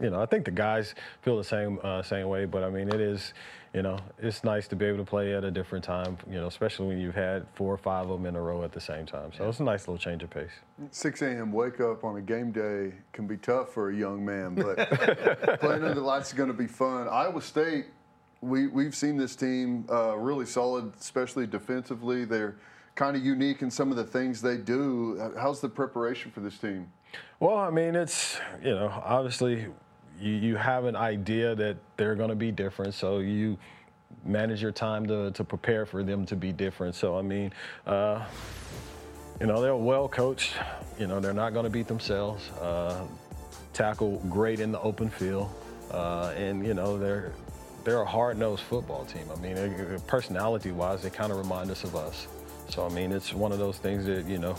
you 0.01 0.09
know, 0.09 0.21
I 0.21 0.25
think 0.25 0.45
the 0.45 0.51
guys 0.51 0.93
feel 1.21 1.37
the 1.37 1.43
same 1.43 1.79
uh, 1.83 2.01
same 2.03 2.27
way. 2.27 2.45
But 2.45 2.63
I 2.63 2.69
mean, 2.69 2.89
it 2.89 2.99
is, 2.99 3.33
you 3.73 3.81
know, 3.81 3.97
it's 4.19 4.43
nice 4.43 4.67
to 4.67 4.75
be 4.75 4.85
able 4.85 4.97
to 4.97 5.05
play 5.05 5.33
at 5.33 5.43
a 5.43 5.51
different 5.51 5.83
time. 5.83 6.17
You 6.29 6.39
know, 6.39 6.47
especially 6.47 6.87
when 6.87 6.99
you've 6.99 7.15
had 7.15 7.47
four 7.55 7.73
or 7.73 7.77
five 7.77 8.09
of 8.09 8.19
them 8.19 8.25
in 8.25 8.35
a 8.35 8.41
row 8.41 8.63
at 8.63 8.73
the 8.73 8.81
same 8.81 9.05
time. 9.05 9.31
So 9.35 9.47
it's 9.47 9.59
a 9.59 9.63
nice 9.63 9.87
little 9.87 9.97
change 9.97 10.21
of 10.23 10.29
pace. 10.29 10.51
6 10.91 11.21
a.m. 11.21 11.51
wake 11.51 11.79
up 11.79 12.03
on 12.03 12.17
a 12.17 12.21
game 12.21 12.51
day 12.51 12.93
can 13.13 13.25
be 13.25 13.37
tough 13.37 13.73
for 13.73 13.89
a 13.89 13.95
young 13.95 14.23
man, 14.25 14.55
but 14.55 15.59
playing 15.59 15.83
under 15.83 15.93
the 15.93 16.01
lights 16.01 16.29
is 16.29 16.33
going 16.33 16.49
to 16.49 16.53
be 16.53 16.67
fun. 16.67 17.07
Iowa 17.07 17.41
State, 17.41 17.85
we, 18.41 18.67
we've 18.67 18.95
seen 18.95 19.17
this 19.17 19.35
team 19.35 19.85
uh, 19.89 20.17
really 20.17 20.45
solid, 20.45 20.93
especially 20.99 21.47
defensively. 21.47 22.25
They're 22.25 22.57
kind 22.95 23.15
of 23.15 23.25
unique 23.25 23.61
in 23.61 23.71
some 23.71 23.91
of 23.91 23.97
the 23.97 24.03
things 24.03 24.41
they 24.41 24.57
do. 24.57 25.31
How's 25.37 25.61
the 25.61 25.69
preparation 25.69 26.31
for 26.31 26.41
this 26.41 26.57
team? 26.57 26.91
Well, 27.39 27.57
I 27.57 27.69
mean, 27.69 27.95
it's, 27.95 28.39
you 28.63 28.71
know, 28.71 28.87
obviously 29.03 29.67
you, 30.19 30.31
you 30.31 30.55
have 30.55 30.85
an 30.85 30.95
idea 30.95 31.55
that 31.55 31.77
they're 31.97 32.15
going 32.15 32.29
to 32.29 32.35
be 32.35 32.51
different. 32.51 32.93
So 32.93 33.19
you 33.19 33.57
manage 34.23 34.61
your 34.61 34.71
time 34.71 35.05
to, 35.07 35.31
to 35.31 35.43
prepare 35.43 35.85
for 35.85 36.03
them 36.03 36.25
to 36.27 36.35
be 36.35 36.51
different. 36.51 36.95
So, 36.95 37.17
I 37.17 37.21
mean, 37.21 37.51
uh, 37.85 38.25
you 39.39 39.47
know, 39.47 39.61
they're 39.61 39.75
well 39.75 40.07
coached. 40.07 40.53
You 40.97 41.07
know, 41.07 41.19
they're 41.19 41.33
not 41.33 41.53
going 41.53 41.65
to 41.65 41.69
beat 41.69 41.87
themselves. 41.87 42.49
Uh, 42.61 43.05
tackle 43.73 44.23
great 44.29 44.61
in 44.61 44.71
the 44.71 44.79
open 44.79 45.09
field. 45.09 45.49
Uh, 45.91 46.33
and, 46.37 46.65
you 46.65 46.73
know, 46.73 46.97
they're, 46.97 47.33
they're 47.83 48.01
a 48.01 48.05
hard-nosed 48.05 48.63
football 48.63 49.05
team. 49.05 49.25
I 49.31 49.39
mean, 49.39 49.99
personality-wise, 50.07 51.03
they 51.03 51.09
kind 51.09 51.31
of 51.31 51.37
remind 51.37 51.69
us 51.69 51.83
of 51.83 51.95
us. 51.95 52.27
So, 52.69 52.85
I 52.85 52.89
mean, 52.89 53.11
it's 53.11 53.33
one 53.33 53.51
of 53.51 53.59
those 53.59 53.77
things 53.77 54.05
that, 54.05 54.25
you 54.25 54.39
know, 54.39 54.55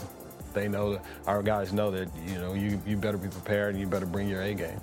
they 0.57 0.67
know, 0.67 0.93
that 0.93 1.05
our 1.25 1.43
guys 1.43 1.71
know 1.71 1.91
that, 1.91 2.09
you 2.25 2.39
know, 2.39 2.53
you, 2.53 2.81
you 2.85 2.97
better 2.97 3.17
be 3.17 3.29
prepared 3.29 3.73
and 3.73 3.79
you 3.79 3.87
better 3.87 4.05
bring 4.05 4.27
your 4.27 4.41
A 4.41 4.53
game. 4.53 4.79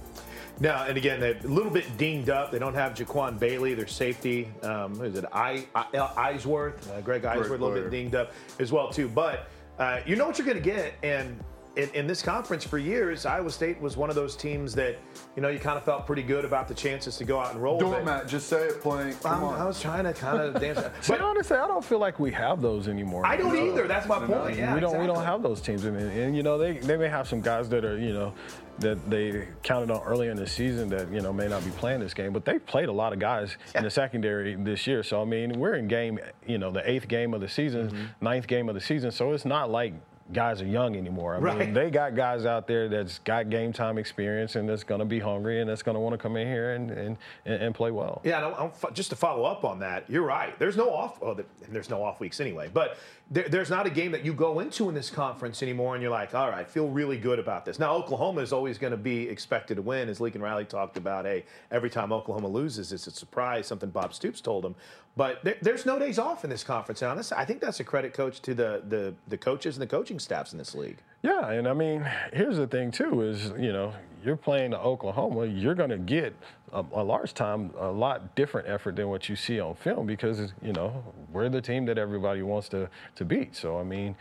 Now, 0.61 0.85
and 0.85 0.97
again, 0.97 1.19
they're 1.19 1.37
a 1.37 1.49
little 1.49 1.71
bit 1.71 1.85
dinged 1.99 2.31
up. 2.31 2.53
They 2.53 2.61
don't 2.61 2.75
have 2.75 2.95
Jaquan 2.95 3.39
Bailey, 3.39 3.75
their 3.75 3.89
safety. 3.89 4.49
Um, 4.63 4.95
who 4.97 5.05
is 5.05 5.17
it? 5.17 5.25
I, 5.33 5.67
I, 5.75 5.85
Eisworth, 6.33 6.89
uh, 6.91 7.01
Greg 7.01 7.23
Eisworth, 7.23 7.47
a 7.47 7.51
little 7.51 7.71
player. 7.71 7.83
bit 7.83 7.91
dinged 7.91 8.15
up 8.15 8.33
as 8.61 8.71
well 8.71 8.89
too. 8.89 9.09
But 9.09 9.49
uh, 9.79 10.01
you 10.07 10.15
know 10.15 10.27
what 10.27 10.39
you're 10.39 10.47
going 10.47 10.63
to 10.63 10.63
get, 10.63 10.95
and 11.03 11.43
in, 11.77 11.89
in 11.91 12.07
this 12.07 12.23
conference 12.23 12.63
for 12.65 12.79
years, 12.79 13.27
Iowa 13.27 13.51
State 13.51 13.81
was 13.81 13.97
one 13.97 14.09
of 14.09 14.15
those 14.15 14.37
teams 14.37 14.75
that 14.77 14.97
you 15.35 15.43
know 15.43 15.49
you 15.49 15.59
kind 15.59 15.77
of 15.77 15.85
felt 15.85 16.07
pretty 16.07 16.23
good 16.23 16.45
about 16.45 16.69
the 16.69 16.75
chances 16.75 17.17
to 17.17 17.25
go 17.25 17.41
out 17.41 17.53
and 17.53 17.63
roll. 17.63 17.79
but- 17.79 17.91
Doormat, 17.91 18.29
just 18.29 18.49
say 18.49 18.63
it, 18.67 18.81
playing. 18.81 19.15
Come 19.17 19.33
I'm- 19.33 19.45
on. 19.45 19.61
I 19.61 19.65
was 19.65 19.81
trying 19.81 20.05
to 20.05 20.13
kind 20.13 20.41
of 20.41 20.61
dance. 20.61 20.81
But 21.09 21.21
honestly, 21.21 21.57
I 21.57 21.67
don't 21.67 21.85
feel 21.85 21.99
like 21.99 22.21
we 22.21 22.31
have 22.33 22.61
those 22.63 22.87
anymore. 22.89 23.27
I 23.27 23.37
don't 23.37 23.55
You 23.57 23.65
know? 23.67 23.73
either. 23.73 23.89
That's 23.89 24.07
my 24.07 24.19
point. 24.25 24.57
Yeah, 24.57 24.73
we 24.75 24.81
don't. 24.81 24.99
We 25.01 25.07
don't 25.07 25.25
have 25.25 25.43
those 25.43 25.61
teams. 25.61 25.85
I 25.85 25.91
mean, 25.91 26.07
and 26.07 26.37
you 26.37 26.43
know, 26.43 26.59
they 26.59 26.79
they 26.79 26.97
may 26.97 27.09
have 27.09 27.27
some 27.29 27.41
guys 27.41 27.69
that 27.71 27.85
are 27.85 27.99
you 27.99 28.13
know 28.13 28.33
that 28.79 29.09
they 29.09 29.47
counted 29.63 29.91
on 29.91 30.03
early 30.05 30.29
in 30.29 30.37
the 30.37 30.47
season 30.47 30.89
that 30.91 31.09
you 31.11 31.21
know 31.21 31.33
may 31.33 31.49
not 31.49 31.65
be 31.65 31.71
playing 31.73 32.01
this 32.01 32.15
game, 32.15 32.33
but 32.33 32.45
they've 32.45 32.65
played 32.67 32.89
a 32.89 32.93
lot 32.93 33.13
of 33.13 33.19
guys 33.19 33.57
in 33.75 33.83
the 33.85 33.91
secondary 33.91 34.55
this 34.55 34.87
year. 34.87 35.03
So 35.03 35.21
I 35.21 35.25
mean, 35.25 35.59
we're 35.59 35.75
in 35.75 35.89
game, 35.89 36.19
you 36.47 36.59
know, 36.59 36.71
the 36.71 36.89
eighth 36.89 37.09
game 37.09 37.35
of 37.35 37.41
the 37.41 37.49
season, 37.49 37.89
Mm-hmm. 37.91 38.25
ninth 38.25 38.47
game 38.47 38.69
of 38.69 38.75
the 38.77 38.81
season. 38.81 39.11
So 39.11 39.33
it's 39.33 39.45
not 39.45 39.71
like. 39.71 39.95
Guys 40.33 40.63
are 40.63 40.67
young 40.67 40.97
anymore. 40.97 41.35
I 41.35 41.39
Right. 41.39 41.59
mean, 41.59 41.75
they 41.75 41.91
got 41.91 42.17
guys 42.17 42.47
out 42.47 42.67
there 42.67 42.89
that's 42.89 43.19
got 43.21 43.51
game 43.51 43.75
time 43.75 43.99
experience 43.99 44.57
and 44.57 44.67
that's 44.67 44.83
going 44.83 45.01
to 45.01 45.05
be 45.05 45.21
hungry 45.21 45.61
and 45.61 45.69
that's 45.69 45.83
going 45.83 45.97
to 45.97 46.01
want 46.01 46.15
to 46.15 46.19
come 46.19 46.37
in 46.37 46.47
here 46.47 46.73
and, 46.73 46.91
and, 46.91 47.19
and, 47.45 47.75
play 47.75 47.91
well. 47.91 48.23
Yeah, 48.25 48.47
I'm, 48.47 48.71
I'm, 48.83 48.95
just 48.95 49.11
to 49.11 49.17
follow 49.17 49.45
up 49.45 49.65
on 49.65 49.81
that, 49.81 50.09
you're 50.09 50.25
right. 50.25 50.59
There's 50.59 50.79
no 50.79 50.91
off. 50.91 51.19
Oh, 51.23 51.37
there's 51.69 51.91
no 51.91 52.03
off 52.03 52.21
weeks 52.21 52.41
anyway. 52.41 52.71
But 52.73 52.97
there, 53.31 53.49
there's 53.49 53.71
not 53.71 53.87
a 53.87 53.91
game 53.91 54.13
that 54.13 54.25
you 54.25 54.33
go 54.33 54.61
into 54.61 54.89
in 54.89 54.95
this 54.95 55.11
conference 55.11 55.63
anymore, 55.63 55.95
and 55.95 56.03
you're 56.03 56.11
like, 56.11 56.35
all 56.35 56.51
right, 56.51 56.69
feel 56.69 56.89
really 56.89 57.19
good 57.19 57.39
about 57.39 57.65
this. 57.65 57.79
Now, 57.79 57.93
Oklahoma 57.95 58.41
is 58.43 58.53
always 58.53 58.79
going 58.79 58.91
to 58.93 58.97
be 58.97 59.29
expected 59.29 59.77
to 59.77 59.83
win, 59.83 60.09
as 60.09 60.21
and 60.21 60.43
Riley 60.43 60.65
talked 60.65 60.97
about. 60.97 61.25
Hey, 61.25 61.45
every 61.71 61.91
time 61.91 62.13
Oklahoma 62.13 62.49
loses, 62.49 62.93
it's 62.93 63.07
a 63.07 63.11
surprise. 63.11 63.67
Something 63.67 63.91
Bob 63.91 64.15
Stoops 64.15 64.41
told 64.41 64.65
them. 64.65 64.75
But 65.17 65.45
there, 65.45 65.57
there's 65.63 65.87
no 65.87 65.99
days 65.99 66.19
off 66.19 66.43
in 66.43 66.51
this 66.51 66.65
conference. 66.65 67.03
And 67.03 67.11
honestly, 67.11 67.37
I 67.37 67.45
think 67.45 67.61
that's 67.61 67.79
a 67.81 67.85
credit 67.85 68.15
coach 68.15 68.41
to 68.43 68.55
the 68.55 68.83
the 68.89 69.15
the 69.29 69.39
coaches 69.39 69.77
and 69.77 69.83
the 69.83 69.87
coaching 69.87 70.19
staffs 70.19 70.53
in 70.53 70.59
this 70.59 70.75
league. 70.75 70.99
Yeah, 71.23 71.51
and 71.51 71.69
I 71.69 71.73
mean, 71.73 72.09
here's 72.33 72.57
the 72.57 72.67
thing 72.67 72.91
too: 72.91 73.23
is 73.23 73.53
you 73.57 73.73
know, 73.73 73.93
you're 74.25 74.37
playing 74.37 74.73
to 74.73 74.79
Oklahoma, 74.79 75.47
you're 75.47 75.77
going 75.77 75.91
to 75.91 75.99
get 75.99 76.35
a, 76.73 76.85
a 76.93 77.03
large 77.03 77.33
time, 77.33 77.71
a 77.79 77.91
lot 77.91 78.35
different 78.35 78.69
effort 78.69 78.97
than 78.97 79.09
what 79.09 79.29
you 79.29 79.37
see 79.37 79.61
on 79.61 79.77
film 79.77 80.07
because 80.07 80.53
you 80.61 80.73
know 80.73 81.05
we're 81.33 81.49
the 81.49 81.63
team 81.63 81.87
that 81.87 81.99
everybody 81.99 82.43
wants 82.43 82.69
to 82.71 82.89
to 83.15 83.25
beat. 83.25 83.55
So 83.55 83.79
I 83.79 83.85
mean, 83.85 84.17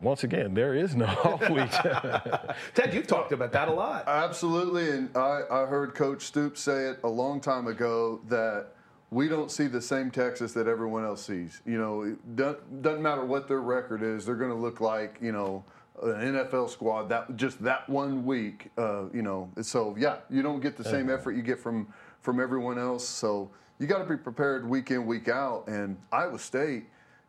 once 0.00 0.24
again, 0.24 0.54
there 0.54 0.74
is 0.74 0.96
no 0.96 1.04
off 1.24 1.48
week. 1.50 1.70
Ted, 2.74 2.94
you've 2.94 3.06
talked 3.06 3.32
about 3.32 3.52
that 3.52 3.68
a 3.68 3.72
lot. 3.72 4.08
Absolutely, 4.08 4.90
and 4.90 5.14
I, 5.14 5.42
I 5.50 5.66
heard 5.66 5.94
Coach 5.94 6.22
Stoops 6.22 6.62
say 6.62 6.86
it 6.86 7.00
a 7.04 7.08
long 7.08 7.38
time 7.38 7.66
ago 7.66 8.20
that 8.28 8.68
we 9.12 9.28
don't 9.28 9.50
see 9.50 9.66
the 9.66 9.80
same 9.80 10.10
Texas 10.10 10.54
that 10.54 10.66
everyone 10.66 11.04
else 11.04 11.26
sees. 11.26 11.60
You 11.66 11.78
know, 11.78 12.02
it 12.02 12.34
doesn't, 12.34 12.82
doesn't 12.82 13.02
matter 13.02 13.24
what 13.24 13.46
their 13.46 13.60
record 13.60 14.02
is, 14.02 14.24
they're 14.24 14.34
going 14.34 14.50
to 14.50 14.56
look 14.56 14.80
like 14.80 15.18
you 15.20 15.32
know 15.32 15.64
an 16.02 16.34
NFL 16.34 16.70
squad 16.70 17.10
that 17.10 17.36
just 17.36 17.62
that 17.62 17.88
one 17.88 18.24
week. 18.24 18.70
Uh, 18.78 19.04
you 19.12 19.22
know, 19.22 19.50
so 19.60 19.94
yeah, 19.98 20.16
you 20.30 20.42
don't 20.42 20.60
get 20.60 20.78
the 20.78 20.84
same 20.84 21.10
effort 21.10 21.32
you 21.32 21.42
get 21.42 21.60
from 21.60 21.92
from 22.22 22.40
everyone 22.40 22.78
else. 22.78 23.06
So 23.06 23.50
you 23.78 23.86
got 23.86 23.98
to 23.98 24.08
be 24.08 24.16
prepared 24.16 24.66
week 24.66 24.90
in 24.90 25.04
week 25.04 25.28
out. 25.28 25.68
And 25.68 25.98
Iowa 26.10 26.38
State, 26.38 26.84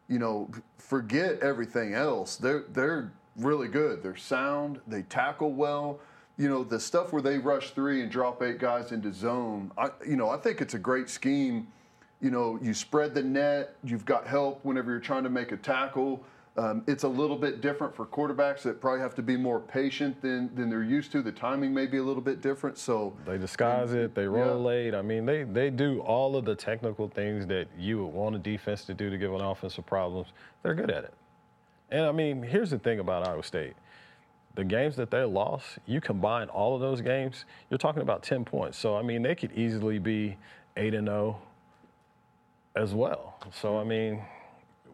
you 0.07 0.19
know, 0.19 0.49
forget 0.77 1.39
everything 1.41 1.93
else. 1.93 2.37
They're 2.37 2.63
they're 2.69 3.11
really 3.35 3.67
good. 3.67 4.01
They're 4.01 4.15
sound. 4.15 4.79
They 4.87 5.01
tackle 5.01 5.51
well. 5.51 5.99
You 6.37 6.49
know, 6.49 6.63
the 6.63 6.79
stuff 6.79 7.13
where 7.13 7.21
they 7.21 7.37
rush 7.37 7.71
three 7.71 8.01
and 8.01 8.11
drop 8.11 8.41
eight 8.41 8.57
guys 8.57 8.91
into 8.91 9.13
zone. 9.13 9.71
I, 9.77 9.91
you 10.07 10.15
know, 10.15 10.29
I 10.29 10.37
think 10.37 10.61
it's 10.61 10.73
a 10.73 10.79
great 10.79 11.09
scheme. 11.09 11.67
You 12.21 12.31
know, 12.31 12.57
you 12.61 12.73
spread 12.73 13.13
the 13.13 13.21
net. 13.21 13.75
You've 13.83 14.05
got 14.05 14.25
help 14.25 14.63
whenever 14.63 14.91
you're 14.91 14.99
trying 14.99 15.23
to 15.23 15.29
make 15.29 15.51
a 15.51 15.57
tackle. 15.57 16.23
Um, 16.55 16.83
it's 16.85 17.03
a 17.03 17.07
little 17.07 17.35
bit 17.35 17.61
different 17.61 17.95
for 17.95 18.05
quarterbacks 18.05 18.61
that 18.61 18.79
probably 18.79 18.99
have 19.01 19.15
to 19.15 19.23
be 19.23 19.35
more 19.35 19.59
patient 19.59 20.21
than, 20.21 20.53
than 20.55 20.69
they're 20.69 20.83
used 20.83 21.11
to. 21.13 21.23
The 21.23 21.31
timing 21.31 21.73
may 21.73 21.87
be 21.87 21.97
a 21.97 22.03
little 22.03 22.21
bit 22.21 22.41
different. 22.41 22.77
So 22.77 23.13
They 23.25 23.39
disguise 23.39 23.93
it. 23.93 24.13
They 24.13 24.27
roll 24.27 24.61
late. 24.61 24.93
I 24.93 25.01
mean, 25.01 25.25
they, 25.25 25.43
they 25.43 25.71
do 25.71 26.01
all 26.01 26.35
of 26.35 26.45
the 26.45 26.55
technical 26.55 27.07
things 27.07 27.47
that 27.47 27.67
you 27.77 28.03
would 28.03 28.13
want 28.13 28.35
a 28.35 28.39
defense 28.39 28.85
to 28.85 28.93
do 28.93 29.09
to 29.09 29.17
give 29.17 29.33
an 29.33 29.41
offensive 29.41 29.85
problems. 29.87 30.27
They're 30.61 30.75
good 30.75 30.91
at 30.91 31.05
it. 31.05 31.13
And 31.89 32.05
I 32.05 32.11
mean, 32.11 32.43
here's 32.43 32.69
the 32.69 32.79
thing 32.79 32.99
about 32.99 33.27
Iowa 33.27 33.43
State. 33.43 33.73
The 34.55 34.63
games 34.63 34.95
that 34.97 35.09
they 35.09 35.23
lost, 35.23 35.79
you 35.85 35.99
combine 35.99 36.49
all 36.49 36.75
of 36.75 36.81
those 36.81 37.01
games, 37.01 37.45
you're 37.69 37.77
talking 37.77 38.01
about 38.01 38.23
10 38.23 38.45
points. 38.45 38.77
So, 38.77 38.95
I 38.95 39.01
mean, 39.01 39.23
they 39.23 39.35
could 39.35 39.51
easily 39.53 39.99
be 39.99 40.37
8 40.77 40.93
and 40.93 41.07
0 41.07 41.41
as 42.75 42.93
well. 42.93 43.35
So, 43.51 43.79
I 43.79 43.83
mean, 43.83 44.21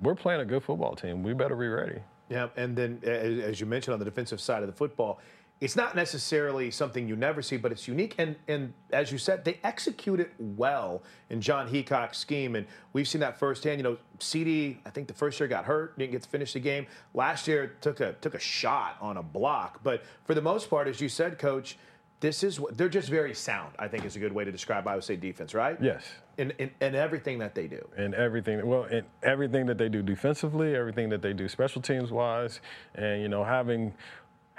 we're 0.02 0.16
playing 0.16 0.42
a 0.42 0.46
good 0.46 0.64
football 0.64 0.96
team. 0.96 1.24
We 1.24 1.34
better 1.34 1.56
be 1.56 1.68
ready. 1.68 2.00
Yeah, 2.30 2.50
and 2.56 2.76
then 2.76 3.02
as 3.04 3.60
you 3.60 3.66
mentioned 3.66 3.94
on 3.94 4.00
the 4.00 4.06
defensive 4.06 4.40
side 4.40 4.62
of 4.62 4.68
the 4.68 4.76
football, 4.76 5.20
it's 5.62 5.76
not 5.76 5.94
necessarily 5.96 6.72
something 6.72 7.08
you 7.08 7.16
never 7.18 7.42
see, 7.42 7.58
but 7.58 7.72
it's 7.72 7.88
unique. 7.88 8.16
And 8.18 8.36
and 8.48 8.74
as 8.92 9.12
you 9.12 9.18
said, 9.18 9.44
they 9.44 9.60
execute 9.64 10.20
it 10.20 10.32
well 10.40 11.04
in 11.30 11.42
Jon 11.42 11.68
Heacock's 11.68 12.18
scheme, 12.18 12.56
and 12.56 12.66
we've 12.94 13.08
seen 13.08 13.22
that 13.22 13.38
firsthand. 13.38 13.78
You 13.78 13.84
know, 13.84 13.98
CD, 14.20 14.80
I 14.86 14.90
think 14.90 15.08
the 15.08 15.14
first 15.14 15.40
year 15.40 15.48
got 15.50 15.66
hurt, 15.66 15.98
didn't 15.98 16.12
get 16.14 16.24
to 16.24 16.30
finish 16.30 16.54
the 16.54 16.60
game. 16.62 16.88
Last 17.14 17.48
year 17.48 17.76
took 17.82 18.00
a 18.00 18.14
took 18.14 18.36
a 18.36 18.40
shot 18.40 18.96
on 19.02 19.18
a 19.18 19.24
block, 19.24 19.82
but 19.84 20.04
for 20.24 20.34
the 20.34 20.42
most 20.42 20.70
part, 20.70 20.88
as 20.88 21.02
you 21.02 21.10
said, 21.10 21.38
Coach. 21.40 21.78
This 22.22 22.44
is 22.44 22.60
what 22.60 22.78
they're 22.78 22.90
just 22.90 23.08
very 23.08 23.34
sound. 23.34 23.74
I 23.80 23.88
think 23.88 24.04
is 24.04 24.18
a 24.18 24.20
good 24.20 24.34
way 24.34 24.44
to 24.44 24.52
describe 24.52 24.86
Iowa 24.86 25.02
State 25.02 25.22
defense, 25.22 25.54
right? 25.54 25.78
Yes. 25.82 26.04
In, 26.38 26.52
in, 26.58 26.70
in 26.82 26.94
everything 26.94 27.40
that 27.40 27.56
they 27.56 27.66
do. 27.68 27.80
and 27.96 28.14
everything 28.14 28.66
well 28.68 28.84
and 28.84 29.06
everything 29.24 29.66
that 29.68 29.78
they 29.78 29.88
do 29.88 30.02
defensively 30.02 30.76
everything 30.76 31.08
that 31.10 31.22
they 31.22 31.32
do 31.32 31.48
special 31.48 31.82
teams 31.82 32.12
wise 32.12 32.60
and 32.96 33.22
you 33.22 33.30
know 33.30 33.44
having 33.44 33.94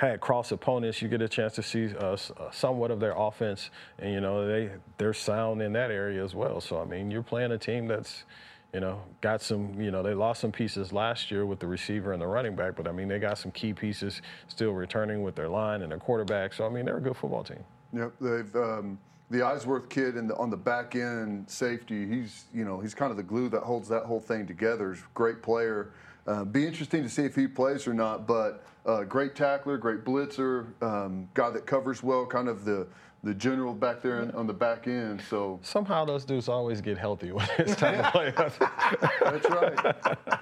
had 0.00 0.20
cross 0.20 0.50
opponents 0.50 1.02
you 1.02 1.08
get 1.08 1.20
a 1.20 1.28
chance 1.28 1.54
to 1.54 1.62
see 1.62 1.94
uh, 1.96 2.12
uh, 2.12 2.50
somewhat 2.50 2.90
of 2.90 3.00
their 3.00 3.14
offense 3.16 3.70
and 3.98 4.12
you 4.12 4.20
know 4.20 4.46
they 4.46 4.70
they're 4.96 5.12
sound 5.12 5.60
in 5.60 5.72
that 5.72 5.90
area 5.90 6.24
as 6.24 6.34
well 6.34 6.60
so 6.60 6.80
i 6.80 6.84
mean 6.84 7.10
you're 7.10 7.22
playing 7.22 7.52
a 7.52 7.58
team 7.58 7.86
that's 7.86 8.24
you 8.72 8.80
know 8.80 9.02
got 9.20 9.42
some 9.42 9.78
you 9.80 9.90
know 9.90 10.02
they 10.02 10.14
lost 10.14 10.40
some 10.40 10.52
pieces 10.52 10.92
last 10.92 11.30
year 11.30 11.44
with 11.44 11.58
the 11.58 11.66
receiver 11.66 12.12
and 12.12 12.22
the 12.22 12.26
running 12.26 12.56
back 12.56 12.74
but 12.76 12.88
i 12.88 12.92
mean 12.92 13.08
they 13.08 13.18
got 13.18 13.36
some 13.36 13.50
key 13.50 13.74
pieces 13.74 14.22
still 14.48 14.72
returning 14.72 15.22
with 15.22 15.34
their 15.34 15.48
line 15.48 15.82
and 15.82 15.90
their 15.90 15.98
quarterback 15.98 16.54
so 16.54 16.64
i 16.64 16.68
mean 16.68 16.84
they're 16.84 16.98
a 16.98 17.02
good 17.02 17.16
football 17.16 17.44
team 17.44 17.62
Yep, 17.92 18.12
they've 18.20 18.56
um, 18.56 18.98
the 19.30 19.38
Eisworth 19.38 19.88
kid 19.88 20.14
the, 20.14 20.36
on 20.36 20.50
the 20.50 20.56
back 20.56 20.94
end 20.94 21.48
safety. 21.48 22.06
He's 22.06 22.44
you 22.54 22.64
know 22.64 22.80
he's 22.80 22.94
kind 22.94 23.10
of 23.10 23.16
the 23.16 23.22
glue 23.22 23.48
that 23.48 23.62
holds 23.62 23.88
that 23.88 24.04
whole 24.04 24.20
thing 24.20 24.46
together. 24.46 24.92
He's 24.92 25.02
a 25.02 25.06
great 25.14 25.42
player. 25.42 25.92
Uh, 26.26 26.44
be 26.44 26.66
interesting 26.66 27.02
to 27.02 27.08
see 27.08 27.24
if 27.24 27.34
he 27.34 27.46
plays 27.46 27.86
or 27.86 27.94
not. 27.94 28.26
But 28.26 28.64
uh, 28.86 29.04
great 29.04 29.34
tackler, 29.34 29.76
great 29.78 30.04
blitzer, 30.04 30.66
um, 30.82 31.28
guy 31.34 31.50
that 31.50 31.66
covers 31.66 32.02
well, 32.02 32.26
kind 32.26 32.48
of 32.48 32.64
the 32.64 32.86
the 33.22 33.34
general 33.34 33.74
back 33.74 34.00
there 34.00 34.22
in, 34.22 34.30
on 34.30 34.46
the 34.46 34.52
back 34.52 34.86
end. 34.86 35.22
So 35.28 35.60
somehow 35.62 36.04
those 36.04 36.24
dudes 36.24 36.48
always 36.48 36.80
get 36.80 36.96
healthy 36.96 37.32
when 37.32 37.46
it's 37.58 37.76
time 37.76 38.02
to 38.02 38.10
play 38.10 38.32
that's 39.20 39.50
right. 39.50 39.96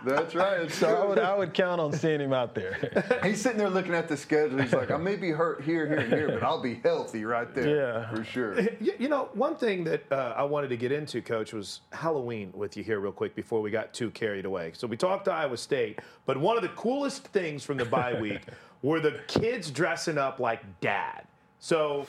That's 0.05 0.35
right. 0.35 0.71
so 0.71 0.95
I 0.95 1.07
would, 1.07 1.19
I 1.19 1.37
would 1.37 1.55
count 1.55 1.81
on 1.81 1.93
seeing 1.93 2.21
him 2.21 2.33
out 2.33 2.55
there 2.55 3.19
He's 3.25 3.41
sitting 3.41 3.59
there 3.59 3.71
looking 3.71 3.95
at 3.95 4.09
the 4.09 4.17
schedule. 4.17 4.59
He's 4.59 4.73
like, 4.73 4.91
I 4.91 4.97
may 4.97 5.17
be 5.17 5.31
hurt 5.31 5.63
here, 5.63 5.87
here, 5.87 5.99
and 5.99 6.13
here, 6.13 6.29
but 6.29 6.43
I'll 6.43 6.63
be 6.63 6.75
healthy 6.77 7.25
right 7.25 7.53
there. 7.55 7.77
Yeah. 7.77 8.11
for 8.11 8.25
sure. 8.25 8.61
You, 8.61 8.93
you 8.99 9.09
know, 9.09 9.29
one 9.35 9.57
thing 9.57 9.85
that 9.85 10.11
uh, 10.13 10.35
I 10.37 10.45
wanted 10.45 10.69
to 10.69 10.77
get 10.77 10.93
into, 10.93 11.21
Coach, 11.21 11.53
was 11.53 11.81
Halloween 11.93 12.53
with 12.55 12.77
you 12.77 12.85
here, 12.85 13.01
real 13.01 13.13
quick, 13.13 13.35
before 13.35 13.61
we 13.61 13.71
got 13.71 13.93
too 13.93 14.11
carried 14.11 14.45
away. 14.45 14.73
So 14.75 14.87
we 14.87 14.97
talked 14.97 15.25
to 15.27 15.33
Iowa 15.33 15.57
State, 15.57 16.01
but 16.27 16.37
one 16.37 16.57
of 16.57 16.63
the 16.63 16.69
coolest 16.71 17.25
things 17.29 17.65
from 17.65 17.77
the 17.77 17.85
bye 17.85 18.19
week 18.21 18.43
were 18.83 19.01
the 19.01 19.21
kids 19.27 19.71
dressing 19.71 20.19
up 20.19 20.39
like 20.39 20.63
dad. 20.81 21.25
So. 21.59 22.07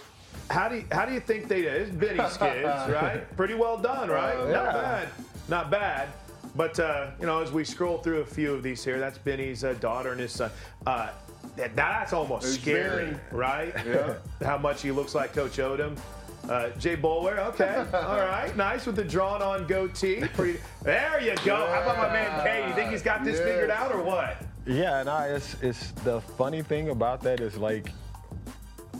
How 0.49 0.67
do 0.67 0.77
you, 0.77 0.85
how 0.91 1.05
do 1.05 1.13
you 1.13 1.19
think 1.19 1.47
they 1.47 1.61
did? 1.61 1.81
It's 1.83 1.91
Benny's 1.91 2.37
kids, 2.37 2.63
right? 2.91 3.37
Pretty 3.37 3.53
well 3.53 3.77
done, 3.77 4.09
right? 4.09 4.35
Uh, 4.35 4.45
Not 4.45 4.51
yeah. 4.65 4.71
bad, 4.73 5.09
not 5.47 5.69
bad. 5.71 6.09
But 6.55 6.79
uh, 6.79 7.11
you 7.19 7.27
know, 7.27 7.41
as 7.41 7.51
we 7.51 7.63
scroll 7.63 7.99
through 7.99 8.21
a 8.21 8.25
few 8.25 8.53
of 8.53 8.63
these 8.63 8.83
here, 8.83 8.99
that's 8.99 9.17
Benny's 9.19 9.63
uh, 9.63 9.73
daughter 9.73 10.11
and 10.11 10.19
his 10.19 10.31
son. 10.31 10.49
Uh, 10.87 11.09
that, 11.55 11.75
that's 11.75 12.11
almost 12.13 12.43
There's 12.43 12.59
scary, 12.59 13.05
Benny. 13.05 13.17
right? 13.31 13.73
Yeah. 13.85 14.15
How 14.43 14.57
much 14.57 14.81
he 14.81 14.91
looks 14.91 15.13
like 15.13 15.33
Coach 15.33 15.57
Odom. 15.57 15.97
Uh, 16.49 16.69
Jay 16.79 16.95
Boulware, 16.95 17.37
okay, 17.49 17.85
all 17.93 18.17
right, 18.17 18.55
nice 18.57 18.87
with 18.87 18.95
the 18.95 19.03
drawn-on 19.03 19.67
goatee. 19.67 20.21
Pretty. 20.33 20.57
There 20.81 21.21
you 21.21 21.35
go. 21.45 21.57
How 21.67 21.81
about 21.83 21.97
my 21.97 22.11
man 22.11 22.43
Kay? 22.43 22.67
You 22.67 22.73
think 22.73 22.89
he's 22.89 23.03
got 23.03 23.23
this 23.23 23.37
Yes. 23.37 23.47
figured 23.47 23.69
out 23.69 23.91
or 23.93 24.01
what? 24.01 24.41
Yeah, 24.65 24.99
and 25.01 25.09
I, 25.09 25.27
it's, 25.27 25.55
it's 25.61 25.91
the 26.03 26.21
funny 26.21 26.63
thing 26.63 26.89
about 26.89 27.21
that 27.21 27.39
is 27.39 27.57
like 27.57 27.91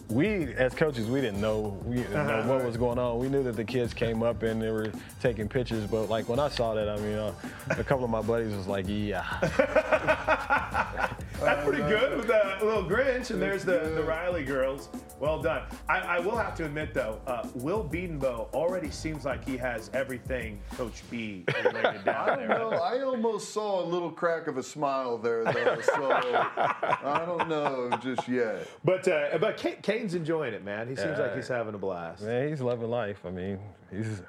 we 0.10 0.54
as 0.56 0.74
coaches 0.74 1.08
we 1.08 1.22
didn't 1.22 1.40
know 1.40 1.78
we 1.86 1.98
didn't 1.98 2.14
know 2.14 2.20
Uh-huh. 2.40 2.54
what 2.56 2.64
was 2.66 2.78
going 2.78 2.98
on. 2.98 3.20
We 3.20 3.30
knew 3.30 3.44
that 3.44 3.56
the 3.56 3.64
kids 3.64 3.94
came 3.94 4.24
up 4.24 4.42
and 4.44 4.60
they 4.62 4.72
were 4.72 4.92
taking 5.22 5.48
pictures, 5.48 5.86
but 5.86 6.10
like 6.10 6.28
when 6.28 6.40
I 6.40 6.50
saw 6.50 6.74
that, 6.74 6.90
I 6.90 6.98
mean, 6.98 7.18
uh, 7.18 7.32
a 7.70 7.84
couple 7.84 8.04
of 8.06 8.10
my 8.10 8.22
buddies 8.22 8.56
was 8.56 8.66
like, 8.68 8.86
"Yeah, 8.88 9.24
That's 11.40 11.64
pretty 11.66 11.84
good 11.84 12.18
with 12.18 12.28
the 12.28 12.58
little 12.62 12.84
Grinch, 12.84 13.30
and 13.32 13.42
there's 13.42 13.64
the, 13.64 13.92
the 13.96 14.04
Riley 14.04 14.44
girls. 14.44 14.90
Well 15.20 15.42
done. 15.42 15.64
I, 15.88 16.00
I 16.00 16.20
will 16.20 16.36
have 16.38 16.56
to 16.56 16.66
admit, 16.66 16.94
though, 16.94 17.20
uh, 17.28 17.48
Will 17.56 17.84
Beadenbow 17.84 18.54
already 18.54 18.90
seems 18.92 19.26
like 19.26 19.46
he 19.48 19.58
has 19.58 19.90
everything 19.94 20.60
Coach 20.76 21.02
B 21.10 21.46
related 21.64 22.04
down 22.06 22.30
I 22.30 22.36
there. 22.36 22.48
don't 22.48 22.72
know. 22.72 22.78
I 22.78 23.02
almost 23.02 23.50
saw 23.54 23.84
a 23.84 23.86
little 23.86 24.12
crack 24.12 24.48
of 24.48 24.58
a 24.58 24.64
smile 24.64 25.18
there, 25.18 25.44
though. 25.46 25.80
So 25.82 26.12
I 26.12 27.24
don't 27.26 27.48
know 27.50 27.90
just 28.02 28.28
yet. 28.28 28.68
But 28.84 29.08
uh, 29.08 29.38
but 29.40 29.58
Kane's 29.82 30.16
enjoying 30.16 30.54
it, 30.54 30.64
man. 30.64 30.88
He 30.90 30.96
seems 30.96 31.18
like 31.20 31.36
he's 31.36 31.48
having 31.48 31.74
a 31.76 31.78
blast. 31.80 32.22
man, 32.24 32.50
he's 32.50 32.62
loving 32.62 32.90
life." 32.90 33.26
I 33.26 33.30
mean, 33.32 33.60
he's 33.92 34.22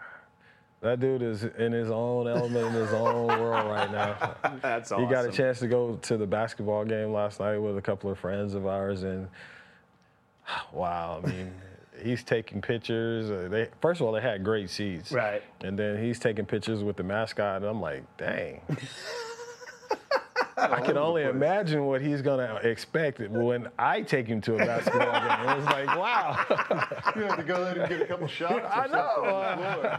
that 0.80 0.98
dude 1.00 1.22
is 1.22 1.44
in 1.44 1.72
his 1.72 1.90
own 1.90 2.26
element 2.26 2.66
in 2.68 2.72
his 2.72 2.92
own 2.92 3.26
world 3.26 3.70
right 3.70 3.90
now. 3.92 4.34
That's 4.62 4.90
awesome. 4.90 5.04
He 5.04 5.10
got 5.10 5.26
a 5.26 5.30
chance 5.30 5.58
to 5.60 5.68
go 5.68 5.96
to 5.96 6.16
the 6.16 6.26
basketball 6.26 6.84
game 6.84 7.12
last 7.12 7.40
night 7.40 7.58
with 7.58 7.76
a 7.76 7.82
couple 7.82 8.10
of 8.10 8.18
friends 8.18 8.54
of 8.54 8.66
ours, 8.66 9.02
and 9.02 9.28
wow, 10.72 11.20
I 11.22 11.26
mean, 11.28 11.52
he's 12.02 12.22
taking 12.24 12.62
pictures. 12.62 13.30
Uh, 13.30 13.48
they 13.50 13.68
first 13.80 14.00
of 14.00 14.06
all, 14.06 14.12
they 14.12 14.22
had 14.22 14.42
great 14.42 14.70
seats, 14.70 15.12
Right. 15.12 15.42
And 15.62 15.78
then 15.78 16.02
he's 16.02 16.18
taking 16.18 16.46
pictures 16.46 16.82
with 16.82 16.96
the 16.96 17.04
mascot, 17.04 17.56
and 17.56 17.66
I'm 17.66 17.80
like, 17.80 18.04
dang. 18.16 18.60
I 20.60 20.80
can 20.80 20.96
only 20.96 21.22
imagine 21.22 21.86
what 21.86 22.00
he's 22.02 22.22
gonna 22.22 22.56
expect 22.62 23.18
when 23.20 23.68
I 23.78 24.02
take 24.02 24.26
him 24.26 24.40
to 24.42 24.54
a 24.54 24.58
basketball 24.58 25.00
game. 25.10 25.58
It's 25.58 25.66
like, 25.66 25.86
wow. 25.96 26.44
You 27.16 27.22
have 27.22 27.36
to 27.36 27.42
go 27.42 27.64
there 27.64 27.80
and 27.80 27.88
get 27.88 28.02
a 28.02 28.06
couple 28.06 28.26
shots. 28.28 28.66
I 28.72 28.86
know. 28.86 29.12
something 29.14 29.34
on 29.34 29.98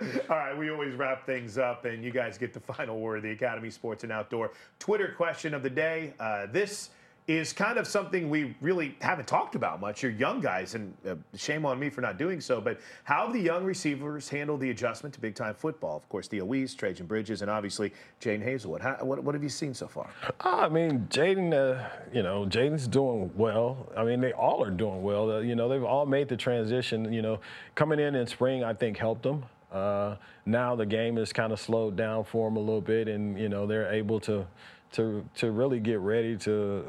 the 0.00 0.12
floor. 0.20 0.22
All 0.30 0.36
right, 0.36 0.56
we 0.56 0.70
always 0.70 0.94
wrap 0.94 1.26
things 1.26 1.58
up, 1.58 1.84
and 1.84 2.02
you 2.04 2.10
guys 2.10 2.38
get 2.38 2.54
the 2.54 2.60
final 2.60 3.00
word. 3.00 3.22
The 3.22 3.30
Academy 3.32 3.70
Sports 3.70 4.04
and 4.04 4.12
Outdoor 4.12 4.52
Twitter 4.78 5.12
question 5.16 5.54
of 5.54 5.62
the 5.62 5.70
day. 5.70 6.14
Uh, 6.20 6.46
this 6.46 6.90
is 7.28 7.52
kind 7.52 7.76
of 7.76 7.86
something 7.86 8.30
we 8.30 8.56
really 8.62 8.96
haven't 9.02 9.28
talked 9.28 9.54
about 9.54 9.82
much. 9.82 10.02
You're 10.02 10.12
young 10.12 10.40
guys, 10.40 10.74
and 10.74 10.94
uh, 11.06 11.14
shame 11.36 11.66
on 11.66 11.78
me 11.78 11.90
for 11.90 12.00
not 12.00 12.16
doing 12.16 12.40
so. 12.40 12.58
But 12.58 12.80
how 13.04 13.26
have 13.26 13.34
the 13.34 13.40
young 13.40 13.64
receivers 13.64 14.30
handled 14.30 14.60
the 14.60 14.70
adjustment 14.70 15.14
to 15.14 15.20
big 15.20 15.34
time 15.34 15.54
football? 15.54 15.98
Of 15.98 16.08
course, 16.08 16.26
Theo 16.26 16.46
Wease, 16.46 16.74
Trajan 16.74 17.06
Bridges, 17.06 17.42
and 17.42 17.50
obviously 17.50 17.92
Jadon 18.18 18.42
Haselwood. 18.42 18.80
How, 18.80 18.96
what, 19.02 19.22
what 19.22 19.34
have 19.34 19.42
you 19.42 19.50
seen 19.50 19.74
so 19.74 19.86
far? 19.86 20.08
I 20.40 20.70
mean, 20.70 21.06
Jadon, 21.10 21.52
uh, 21.52 21.86
you 22.14 22.22
know, 22.22 22.46
Jadon's 22.46 22.88
doing 22.88 23.30
well. 23.36 23.92
I 23.94 24.04
mean, 24.04 24.22
they 24.22 24.32
all 24.32 24.64
are 24.64 24.70
doing 24.70 25.02
well. 25.02 25.30
Uh, 25.30 25.40
you 25.40 25.54
know, 25.54 25.68
they've 25.68 25.84
all 25.84 26.06
made 26.06 26.28
the 26.28 26.36
transition. 26.36 27.12
You 27.12 27.20
know, 27.20 27.40
coming 27.74 28.00
in 28.00 28.14
in 28.14 28.26
spring, 28.26 28.64
I 28.64 28.72
think 28.72 28.96
helped 28.96 29.22
them. 29.22 29.44
Uh, 29.70 30.16
now 30.46 30.74
the 30.74 30.86
game 30.86 31.18
is 31.18 31.30
kind 31.30 31.52
of 31.52 31.60
slowed 31.60 31.94
down 31.94 32.24
for 32.24 32.48
them 32.48 32.56
a 32.56 32.60
little 32.60 32.80
bit, 32.80 33.06
and 33.06 33.38
you 33.38 33.50
know 33.50 33.66
they're 33.66 33.92
able 33.92 34.18
to 34.20 34.46
to 34.92 35.22
to 35.36 35.50
really 35.50 35.78
get 35.78 35.98
ready 35.98 36.34
to 36.38 36.86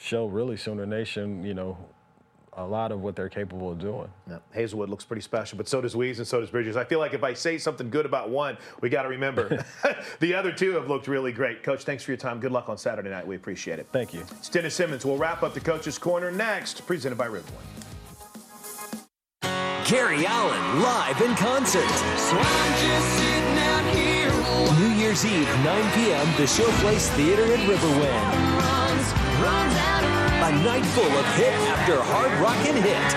show 0.00 0.26
really 0.26 0.56
Sooner 0.56 0.86
Nation, 0.86 1.44
you 1.44 1.54
know, 1.54 1.76
a 2.54 2.64
lot 2.64 2.90
of 2.90 3.00
what 3.00 3.14
they're 3.14 3.28
capable 3.28 3.70
of 3.70 3.78
doing. 3.78 4.08
Yeah, 4.28 4.38
Haselwood 4.54 4.88
looks 4.88 5.04
pretty 5.04 5.22
special, 5.22 5.56
but 5.56 5.68
so 5.68 5.80
does 5.80 5.94
Wease 5.94 6.18
and 6.18 6.26
so 6.26 6.40
does 6.40 6.50
Bridges. 6.50 6.76
I 6.76 6.84
feel 6.84 6.98
like 6.98 7.14
if 7.14 7.22
I 7.22 7.32
say 7.32 7.58
something 7.58 7.90
good 7.90 8.06
about 8.06 8.28
one, 8.28 8.58
we 8.80 8.88
got 8.88 9.02
to 9.02 9.08
remember 9.08 9.64
the 10.20 10.34
other 10.34 10.50
two 10.50 10.72
have 10.72 10.88
looked 10.88 11.06
really 11.06 11.32
great. 11.32 11.62
Coach, 11.62 11.84
thanks 11.84 12.02
for 12.02 12.10
your 12.10 12.18
time. 12.18 12.40
Good 12.40 12.52
luck 12.52 12.68
on 12.68 12.76
Saturday 12.76 13.10
night. 13.10 13.26
We 13.26 13.36
appreciate 13.36 13.78
it. 13.78 13.86
Thank 13.92 14.12
you. 14.12 14.22
It's 14.38 14.48
Dennis 14.48 14.74
Simmons. 14.74 15.04
We'll 15.04 15.16
wrap 15.16 15.42
up 15.42 15.54
the 15.54 15.60
Coach's 15.60 15.98
Corner 15.98 16.30
next, 16.32 16.86
presented 16.86 17.16
by 17.16 17.28
Riverwind. 17.28 17.44
Gary 19.86 20.24
Allan 20.26 20.82
live 20.82 21.20
in 21.20 21.34
concert. 21.36 21.80
New 24.78 24.94
Year's 24.96 25.24
Eve, 25.24 25.48
9 25.64 25.92
p.m., 25.92 26.26
the 26.36 26.44
Showplace 26.44 27.08
Theater 27.16 27.44
in 27.44 27.60
Riverwind. 27.60 28.69
A 29.42 30.52
night 30.62 30.84
full 30.86 31.04
of 31.04 31.26
hit 31.36 31.52
after 31.68 31.96
hard 32.02 32.32
rock 32.40 32.56
and 32.66 32.76
hit. 32.78 33.10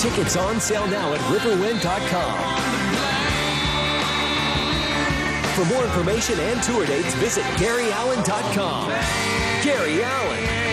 Tickets 0.00 0.36
on 0.36 0.60
sale 0.60 0.86
now 0.88 1.14
at 1.14 1.20
riverwind.com. 1.20 2.84
For 5.54 5.64
more 5.72 5.84
information 5.84 6.38
and 6.40 6.62
tour 6.62 6.84
dates, 6.84 7.14
visit 7.14 7.44
GaryAllan.com. 7.56 8.88
Gary 9.62 10.02
Allan. 10.02 10.63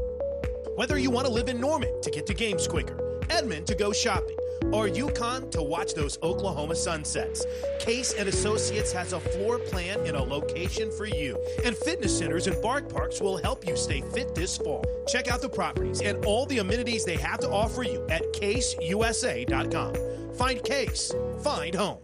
Whether 0.74 0.98
you 0.98 1.08
want 1.08 1.28
to 1.28 1.32
live 1.32 1.48
in 1.48 1.60
Norman 1.60 2.00
to 2.02 2.10
get 2.10 2.26
to 2.26 2.34
games 2.34 2.66
quicker, 2.66 3.20
Edmond 3.30 3.68
to 3.68 3.76
go 3.76 3.92
shopping, 3.92 4.36
or 4.72 4.88
Yukon 4.88 5.50
to 5.50 5.62
watch 5.62 5.94
those 5.94 6.18
Oklahoma 6.24 6.74
sunsets, 6.74 7.46
Case 7.78 8.12
and 8.14 8.28
Associates 8.28 8.90
has 8.90 9.12
a 9.12 9.20
floor 9.20 9.60
plan 9.60 10.04
in 10.04 10.16
a 10.16 10.22
location 10.22 10.90
for 10.90 11.06
you. 11.06 11.38
And 11.64 11.76
fitness 11.76 12.18
centers 12.18 12.48
and 12.48 12.60
bark 12.60 12.88
parks 12.88 13.20
will 13.20 13.36
help 13.36 13.68
you 13.68 13.76
stay 13.76 14.00
fit 14.12 14.34
this 14.34 14.58
fall. 14.58 14.84
Check 15.06 15.28
out 15.28 15.40
the 15.40 15.48
properties 15.48 16.00
and 16.00 16.24
all 16.24 16.44
the 16.46 16.58
amenities 16.58 17.04
they 17.04 17.18
have 17.18 17.38
to 17.38 17.50
offer 17.50 17.84
you 17.84 18.04
at 18.08 18.22
caseusa.com. 18.32 19.94
Find 20.34 20.64
Case, 20.64 21.14
find 21.44 21.76
home. 21.76 22.00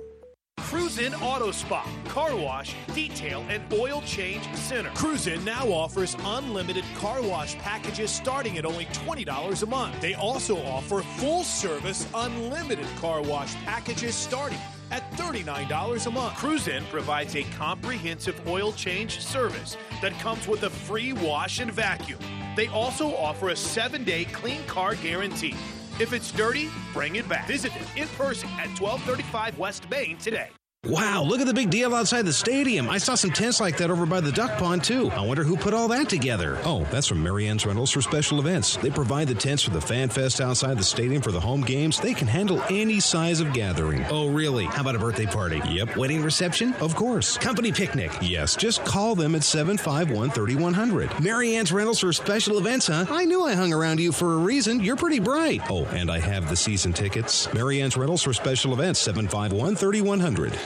Cruise 0.61 0.99
In 0.99 1.15
Auto 1.17 1.51
Spa, 1.51 1.85
car 2.09 2.37
wash, 2.37 2.77
detail, 2.95 3.45
and 3.49 3.63
oil 3.73 4.03
change 4.03 4.45
center. 4.55 4.91
Cruise 4.91 5.27
In 5.27 5.45
now 5.45 5.67
offers 5.67 6.17
unlimited 6.25 6.85
car 6.97 7.23
wash 7.23 7.57
packages 7.59 8.11
starting 8.11 8.57
at 8.59 8.65
only 8.65 8.85
$20 8.87 9.63
a 9.63 9.67
month. 9.67 10.01
They 10.01 10.15
also 10.15 10.63
offer 10.63 11.01
full 11.01 11.43
service 11.43 12.07
unlimited 12.15 12.87
car 13.01 13.23
wash 13.23 13.55
packages 13.65 14.15
starting 14.15 14.59
at 14.93 15.11
$39 15.13 16.07
a 16.07 16.11
month. 16.11 16.37
Cruise 16.37 16.69
In 16.69 16.85
provides 16.85 17.35
a 17.35 17.43
comprehensive 17.59 18.47
oil 18.47 18.73
change 18.73 19.21
service 19.21 19.77
that 20.03 20.13
comes 20.21 20.47
with 20.47 20.63
a 20.65 20.71
free 20.71 21.13
wash 21.13 21.59
and 21.59 21.73
vacuum. 21.73 22.21
They 22.55 22.69
also 22.69 23.15
offer 23.17 23.49
a 23.49 23.57
seven 23.57 24.05
day 24.05 24.25
clean 24.27 24.63
car 24.65 24.95
guarantee. 24.95 25.57
If 26.01 26.14
it's 26.14 26.32
dirty, 26.32 26.70
bring 26.94 27.16
it 27.16 27.28
back. 27.28 27.46
Visit 27.46 27.74
them 27.74 27.84
in 27.94 28.09
person 28.09 28.48
at 28.59 28.68
1235 28.80 29.59
West 29.59 29.88
Main 29.90 30.16
today. 30.16 30.48
Wow, 30.87 31.24
look 31.24 31.43
at 31.43 31.47
the 31.47 31.53
big 31.53 31.68
deal 31.68 31.95
outside 31.95 32.22
the 32.24 32.33
stadium. 32.33 32.89
I 32.89 32.97
saw 32.97 33.14
some 33.14 33.31
tents 33.31 33.61
like 33.61 33.76
that 33.76 33.91
over 33.91 34.07
by 34.07 34.20
the 34.20 34.33
duck 34.33 34.57
pond, 34.59 34.83
too. 34.83 35.11
I 35.11 35.20
wonder 35.26 35.45
who 35.45 35.55
put 35.59 35.74
all 35.74 35.89
that 35.89 36.09
together. 36.09 36.59
Oh, 36.64 36.85
that's 36.91 37.07
from 37.07 37.22
Marianne's 37.22 37.66
Rentals 37.66 37.91
for 37.91 38.01
special 38.01 38.41
events. 38.41 38.76
They 38.78 38.89
provide 38.89 39.28
the 39.28 39.35
tents 39.35 39.62
for 39.62 39.70
the 39.70 39.81
fan 39.81 40.09
fest 40.09 40.41
outside 40.41 40.78
the 40.78 40.83
stadium 40.83 41.20
for 41.20 41.33
the 41.33 41.41
home 41.41 41.61
games. 41.61 42.01
They 42.01 42.14
can 42.14 42.26
handle 42.26 42.62
any 42.70 42.99
size 42.99 43.41
of 43.41 43.53
gathering. 43.53 44.07
Oh, 44.09 44.31
really? 44.31 44.64
How 44.64 44.81
about 44.81 44.97
a 44.97 44.99
birthday 44.99 45.26
party? 45.26 45.61
Yep. 45.68 45.99
Wedding 45.99 46.22
reception? 46.22 46.72
Of 46.81 46.97
course. 46.97 47.37
Company 47.37 47.72
picnic? 47.72 48.11
Yes. 48.22 48.57
Just 48.57 48.83
call 48.87 49.14
them 49.14 49.35
at 49.35 49.45
751 49.45 50.31
3100. 50.31 51.20
Marianne's 51.20 51.72
Rentals 51.72 52.01
for 52.01 52.11
special 52.14 52.57
events, 52.57 52.87
huh? 52.87 53.05
I 53.11 53.26
knew 53.26 53.45
I 53.45 53.53
hung 53.55 53.74
around 53.74 54.01
you 54.01 54.12
for 54.12 54.33
a 54.33 54.39
reason. 54.39 54.81
You're 54.81 54.97
pretty 54.97 55.20
bright. 55.20 55.61
Oh, 55.70 55.85
and 55.89 56.11
I 56.11 56.20
have 56.20 56.49
the 56.49 56.57
season 56.57 56.95
tickets. 56.95 57.53
Marianne's 57.53 57.99
Rentals 57.99 58.22
for 58.22 58.33
special 58.33 58.72
events, 58.72 58.99
751 59.01 59.76
3100. 59.76 60.59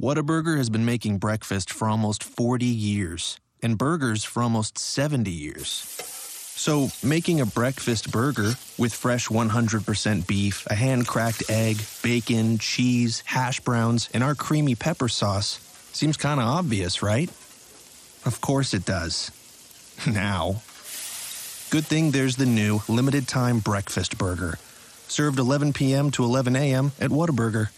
Whataburger 0.00 0.56
has 0.56 0.70
been 0.70 0.84
making 0.84 1.18
breakfast 1.18 1.72
for 1.72 1.88
almost 1.88 2.24
40 2.24 2.66
years 2.66 3.38
and 3.62 3.78
burgers 3.78 4.24
for 4.24 4.42
almost 4.42 4.76
70 4.76 5.30
years. 5.30 5.68
So, 6.56 6.88
making 7.02 7.40
a 7.40 7.46
breakfast 7.46 8.10
burger 8.10 8.54
with 8.76 8.92
fresh 8.92 9.28
100% 9.28 10.26
beef, 10.26 10.66
a 10.66 10.74
hand 10.74 11.06
cracked 11.06 11.44
egg, 11.48 11.78
bacon, 12.02 12.58
cheese, 12.58 13.22
hash 13.24 13.60
browns, 13.60 14.08
and 14.12 14.24
our 14.24 14.34
creamy 14.34 14.74
pepper 14.74 15.08
sauce 15.08 15.60
seems 15.92 16.16
kind 16.16 16.40
of 16.40 16.46
obvious, 16.46 17.02
right? 17.02 17.28
Of 18.24 18.40
course 18.40 18.74
it 18.74 18.84
does. 18.84 19.30
Now. 20.08 20.62
Good 21.70 21.86
thing 21.86 22.10
there's 22.10 22.36
the 22.36 22.46
new 22.46 22.80
limited 22.88 23.28
time 23.28 23.60
breakfast 23.60 24.18
burger, 24.18 24.58
served 25.06 25.38
11 25.38 25.72
p.m. 25.72 26.10
to 26.12 26.24
11 26.24 26.56
a.m. 26.56 26.92
at 27.00 27.10
Whataburger. 27.10 27.68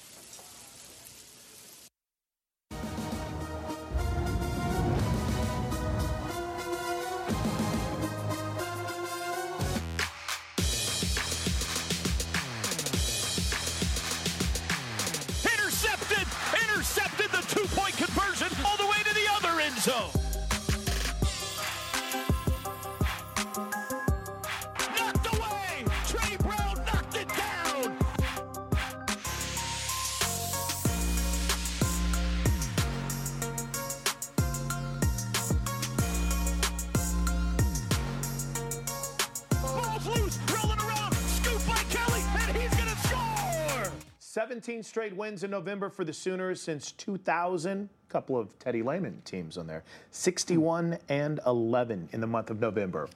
Wins 45.27 45.43
in 45.43 45.51
November 45.51 45.91
for 45.91 46.05
the 46.05 46.13
Sooners 46.13 46.63
since 46.63 46.93
2000. 46.93 47.89
A 48.09 48.13
couple 48.13 48.39
of 48.39 48.57
Teddy 48.61 48.81
Lehman 48.81 49.21
teams 49.25 49.59
on 49.59 49.67
there. 49.67 49.83
61 50.13 50.99
and 51.09 51.41
11 51.45 52.11
in 52.13 52.21
the 52.21 52.29
month 52.29 52.49
of 52.49 52.61
November. 52.61 53.09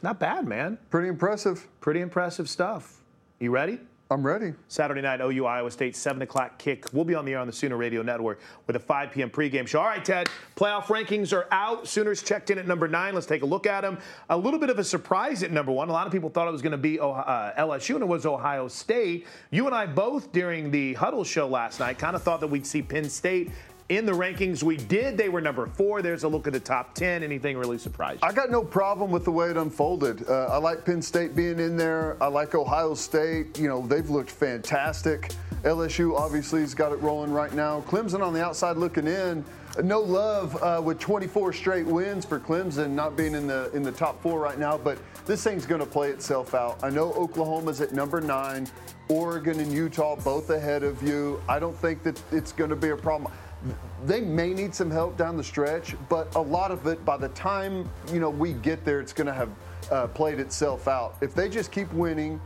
Not 0.00 0.18
bad, 0.18 0.46
man. 0.46 0.78
Pretty 0.88 1.08
impressive. 1.08 1.68
Pretty 1.80 2.00
impressive 2.00 2.48
stuff. 2.48 3.02
You 3.38 3.50
ready? 3.50 3.80
I'm 4.08 4.24
ready. 4.24 4.54
Saturday 4.68 5.00
night, 5.00 5.20
OU 5.20 5.46
Iowa 5.46 5.68
State, 5.68 5.96
7 5.96 6.22
o'clock 6.22 6.58
kick. 6.58 6.86
We'll 6.92 7.04
be 7.04 7.16
on 7.16 7.24
the 7.24 7.32
air 7.32 7.40
on 7.40 7.48
the 7.48 7.52
Sooner 7.52 7.76
Radio 7.76 8.02
Network 8.02 8.38
with 8.68 8.76
a 8.76 8.78
5 8.78 9.10
p.m. 9.10 9.30
pregame 9.30 9.66
show. 9.66 9.80
All 9.80 9.86
right, 9.86 10.04
Ted, 10.04 10.28
playoff 10.54 10.84
rankings 10.84 11.32
are 11.32 11.48
out. 11.50 11.88
Sooners 11.88 12.22
checked 12.22 12.50
in 12.50 12.58
at 12.58 12.68
number 12.68 12.86
nine. 12.86 13.14
Let's 13.14 13.26
take 13.26 13.42
a 13.42 13.46
look 13.46 13.66
at 13.66 13.80
them. 13.80 13.98
A 14.30 14.36
little 14.36 14.60
bit 14.60 14.70
of 14.70 14.78
a 14.78 14.84
surprise 14.84 15.42
at 15.42 15.50
number 15.50 15.72
one. 15.72 15.88
A 15.88 15.92
lot 15.92 16.06
of 16.06 16.12
people 16.12 16.30
thought 16.30 16.46
it 16.46 16.52
was 16.52 16.62
going 16.62 16.70
to 16.70 16.78
be 16.78 17.00
uh, 17.00 17.50
LSU, 17.58 17.96
and 17.96 18.02
it 18.02 18.06
was 18.06 18.26
Ohio 18.26 18.68
State. 18.68 19.26
You 19.50 19.66
and 19.66 19.74
I 19.74 19.86
both, 19.86 20.30
during 20.30 20.70
the 20.70 20.94
huddle 20.94 21.24
show 21.24 21.48
last 21.48 21.80
night, 21.80 21.98
kind 21.98 22.14
of 22.14 22.22
thought 22.22 22.38
that 22.38 22.48
we'd 22.48 22.66
see 22.66 22.82
Penn 22.82 23.10
State 23.10 23.50
in 23.88 24.04
the 24.04 24.12
rankings. 24.12 24.62
We 24.62 24.76
did. 24.76 25.16
They 25.16 25.28
were 25.28 25.40
number 25.40 25.66
four. 25.66 26.02
There's 26.02 26.24
a 26.24 26.28
look 26.28 26.46
at 26.46 26.52
the 26.52 26.60
top 26.60 26.94
10. 26.94 27.22
Anything 27.22 27.56
really 27.56 27.78
surprised 27.78 28.22
you? 28.22 28.28
I 28.28 28.32
got 28.32 28.50
no 28.50 28.62
problem 28.62 29.10
with 29.10 29.24
the 29.24 29.30
way 29.30 29.50
it 29.50 29.56
unfolded. 29.56 30.28
Uh, 30.28 30.46
I 30.46 30.56
like 30.56 30.84
Penn 30.84 31.00
State 31.00 31.36
being 31.36 31.58
in 31.58 31.76
there. 31.76 32.16
I 32.22 32.26
like 32.26 32.54
Ohio 32.54 32.94
State. 32.94 33.58
You 33.58 33.68
know, 33.68 33.86
they've 33.86 34.08
looked 34.08 34.30
fantastic. 34.30 35.32
LSU 35.62 36.16
obviously 36.16 36.60
has 36.60 36.74
got 36.74 36.92
it 36.92 36.96
rolling 36.96 37.32
right 37.32 37.52
now. 37.52 37.80
Clemson 37.82 38.20
on 38.20 38.32
the 38.32 38.44
outside 38.44 38.76
looking 38.76 39.06
in. 39.06 39.44
No 39.82 40.00
love 40.00 40.60
uh, 40.62 40.80
with 40.82 40.98
24 40.98 41.52
straight 41.52 41.86
wins 41.86 42.24
for 42.24 42.40
Clemson, 42.40 42.90
not 42.90 43.14
being 43.14 43.34
in 43.34 43.46
the 43.46 43.70
in 43.74 43.82
the 43.82 43.92
top 43.92 44.22
four 44.22 44.40
right 44.40 44.58
now. 44.58 44.78
But 44.78 44.98
this 45.26 45.44
thing's 45.44 45.66
going 45.66 45.80
to 45.80 45.86
play 45.86 46.10
itself 46.10 46.54
out. 46.54 46.82
I 46.82 46.88
know 46.88 47.12
Oklahoma's 47.12 47.82
at 47.82 47.92
number 47.92 48.20
nine, 48.22 48.68
Oregon 49.08 49.60
and 49.60 49.70
Utah 49.70 50.16
both 50.16 50.48
ahead 50.48 50.82
of 50.82 51.02
you. 51.02 51.42
I 51.46 51.58
don't 51.58 51.76
think 51.76 52.02
that 52.04 52.20
it's 52.32 52.52
going 52.52 52.70
to 52.70 52.76
be 52.76 52.88
a 52.88 52.96
problem. 52.96 53.30
They 54.04 54.20
may 54.20 54.52
need 54.52 54.74
some 54.74 54.90
help 54.90 55.16
down 55.16 55.36
the 55.36 55.44
stretch, 55.44 55.96
but 56.08 56.32
a 56.34 56.40
lot 56.40 56.70
of 56.70 56.86
it, 56.86 57.04
by 57.04 57.16
the 57.16 57.28
time 57.30 57.88
you 58.12 58.20
know 58.20 58.30
we 58.30 58.52
get 58.52 58.84
there, 58.84 59.00
it's 59.00 59.12
going 59.12 59.26
to 59.26 59.32
have 59.32 59.50
uh, 59.90 60.06
played 60.08 60.38
itself 60.38 60.88
out. 60.88 61.16
If 61.20 61.34
they 61.34 61.48
just 61.48 61.72
keep 61.72 61.92
winning, 61.92 62.40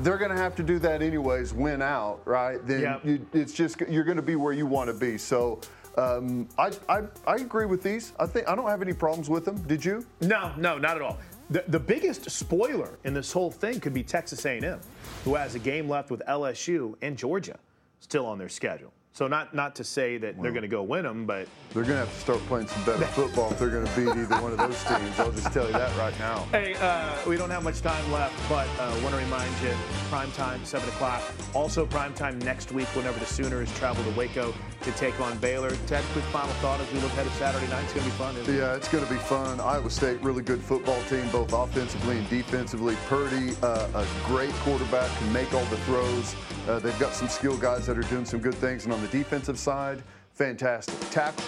they're 0.00 0.18
going 0.18 0.30
to 0.30 0.36
have 0.36 0.54
to 0.56 0.62
do 0.62 0.78
that 0.80 1.02
anyways. 1.02 1.52
Win 1.54 1.82
out, 1.82 2.20
right? 2.24 2.64
Then 2.66 2.80
Yep. 2.82 3.04
you, 3.04 3.26
it's 3.32 3.52
just 3.52 3.80
you're 3.88 4.04
going 4.04 4.16
to 4.16 4.22
be 4.22 4.36
where 4.36 4.52
you 4.52 4.66
want 4.66 4.88
to 4.88 4.94
be. 4.94 5.18
So. 5.18 5.60
Um, 5.98 6.48
I, 6.56 6.70
I 6.88 7.02
I 7.26 7.34
agree 7.34 7.66
with 7.66 7.82
these. 7.82 8.12
I 8.16 8.24
think 8.24 8.48
I 8.48 8.54
don't 8.54 8.68
have 8.68 8.80
any 8.80 8.92
problems 8.92 9.28
with 9.28 9.44
them. 9.44 9.60
Did 9.66 9.84
you? 9.84 10.06
No, 10.20 10.52
no, 10.56 10.78
not 10.78 10.94
at 10.94 11.02
all. 11.02 11.18
The, 11.50 11.64
the 11.66 11.80
biggest 11.80 12.30
spoiler 12.30 12.96
in 13.02 13.12
this 13.12 13.32
whole 13.32 13.50
thing 13.50 13.80
could 13.80 13.92
be 13.92 14.04
Texas 14.04 14.46
A&M, 14.46 14.78
who 15.24 15.34
has 15.34 15.56
a 15.56 15.58
game 15.58 15.88
left 15.88 16.12
with 16.12 16.22
LSU 16.28 16.94
and 17.02 17.18
Georgia 17.18 17.58
still 17.98 18.24
on 18.24 18.38
their 18.38 18.48
schedule. 18.48 18.92
So 19.12 19.26
not 19.26 19.52
not 19.54 19.74
to 19.74 19.84
say 19.84 20.18
that 20.18 20.40
they're 20.40 20.52
going 20.52 20.62
to 20.62 20.68
go 20.68 20.82
win 20.84 21.02
them, 21.02 21.26
but 21.26 21.48
They're 21.74 21.82
going 21.82 21.98
to 21.98 22.06
have 22.06 22.14
to 22.14 22.20
start 22.20 22.38
playing 22.46 22.68
some 22.68 22.84
better 22.84 23.04
football 23.18 23.50
if 23.50 23.58
they're 23.58 23.68
going 23.68 23.84
to 23.84 23.96
beat 23.96 24.08
either 24.08 24.40
one 24.40 24.52
of 24.52 24.58
those 24.58 24.82
teams. 24.84 25.18
I'll 25.18 25.32
just 25.32 25.52
tell 25.52 25.66
you 25.66 25.72
that 25.72 25.94
right 25.98 26.16
now. 26.20 26.46
Hey, 26.52 26.74
uh, 26.80 27.16
we 27.28 27.36
don't 27.36 27.50
have 27.50 27.64
much 27.64 27.80
time 27.80 28.10
left, 28.12 28.34
but 28.48 28.68
uh, 28.78 28.88
want 29.02 29.14
to 29.14 29.20
remind 29.20 29.50
you, 29.62 29.74
prime 30.08 30.30
time, 30.32 30.64
7 30.64 30.88
o'clock. 30.90 31.22
Also 31.54 31.84
prime 31.86 32.14
time 32.14 32.38
next 32.40 32.70
week 32.72 32.86
whenever 32.96 33.18
the 33.18 33.26
Sooners 33.26 33.72
travel 33.78 34.02
to 34.04 34.10
Waco 34.18 34.54
to 34.82 34.92
take 34.92 35.20
on 35.20 35.36
Baylor. 35.38 35.70
Ted, 35.86 36.04
quick 36.12 36.24
final 36.26 36.52
thought 36.54 36.80
as 36.80 36.90
we 36.92 37.00
look 37.00 37.12
ahead 37.12 37.26
to 37.26 37.32
Saturday 37.32 37.68
night. 37.68 37.82
It's 37.84 37.92
going 37.92 38.06
to 38.06 38.12
be 38.12 38.16
fun, 38.16 38.36
isn't 38.36 38.54
it? 38.54 38.58
Yeah, 38.58 38.76
it's 38.76 38.88
going 38.88 39.04
to 39.04 39.12
be 39.12 39.18
fun. 39.18 39.60
Iowa 39.60 39.90
State, 39.90 40.22
really 40.22 40.42
good 40.42 40.62
football 40.62 41.00
team, 41.10 41.28
both 41.30 41.52
offensively 41.52 42.18
and 42.18 42.30
defensively. 42.30 42.96
Purdy, 43.08 43.54
uh, 43.62 43.88
a 43.94 44.06
great 44.26 44.52
quarterback, 44.64 45.10
can 45.18 45.32
make 45.32 45.52
all 45.52 45.64
the 45.64 45.76
throws. 45.78 46.34
Uh, 46.68 46.78
they've 46.78 46.98
got 46.98 47.14
some 47.14 47.28
skill 47.28 47.56
guys 47.56 47.86
that 47.86 47.98
are 47.98 48.02
doing 48.02 48.24
some 48.24 48.40
good 48.40 48.54
things. 48.54 48.84
And 48.84 48.92
on 48.92 49.00
the 49.00 49.08
defensive 49.08 49.58
side, 49.58 50.02
fantastic. 50.34 50.98
Tackle. 51.10 51.44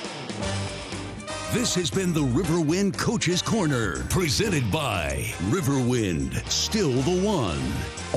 This 1.53 1.75
has 1.75 1.91
been 1.91 2.15
the 2.15 2.21
Riverwind 2.23 2.97
Coaches 2.97 3.43
Corner, 3.43 4.05
presented 4.05 4.71
by 4.73 5.27
Riverwind, 5.51 6.49
still 6.49 6.93
the 6.93 7.23
one. 7.23 7.61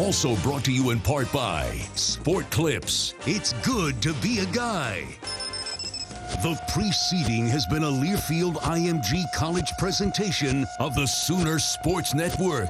Also 0.02 0.38
brought 0.38 0.64
to 0.64 0.72
you 0.72 0.92
in 0.92 1.02
part 1.02 1.30
by 1.34 1.70
Sport 1.96 2.50
Clips. 2.50 3.14
It's 3.26 3.52
good 3.62 4.02
to 4.04 4.14
be 4.16 4.40
a 4.40 4.46
guy. 4.46 5.04
The 6.44 6.58
preceding 6.70 7.48
has 7.48 7.66
been 7.66 7.84
a 7.84 7.92
Learfield 7.92 8.56
IMG 8.62 9.26
College 9.34 9.72
presentation 9.80 10.66
of 10.80 10.96
the 10.96 11.06
Sooner 11.06 11.60
Sports 11.60 12.14
Network. 12.14 12.70